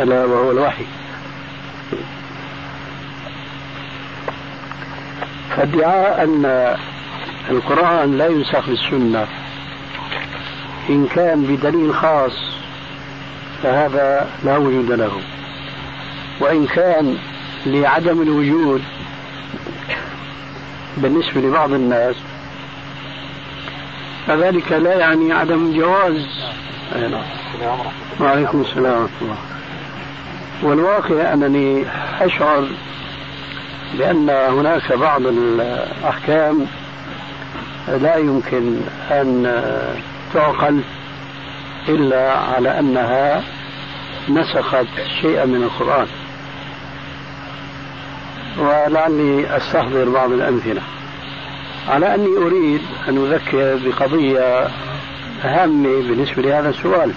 ألا 0.00 0.24
وهو 0.24 0.50
الوحي. 0.50 0.84
فادعاء 5.56 6.24
أن 6.24 6.76
القرآن 7.50 8.18
لا 8.18 8.26
ينسخ 8.26 8.68
بالسنة 8.68 9.26
إن 10.90 11.06
كان 11.06 11.42
بدليل 11.42 11.94
خاص 11.94 12.54
فهذا 13.62 14.30
لا 14.44 14.56
وجود 14.56 14.92
له. 14.92 15.20
وإن 16.40 16.66
كان 16.66 17.18
لعدم 17.66 18.22
الوجود 18.22 18.82
بالنسبة 20.96 21.40
لبعض 21.40 21.72
الناس 21.72 22.16
فذلك 24.26 24.72
لا 24.72 24.94
يعني 24.94 25.32
عدم 25.32 25.66
الجواز. 25.66 26.26
وعليكم 28.20 28.60
السلام 28.60 29.02
ورحمة 29.02 29.08
الله. 29.22 29.36
والواقع 30.62 31.32
أنني 31.32 31.84
أشعر 32.20 32.68
بأن 33.98 34.30
هناك 34.30 34.92
بعض 34.92 35.26
الأحكام 35.26 36.66
لا 37.88 38.16
يمكن 38.16 38.80
أن 39.10 39.62
تعقل 40.34 40.80
إلا 41.88 42.38
على 42.38 42.78
أنها 42.78 43.42
نسخت 44.28 44.86
شيئا 45.20 45.44
من 45.44 45.62
القرآن. 45.62 46.06
ولعلي 48.58 49.56
أستحضر 49.56 50.08
بعض 50.08 50.32
الأمثلة. 50.32 50.82
على 51.88 52.14
أني 52.14 52.36
أريد 52.36 52.80
أن 53.08 53.18
أذكر 53.18 53.80
بقضية 53.84 54.68
هامة 55.42 55.88
بالنسبة 55.88 56.42
لهذا 56.42 56.68
السؤال. 56.68 57.12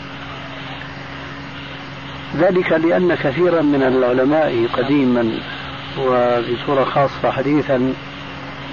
ذلك 2.36 2.72
لأن 2.72 3.16
كثيرا 3.16 3.62
من 3.62 3.84
العلماء 3.84 4.68
قديما 4.74 5.40
وبصورة 6.00 6.84
خاصة 6.84 7.32
حديثا 7.32 7.94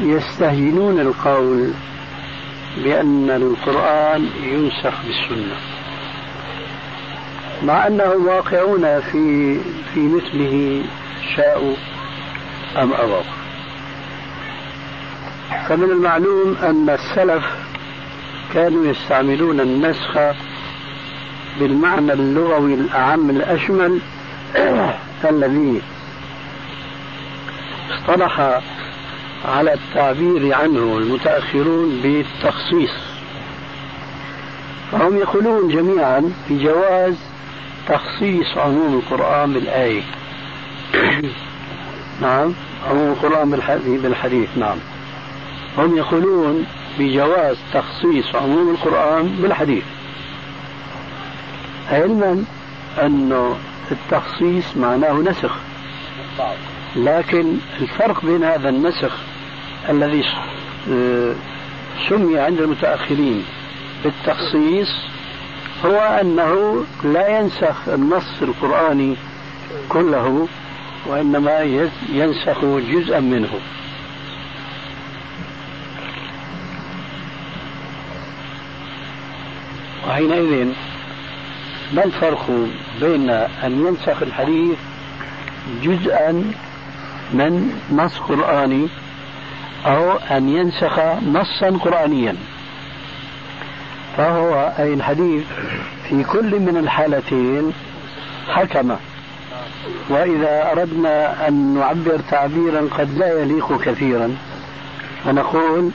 يستهينون 0.01 1.01
القول 1.01 1.71
بأن 2.85 3.31
القرآن 3.31 4.29
ينسخ 4.43 4.95
بالسنة. 5.07 5.57
مع 7.63 7.87
أنهم 7.87 8.27
واقعون 8.27 9.01
في 9.01 9.59
في 9.95 10.01
مثله 10.01 10.85
شاءوا. 11.37 11.75
أم 12.77 12.93
أبوا 12.93 13.23
فمن 15.69 15.91
المعلوم 15.91 16.57
أن 16.63 16.91
السلف 16.91 17.45
كانوا 18.55 18.87
يستعملون 18.87 19.61
النسخ 19.61 20.19
بالمعنى 21.61 22.13
اللغوي 22.13 22.75
الأعم 22.75 23.31
الأشمل 23.31 24.01
الذي 25.31 25.83
اصطلح 27.91 28.61
على 29.45 29.75
التعبير 29.75 30.55
عنه 30.55 30.99
المتأخرون 30.99 32.01
بالتخصيص. 32.03 32.91
فهم 34.93 35.17
يقولون 35.17 35.69
جميعا 35.69 36.33
بجواز 36.51 37.15
تخصيص 37.89 38.59
عموم 38.59 38.95
القرآن 38.95 39.53
بالآية. 39.53 40.03
نعم. 42.21 42.53
عموم 42.91 43.13
القرآن 43.13 43.51
بالحديث 43.87 44.49
نعم. 44.57 44.79
هم 45.79 45.97
يقولون 45.97 46.67
بجواز 46.99 47.57
تخصيص 47.73 48.35
عموم 48.35 48.71
القرآن 48.71 49.37
بالحديث. 49.43 49.85
علما 51.91 52.45
أنه 53.03 53.57
التخصيص 53.91 54.77
معناه 54.77 55.13
نسخ. 55.13 55.57
لكن 56.97 57.57
الفرق 57.81 58.25
بين 58.25 58.45
هذا 58.45 58.69
النسخ 58.69 59.13
الذي 59.89 60.25
آه، 60.91 61.35
سمي 62.09 62.39
عند 62.39 62.61
المتأخرين 62.61 63.45
بالتخصيص 64.05 64.89
هو 65.85 65.99
أنه 66.21 66.85
لا 67.05 67.39
ينسخ 67.39 67.89
النص 67.89 68.43
القرآني 68.43 69.17
كله 69.89 70.49
وإنما 71.07 71.61
ينسخ 72.13 72.65
جزءا 72.65 73.21
منه. 73.21 73.61
وحينئذ 80.09 80.69
ما 81.93 82.05
الفرق 82.05 82.51
بين 83.01 83.31
أن 83.31 83.87
ينسخ 83.87 84.23
الحديث 84.23 84.79
جزءا 85.83 86.33
من 87.33 87.81
نص 87.93 88.19
قرآني 88.19 88.89
أو 89.87 90.13
أن 90.13 90.49
ينسخ 90.49 90.99
نصا 91.27 91.79
قرآنيا؟ 91.85 92.37
فهو 94.17 94.73
أي 94.79 94.95
الحديث 94.95 95.45
في 96.09 96.25
كل 96.25 96.61
من 96.61 96.77
الحالتين 96.77 97.73
حكم 98.49 98.97
وإذا 100.09 100.73
أردنا 100.73 101.49
أن 101.49 101.75
نعبر 101.75 102.21
تعبيرا 102.31 102.89
قد 102.99 103.19
لا 103.19 103.41
يليق 103.41 103.83
كثيرا 103.83 104.37
فنقول 105.25 105.91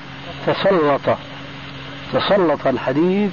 تسلط 0.48 1.18
تسلط 2.14 2.68
الحديث 2.68 3.32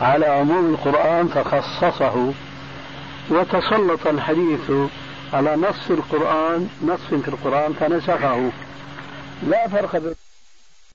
على 0.00 0.26
عموم 0.26 0.74
القرآن 0.74 1.28
فخصصه 1.28 2.32
وتسلط 3.30 4.06
الحديث 4.06 4.70
على 5.32 5.56
نص 5.56 5.90
القرآن 5.90 6.68
نص 6.86 7.00
في 7.10 7.28
القرآن 7.28 7.72
فنسخه. 7.72 8.50
لا 9.48 9.68
فرق 9.68 9.96
بين 9.96 10.14